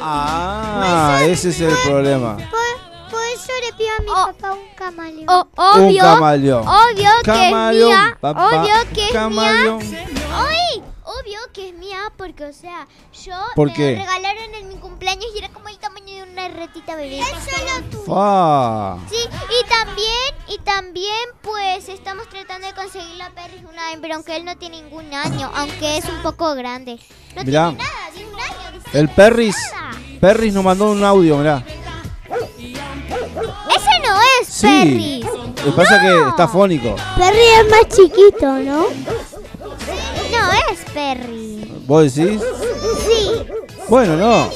Ah, 0.00 1.20
ese 1.24 1.50
es 1.50 1.60
el 1.60 1.74
problema. 1.86 2.36
Por, 2.36 3.10
por 3.10 3.22
eso 3.34 3.52
le 3.64 3.72
pido 3.76 3.88
a 3.98 4.02
mi 4.02 4.32
papá 4.32 4.52
un 4.52 4.74
camaleón. 4.76 5.28
O- 5.28 5.48
Un 5.76 5.84
obvio. 5.86 6.02
camaleón. 6.02 6.66
Obvio 6.68 7.10
que 7.18 7.30
Camaleón, 7.30 7.92
es 7.92 7.96
mía. 7.98 8.18
papá, 8.20 8.46
obvio 8.62 8.74
que 8.94 9.06
es 9.06 9.12
camaleón. 9.12 9.78
mía. 9.90 10.06
Obvio 11.20 11.38
que 11.52 11.68
es 11.68 11.74
mía 11.74 11.98
porque, 12.16 12.44
o 12.44 12.52
sea, 12.52 12.86
yo 13.24 13.34
¿Por 13.54 13.68
me 13.68 13.74
qué? 13.74 13.92
lo 13.92 13.98
regalaron 14.04 14.54
en 14.54 14.68
mi 14.68 14.76
cumpleaños 14.76 15.26
y 15.34 15.38
era 15.38 15.48
como 15.50 15.68
el 15.68 15.78
tamaño 15.78 16.06
de 16.14 16.22
una 16.24 16.48
ratita 16.48 16.96
bebé. 16.96 17.20
Es 17.20 17.26
solo 17.28 17.84
tú. 17.90 17.98
Fa. 18.12 18.96
Sí, 19.08 19.16
y 19.18 19.68
también, 19.68 20.34
y 20.48 20.58
también, 20.58 21.28
pues, 21.42 21.88
estamos 21.88 22.28
tratando 22.28 22.66
de 22.66 22.74
conseguir 22.74 23.16
la 23.16 23.30
Perry 23.30 23.64
una 23.68 23.92
hembra, 23.92 24.16
aunque 24.16 24.34
él 24.36 24.44
no 24.44 24.56
tiene 24.56 24.82
ningún 24.82 25.12
año, 25.14 25.50
aunque 25.54 25.98
es 25.98 26.04
un 26.06 26.20
poco 26.22 26.54
grande. 26.54 26.98
No 27.36 27.44
Mirá. 27.44 27.68
tiene 27.70 27.84
nada, 27.84 28.10
de 28.16 28.24
un 28.24 28.34
año. 28.40 28.82
El 28.92 29.08
Perris, 29.10 29.56
Perris 30.20 30.52
nos 30.54 30.64
mandó 30.64 30.90
un 30.90 31.04
audio, 31.04 31.36
mirá. 31.36 31.62
Ese 32.28 33.90
no 34.06 34.20
es 34.40 34.48
Sí. 34.48 34.66
Perry. 34.66 35.20
Lo 35.64 35.70
que 35.70 35.72
pasa 35.72 35.96
es 35.96 36.02
que 36.02 36.28
está 36.28 36.48
fónico. 36.48 36.94
Perry 37.16 37.38
es 37.60 37.70
más 37.70 37.88
chiquito, 37.88 38.46
¿no? 38.58 38.86
No 40.40 40.72
es 40.72 40.80
Perry. 40.92 41.72
¿Vos 41.86 42.14
decís? 42.14 42.40
Sí. 43.06 43.30
Bueno, 43.88 44.16
no. 44.16 44.48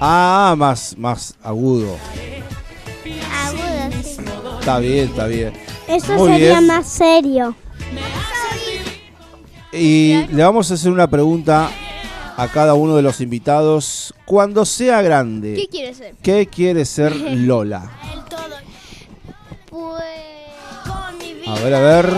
Ah, 0.00 0.54
más, 0.56 0.96
más 0.98 1.34
agudo. 1.42 1.96
Agudo, 3.46 4.02
sí. 4.02 4.16
Está 4.60 4.78
bien, 4.78 5.08
está 5.08 5.26
bien. 5.26 5.52
Eso 5.88 6.12
Muy 6.14 6.32
sería 6.32 6.48
bien. 6.58 6.66
más 6.66 6.86
serio. 6.86 7.54
Y 9.72 10.26
le 10.30 10.42
vamos 10.42 10.70
a 10.70 10.74
hacer 10.74 10.92
una 10.92 11.08
pregunta 11.08 11.68
a 12.36 12.48
cada 12.48 12.74
uno 12.74 12.96
de 12.96 13.02
los 13.02 13.20
invitados. 13.20 14.14
Cuando 14.24 14.64
sea 14.64 15.02
grande, 15.02 15.54
¿Qué 15.54 15.68
quiere 15.68 15.94
ser? 15.94 16.14
¿qué 16.22 16.46
quiere 16.46 16.84
ser 16.84 17.14
Lola? 17.16 17.90
Pues. 19.68 20.04
A 21.54 21.60
ver, 21.64 21.74
a 21.74 21.80
ver. 21.80 22.12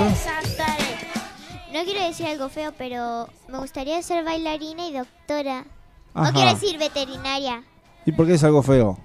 No 1.72 1.84
quiero 1.84 2.00
decir 2.06 2.26
algo 2.26 2.48
feo, 2.48 2.72
pero 2.78 3.28
me 3.48 3.58
gustaría 3.58 4.00
ser 4.02 4.24
bailarina 4.24 4.86
y 4.86 4.92
doctora. 4.92 5.64
Ajá. 6.14 6.30
No 6.30 6.32
quiero 6.32 6.54
decir 6.54 6.78
veterinaria. 6.78 7.62
¿Y 8.06 8.12
por 8.12 8.26
qué 8.26 8.34
es 8.34 8.44
algo 8.44 8.62
feo? 8.62 8.98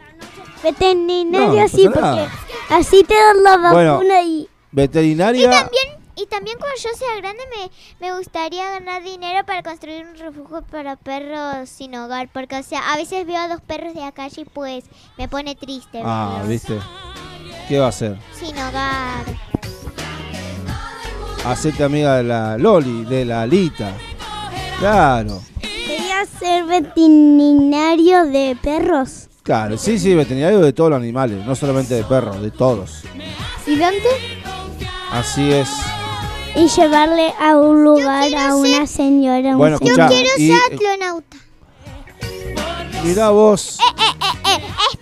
No, 0.63 1.53
no 1.53 1.67
sí, 1.67 1.85
porque 1.85 1.99
nada. 2.01 2.31
así 2.69 3.03
te 3.03 3.15
dan 3.15 3.43
la 3.43 3.57
vacuna 3.57 3.97
Bueno. 3.97 4.21
y... 4.23 4.41
Y 4.41 4.49
Veterinaria. 4.71 5.49
también, 5.49 5.85
y 6.15 6.25
también 6.27 6.57
cuando 6.59 6.77
yo 6.77 6.89
sea 6.97 7.15
grande 7.17 7.43
me, 7.53 8.07
me 8.07 8.15
gustaría 8.17 8.69
ganar 8.69 9.03
dinero 9.03 9.45
para 9.45 9.63
construir 9.63 10.05
un 10.05 10.15
refugio 10.15 10.61
para 10.61 10.95
perros 10.95 11.67
sin 11.67 11.93
hogar. 11.95 12.29
Porque, 12.31 12.55
o 12.57 12.63
sea, 12.63 12.93
a 12.93 12.95
veces 12.95 13.25
veo 13.25 13.37
a 13.37 13.47
dos 13.49 13.59
perros 13.61 13.93
de 13.95 13.99
la 14.01 14.11
calle 14.13 14.43
y 14.43 14.45
pues 14.45 14.85
me 15.17 15.27
pone 15.27 15.55
triste. 15.55 16.01
Ah, 16.05 16.41
¿viste? 16.47 16.79
¿Qué 17.67 17.79
va 17.79 17.87
a 17.87 17.89
hacer? 17.89 18.17
Sin 18.39 18.57
hogar. 18.57 19.25
Hacete 21.45 21.83
amiga 21.83 22.17
de 22.17 22.23
la 22.23 22.57
Loli, 22.57 23.03
de 23.05 23.25
la 23.25 23.41
Alita. 23.43 23.93
Claro, 24.79 25.41
Quería 25.59 26.25
ser 26.39 26.65
veterinario 26.65 28.25
de 28.25 28.57
perros. 28.61 29.27
claro. 29.43 29.77
Sí, 29.77 29.99
sí, 29.99 30.13
veterinario 30.15 30.59
de 30.59 30.73
todos 30.73 30.89
los 30.91 30.99
animales, 30.99 31.45
no 31.45 31.55
solamente 31.55 31.93
de 31.95 32.03
perros, 32.03 32.41
de 32.41 32.51
todos. 32.51 33.03
¿Y 33.67 33.75
Dante? 33.77 34.07
Así 35.11 35.51
es. 35.51 35.69
Y 36.55 36.67
llevarle 36.67 37.33
a 37.39 37.57
un 37.57 37.83
lugar 37.83 38.33
a 38.35 38.55
una 38.55 38.85
señora. 38.87 39.51
un 39.51 39.57
Bueno, 39.57 39.77
señor. 39.77 39.99
escuchá, 39.99 40.07
Quiero 40.09 40.29
y, 40.37 40.47
ser 40.47 40.57
eh, 40.57 40.75
astronauta. 40.75 41.37
Mirá 43.03 43.29
vos. 43.29 43.77
Eh, 43.79 43.83
eh, 43.83 44.30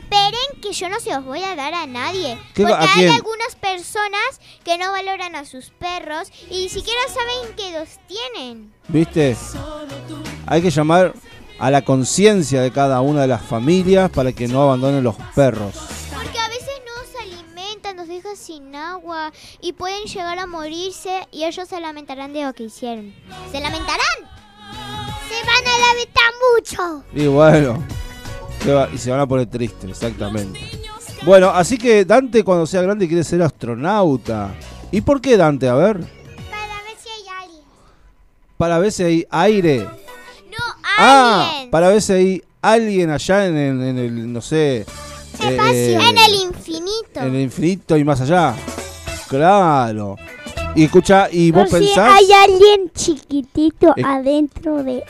esperen 0.10 0.62
que 0.62 0.74
yo 0.74 0.90
no 0.90 1.00
se 1.00 1.12
los 1.14 1.24
voy 1.26 1.44
a 1.44 1.56
dar 1.56 1.74
a 1.74 1.86
nadie. 1.86 2.38
¿Qué- 2.54 2.64
porque 2.64 2.86
a 2.86 2.94
hay 2.96 3.08
algunas 3.08 3.56
personas 3.56 4.40
que 4.64 4.78
no 4.78 4.92
valoran 4.92 5.36
a 5.36 5.46
sus 5.46 5.70
perros 5.70 6.30
y 6.50 6.64
ni 6.64 6.70
siquiera 6.70 7.00
saben 7.08 7.56
que 7.56 7.80
los 7.80 7.90
tienen. 8.08 8.74
¿Viste? 8.88 9.36
Hay 10.48 10.62
que 10.62 10.72
llamar 10.72 11.14
a 11.60 11.72
la 11.72 11.84
conciencia 11.84 12.62
de 12.62 12.72
cada 12.72 13.02
una 13.02 13.22
de 13.22 13.28
las 13.28 13.42
familias 13.42 14.10
para 14.10 14.32
que 14.32 14.48
no 14.48 14.62
abandonen 14.64 15.04
los 15.04 15.16
perros. 15.36 15.76
Porque 16.14 16.40
a 16.40 16.48
veces 16.50 16.70
no 16.86 17.12
se 17.12 17.20
alimentan, 17.20 17.98
los 17.98 18.08
dejan 18.08 18.36
sin 18.38 18.76
agua 18.76 19.32
y 19.62 19.74
pueden 19.74 20.06
llegar 20.06 20.40
a 20.40 20.46
morirse 20.48 21.28
y 21.32 21.44
ellos 21.46 21.68
se 21.70 21.80
lamentarán 21.80 22.34
de 22.34 22.44
lo 22.46 22.54
que 22.54 22.64
hicieron. 22.64 23.14
¿Se 23.52 23.60
lamentarán? 23.60 24.00
Se 25.28 25.46
van 25.46 25.68
a 25.68 25.88
lamentar 25.88 26.32
mucho. 26.56 27.04
Y 27.14 27.28
bueno, 27.28 27.84
se 28.64 28.74
va- 28.74 28.90
y 28.94 28.98
se 28.98 29.12
van 29.12 29.20
a 29.20 29.28
poner 29.28 29.48
tristes, 29.48 29.90
exactamente. 29.90 30.60
Bueno, 31.26 31.50
así 31.50 31.78
que 31.78 32.06
Dante 32.06 32.44
cuando 32.44 32.66
sea 32.66 32.82
grande 32.82 33.08
quiere 33.08 33.24
ser 33.24 33.42
astronauta. 33.42 34.54
¿Y 34.92 35.02
por 35.02 35.20
qué 35.22 35.38
Dante? 35.38 35.68
A 35.68 35.76
ver. 35.76 35.98
Para 36.00 36.82
ver 36.84 36.96
si 37.02 37.10
hay 37.10 37.44
alguien. 37.44 37.64
Para 38.58 38.80
ver 38.80 38.92
si 38.92 39.04
hay 39.04 39.28
aire. 39.30 39.80
No, 39.80 40.58
Ah, 40.98 41.50
alguien. 41.52 41.72
para 41.72 41.90
ver 41.90 42.02
si 42.02 42.14
hay 42.14 42.44
alguien 42.62 43.10
allá 43.10 43.46
en, 43.48 43.58
el- 43.58 43.82
en 43.84 43.98
el, 43.98 44.34
no 44.34 44.42
sé. 44.42 44.86
eh, 45.42 45.98
en 46.02 46.18
el 46.18 46.34
infinito. 46.36 47.20
en 47.22 47.36
el 47.36 47.42
infinito 47.42 47.98
y 47.98 48.04
más 48.04 48.20
allá. 48.22 48.56
Claro. 49.28 50.16
Y 50.76 50.84
escucha, 50.86 51.28
¿y 51.32 51.52
vos 51.52 51.70
Por 51.70 51.80
si 51.80 51.86
pensás? 51.88 52.14
hay 52.18 52.32
alguien 52.32 52.92
chiquitito 52.94 53.94
Eh. 53.98 54.04
adentro 54.06 54.84
de... 54.84 55.04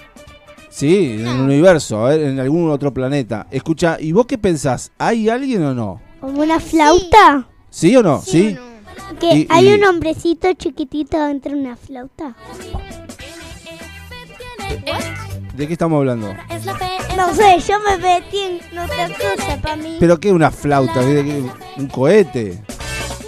Sí, 0.69 1.17
en 1.19 1.27
el 1.27 1.39
universo, 1.41 2.05
a 2.05 2.09
ver, 2.09 2.21
en 2.21 2.39
algún 2.39 2.69
otro 2.69 2.93
planeta. 2.93 3.47
Escucha, 3.51 3.97
¿y 3.99 4.11
vos 4.11 4.25
qué 4.27 4.37
pensás? 4.37 4.91
¿Hay 4.97 5.27
alguien 5.29 5.63
o 5.63 5.73
no? 5.73 6.01
Como 6.21 6.41
una 6.41 6.59
flauta. 6.59 7.47
¿Sí 7.69 7.95
o 7.95 8.03
no? 8.03 8.21
Sí. 8.21 8.55
Que 9.19 9.33
Y- 9.39 9.47
hay 9.49 9.69
y- 9.69 9.73
un 9.73 9.83
hombrecito 9.85 10.53
chiquitito 10.53 11.19
dentro 11.25 11.53
de 11.53 11.59
una 11.59 11.75
flauta. 11.75 12.35
¿De 15.55 15.67
qué 15.67 15.73
estamos 15.73 15.97
hablando? 15.97 16.33
No 17.17 17.33
sé, 17.33 17.57
yo 17.67 17.75
me 17.81 17.97
metí 17.97 18.37
en 18.71 18.77
otra 18.79 19.07
cosa 19.07 19.57
para 19.61 19.75
mí. 19.75 19.97
¿Pero 19.99 20.19
qué? 20.19 20.31
¿Una 20.31 20.51
flauta? 20.51 21.01
¿Qué- 21.01 21.23
qué- 21.25 21.81
¿Un 21.81 21.87
cohete? 21.87 22.63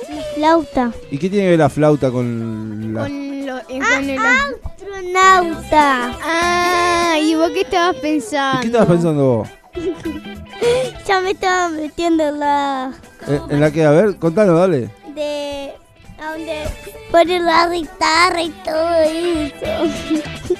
Una 0.10 0.22
flauta. 0.36 0.92
¿Y 1.10 1.18
qué 1.18 1.30
tiene 1.30 1.46
que 1.46 1.50
ver 1.52 1.60
la 1.60 1.70
flauta 1.70 2.10
con 2.12 2.94
la... 2.94 3.02
Con, 3.04 3.20
eh, 3.70 3.80
Ah, 3.82 3.95
con 3.95 4.09
el... 4.09 4.20
Astronauta. 4.20 6.18
Ah, 6.24 7.18
¿y 7.20 7.36
vos 7.36 7.49
qué 7.51 7.62
estabas 7.62 7.95
pensando? 7.97 8.57
¿Y 8.59 8.62
qué 8.62 8.68
estabas 8.68 8.88
pensando 8.89 9.24
vos? 9.24 9.49
Ya 11.07 11.20
me 11.22 11.32
estaba 11.32 11.70
metiendo 11.70 12.24
en 12.28 12.39
la... 12.39 12.93
¿En, 13.28 13.41
en 13.51 13.59
la 13.59 13.72
que? 13.72 13.84
A 13.84 13.89
ver, 13.91 14.16
contanos, 14.18 14.59
dale. 14.59 14.89
de... 15.16 15.74
a 16.20 16.32
donde 16.34 16.64
ponen 17.09 17.45
la 17.47 17.68
guitarra 17.68 18.41
y 18.43 18.49
todo 18.51 18.93
eso. 19.01 19.66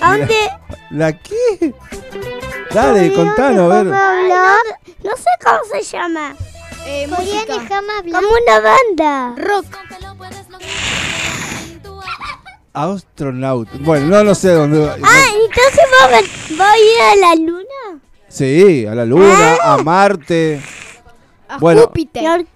¿A 0.00 0.16
dónde? 0.16 0.36
¿La 0.90 1.12
qué? 1.12 1.74
Dale, 2.72 3.12
contanos, 3.12 3.72
a 3.72 3.82
ver. 3.82 3.86
No 5.02 5.16
sé 5.16 5.30
cómo 5.44 5.58
se 5.72 5.82
llama. 5.82 6.34
Eh, 6.86 7.06
Podrían 7.10 7.44
música. 7.48 7.80
Como 8.12 8.28
una 8.28 8.60
banda. 8.60 9.34
Rock. 9.36 9.66
Astronauta. 12.84 13.72
Bueno, 13.80 14.06
no, 14.06 14.24
no 14.24 14.34
sé 14.34 14.50
dónde 14.52 14.78
va. 14.78 14.96
Ah, 15.02 15.26
entonces 15.42 15.84
vos 15.90 16.58
va 16.60 16.72
a 16.72 16.78
ir 16.78 17.00
a 17.12 17.16
la 17.16 17.34
luna. 17.34 18.00
Sí, 18.28 18.86
a 18.86 18.94
la 18.94 19.04
Luna, 19.06 19.56
a 19.62 19.78
Marte. 19.78 20.60
A 21.48 21.58
Bueno. 21.58 21.82
Júpiter. 21.86 22.46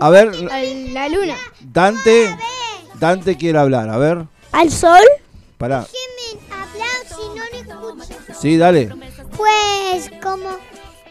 A 0.00 0.10
ver, 0.10 0.28
A 0.50 0.60
la 0.92 1.08
luna. 1.08 1.34
Dante. 1.60 2.36
Dante 3.00 3.36
quiere 3.36 3.58
hablar, 3.58 3.88
a 3.88 3.96
ver. 3.98 4.26
¿Al 4.52 4.70
sol? 4.70 5.00
Pará. 5.58 5.86
Déjenme 5.90 6.52
hablar 6.54 6.96
si 7.08 7.38
no 7.38 7.94
lo 7.94 8.02
escucho. 8.02 8.40
Sí, 8.40 8.56
dale. 8.58 8.90
Pues 9.36 10.10
como 10.22 10.50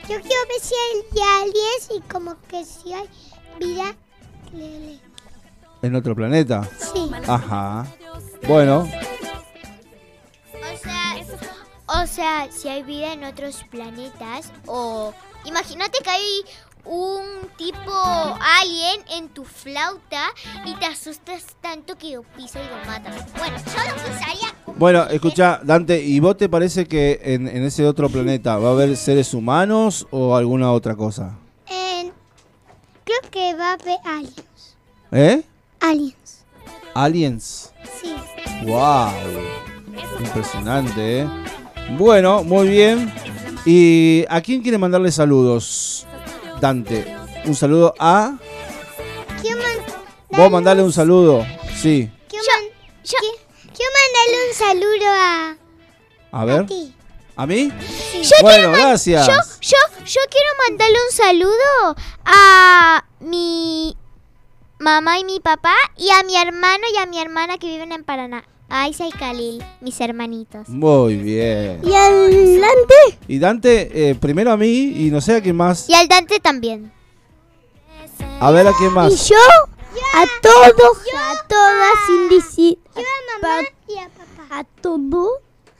yo 0.07 0.21
quiero 0.21 0.41
ver 0.47 0.61
si 0.61 0.73
hay 0.75 1.21
aliens 1.41 1.89
y 1.97 2.01
como 2.11 2.35
que 2.47 2.63
si 2.63 2.93
hay 2.93 3.07
vida. 3.59 3.95
le- 4.53 4.99
En 5.85 5.95
otro 5.95 6.15
planeta. 6.15 6.67
Sí. 6.79 7.11
Ajá. 7.27 7.85
Bueno, 8.47 8.89
O 10.53 10.77
sea, 10.77 11.15
o 11.87 12.07
sea, 12.07 12.47
si 12.51 12.69
hay 12.69 12.81
vida 12.81 13.13
en 13.13 13.23
otros 13.23 13.63
planetas 13.69 14.51
o 14.65 15.13
imagínate 15.45 15.99
que 16.03 16.09
hay 16.09 16.41
un 16.85 17.21
tipo 17.55 17.91
alien 18.61 19.01
en 19.11 19.29
tu 19.29 19.43
flauta 19.45 20.23
y 20.65 20.73
te 20.75 20.87
asustas 20.87 21.55
tanto 21.61 21.95
que 21.99 22.15
lo 22.15 22.23
pisas 22.23 22.63
y 22.65 22.69
lo 22.69 22.91
matas. 22.91 23.31
Bueno, 23.37 23.57
yo 23.57 23.91
lo 23.91 24.03
pensaría. 24.03 24.55
bueno, 24.75 25.03
escucha, 25.03 25.59
Dante, 25.63 26.01
¿y 26.01 26.19
vos 26.19 26.35
te 26.35 26.49
parece 26.49 26.87
que 26.87 27.19
en, 27.23 27.47
en 27.47 27.63
ese 27.63 27.85
otro 27.85 28.09
planeta 28.09 28.57
va 28.57 28.69
a 28.69 28.71
haber 28.71 28.97
seres 28.97 29.35
humanos 29.35 30.07
o 30.09 30.35
alguna 30.35 30.71
otra 30.71 30.95
cosa? 30.95 31.37
creo 33.05 33.31
que 33.31 33.53
va 33.55 33.71
a 33.71 33.73
haber 33.73 33.97
aliens. 34.03 34.77
¿Eh? 35.11 35.43
Aliens. 35.89 36.45
Aliens. 36.93 37.71
Sí. 38.01 38.15
Wow. 38.65 39.11
Impresionante, 40.19 41.19
¿eh? 41.21 41.27
Bueno, 41.97 42.43
muy 42.43 42.67
bien. 42.69 43.13
¿Y 43.65 44.25
a 44.29 44.41
quién 44.41 44.61
quiere 44.61 44.77
mandarle 44.77 45.11
saludos? 45.11 46.05
Dante. 46.61 47.15
Un 47.45 47.55
saludo 47.55 47.93
a... 47.99 48.31
Man- 49.43 49.75
¿Vos 50.29 50.51
mandarle 50.51 50.83
un 50.83 50.91
saludo? 50.91 51.45
Sí. 51.75 52.09
quiero 52.27 52.45
man- 52.45 52.71
qui- 53.03 53.39
quiero 53.75 53.91
mandarle 54.01 54.47
un 54.49 54.55
saludo 54.55 55.05
a, 55.07 55.57
A 56.31 56.45
ver. 56.45 56.65
ti. 56.65 56.93
¿A 57.37 57.45
mí? 57.45 57.71
Yo 58.21 58.29
Bueno, 58.41 58.69
man- 58.71 58.79
gracias. 58.79 59.27
Yo, 59.27 59.33
yo, 59.61 59.77
yo 60.05 60.21
quiero 60.29 60.49
mandarle 60.67 60.97
un 61.09 61.15
saludo 61.15 61.95
a 62.25 63.05
mi 63.19 63.95
mamá 64.79 65.19
y 65.19 65.23
mi 65.23 65.39
papá 65.39 65.73
y 65.97 66.09
a 66.09 66.23
mi 66.23 66.35
hermano 66.37 66.83
y 66.93 66.97
a 66.97 67.05
mi 67.05 67.19
hermana 67.19 67.57
que 67.57 67.67
viven 67.67 67.91
en 67.91 68.03
Paraná. 68.03 68.43
Aisa 68.67 69.05
y 69.07 69.11
Khalil, 69.11 69.63
mis 69.81 69.99
hermanitos. 70.01 70.67
Muy 70.69 71.17
bien. 71.17 71.81
¿Y 71.83 71.93
al 71.93 72.59
Dante? 72.61 73.19
Y 73.27 73.37
Dante, 73.39 74.09
eh, 74.09 74.15
primero 74.15 74.51
a 74.51 74.57
mí 74.57 74.67
y 75.05 75.11
no 75.11 75.21
sé 75.21 75.35
a 75.35 75.41
quién 75.41 75.55
más. 75.55 75.87
Y 75.87 75.93
al 75.93 76.07
Dante 76.07 76.39
también. 76.39 76.91
A 78.39 78.51
ver 78.51 78.67
a 78.67 78.73
quién 78.73 78.91
más. 78.91 79.13
Y 79.13 79.29
yo 79.29 79.37
a 80.15 80.23
todos, 80.41 80.97
a 81.15 81.47
todas, 81.47 81.93
sin 82.07 82.29
decir. 82.29 82.79
Yo 82.95 83.01
a 83.01 83.41
mamá 83.47 83.67
y 83.87 83.97
a 83.99 84.09
papá. 84.09 84.59
A 84.59 84.63
todos, 84.81 85.29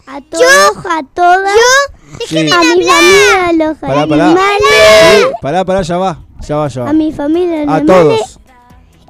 a 0.05 0.21
todos, 0.21 0.85
a 0.85 1.03
todas. 1.13 1.55
Sí. 2.27 2.37
a 2.37 2.43
mi 2.43 2.49
familia, 2.51 3.47
a 3.47 3.53
los 3.53 3.77
Pará, 3.79 4.07
pará. 4.07 4.25
animales. 4.27 5.17
Sí, 5.17 5.25
pará, 5.41 5.65
pará, 5.65 5.81
ya 5.81 5.97
va. 5.97 6.19
Ya 6.47 6.55
va, 6.57 6.67
ya 6.67 6.83
va. 6.83 6.89
A 6.91 6.93
mi 6.93 7.11
familia, 7.11 7.59
A 7.67 7.75
animales. 7.77 7.85
todos. 7.87 8.39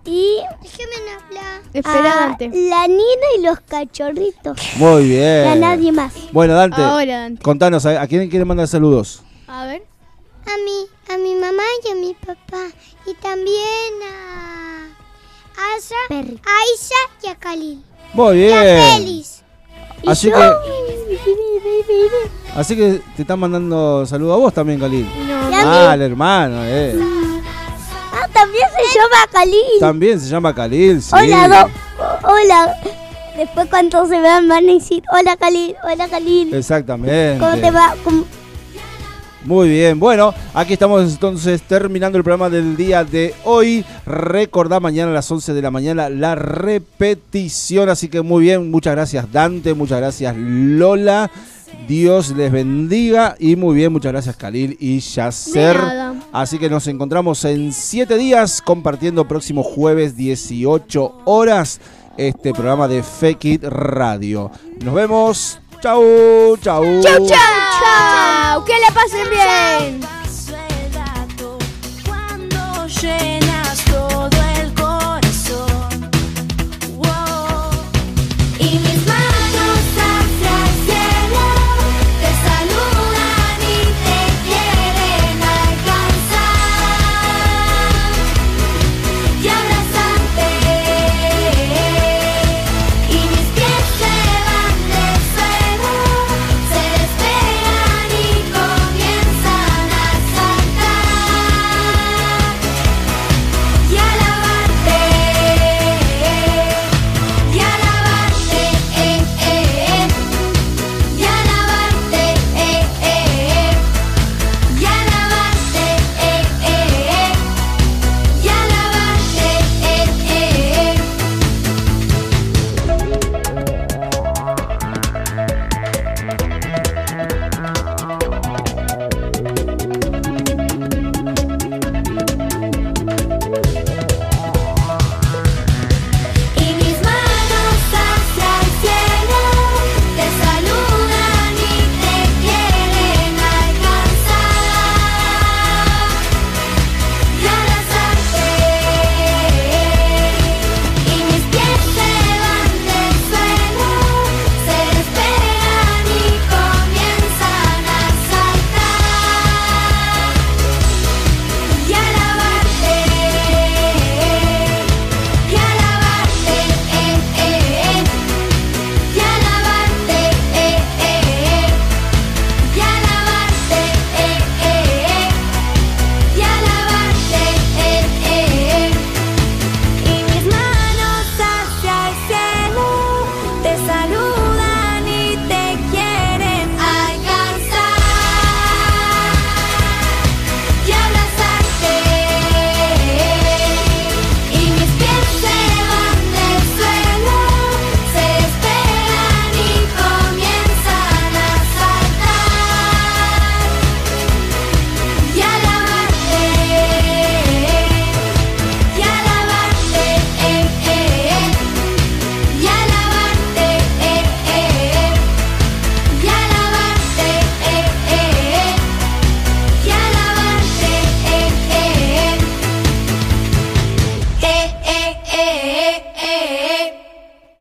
Y 0.06 0.38
Déjenme 0.62 1.12
hablar. 1.20 1.62
Espera, 1.74 2.14
a 2.14 2.28
Dante. 2.28 2.48
la 2.54 2.88
Nina 2.88 3.28
y 3.38 3.42
los 3.42 3.60
cachorritos. 3.62 4.58
Muy 4.78 5.04
Y 5.14 5.18
a 5.24 5.44
bien. 5.46 5.60
nadie 5.60 5.92
más. 5.92 6.14
Bueno, 6.32 6.54
Dante. 6.54 6.82
Ahora, 6.82 7.22
Dante. 7.22 7.42
Contanos, 7.44 7.86
¿a, 7.86 8.02
a 8.02 8.08
quién 8.08 8.30
quiere 8.30 8.46
mandar 8.46 8.68
saludos? 8.68 9.22
A 9.48 9.66
ver. 9.66 9.84
A 10.46 10.58
mi, 10.64 11.14
a 11.14 11.18
mi 11.18 11.34
mamá 11.40 11.64
y 11.86 11.92
a 11.92 11.96
mi 11.96 12.14
papá. 12.14 12.64
Y 13.08 13.14
también 13.16 13.94
a 14.04 14.86
Asa, 15.78 15.96
a 16.10 16.14
Aisa 16.14 16.96
y 17.24 17.28
a 17.28 17.36
Khalil. 17.36 17.84
Muy 18.14 18.38
Y 18.46 18.52
a 18.52 18.62
bien. 18.64 18.82
Félix. 18.98 19.42
Así 20.06 20.30
que, 20.30 20.52
así 22.56 22.76
que 22.76 23.02
te 23.16 23.24
están 23.24 23.40
mandando 23.40 24.06
saludos 24.06 24.34
a 24.36 24.38
vos 24.38 24.54
también, 24.54 24.80
Khalil. 24.80 25.08
No. 25.28 25.36
Ah, 25.52 25.88
mí. 25.90 25.94
el 25.96 26.02
hermano, 26.12 26.64
eh. 26.64 26.96
También 28.36 28.68
se 28.76 28.98
llama 29.00 29.28
Khalil. 29.32 29.80
También 29.80 30.20
se 30.20 30.28
llama 30.30 30.54
Khalil, 30.54 31.02
sí. 31.02 31.12
Hola, 31.16 31.48
do- 31.48 32.30
hola. 32.30 32.76
Después 33.38 33.68
cuando 33.70 34.06
se 34.08 34.20
vean 34.20 34.48
van 34.48 34.70
a 34.70 34.74
decir, 34.74 35.04
hola 35.12 35.36
Khalil, 35.38 35.76
hola 35.84 36.08
Khalil. 36.08 36.54
Exactamente. 36.54 37.38
¿Cómo 37.40 37.56
te 37.58 37.72
va? 37.72 37.96
¿Cómo- 38.04 38.24
Muy 39.44 39.70
bien, 39.70 40.00
bueno, 40.00 40.34
aquí 40.54 40.74
estamos 40.74 41.04
entonces 41.04 41.62
terminando 41.62 42.18
el 42.18 42.24
programa 42.24 42.50
del 42.50 42.76
día 42.78 43.04
de 43.04 43.34
hoy. 43.44 43.86
Recordá 44.06 44.80
mañana 44.80 45.12
a 45.12 45.14
las 45.14 45.30
11 45.30 45.54
de 45.54 45.62
la 45.62 45.70
mañana 45.70 46.10
la 46.10 46.34
repetición, 46.36 47.90
así 47.90 48.08
que 48.10 48.22
muy 48.22 48.42
bien, 48.44 48.72
muchas 48.72 48.96
gracias 48.96 49.32
Dante, 49.32 49.74
muchas 49.74 50.00
gracias 50.00 50.36
Lola. 50.38 51.30
Dios 51.88 52.32
les 52.32 52.52
bendiga 52.52 53.36
y 53.40 53.56
muy 53.56 53.76
bien, 53.76 53.92
muchas 53.92 54.12
gracias 54.12 54.36
Khalil 54.36 54.76
y 54.80 55.00
Yasser. 55.00 55.80
Así 56.32 56.58
que 56.58 56.70
nos 56.70 56.88
encontramos 56.88 57.46
en 57.46 57.72
7 57.72 58.18
días 58.18 58.62
compartiendo 58.62 59.28
próximo 59.28 59.64
jueves 59.64 60.18
18 60.18 61.22
horas 61.26 61.80
este 62.18 62.54
programa 62.54 62.88
de 62.88 63.04
Fake 63.04 63.46
It 63.46 63.64
Radio. 63.64 64.52
Nos 64.84 64.94
vemos. 64.94 65.60
Chau, 65.82 66.58
chau. 66.62 66.84
Chau, 67.02 67.28
chau, 67.28 67.28
chau. 67.28 68.66
Que 68.66 68.74
le 68.74 68.92
pasen 68.94 69.30
bien. 69.30 70.00
Cuando 72.06 72.88
llegue 72.88 73.35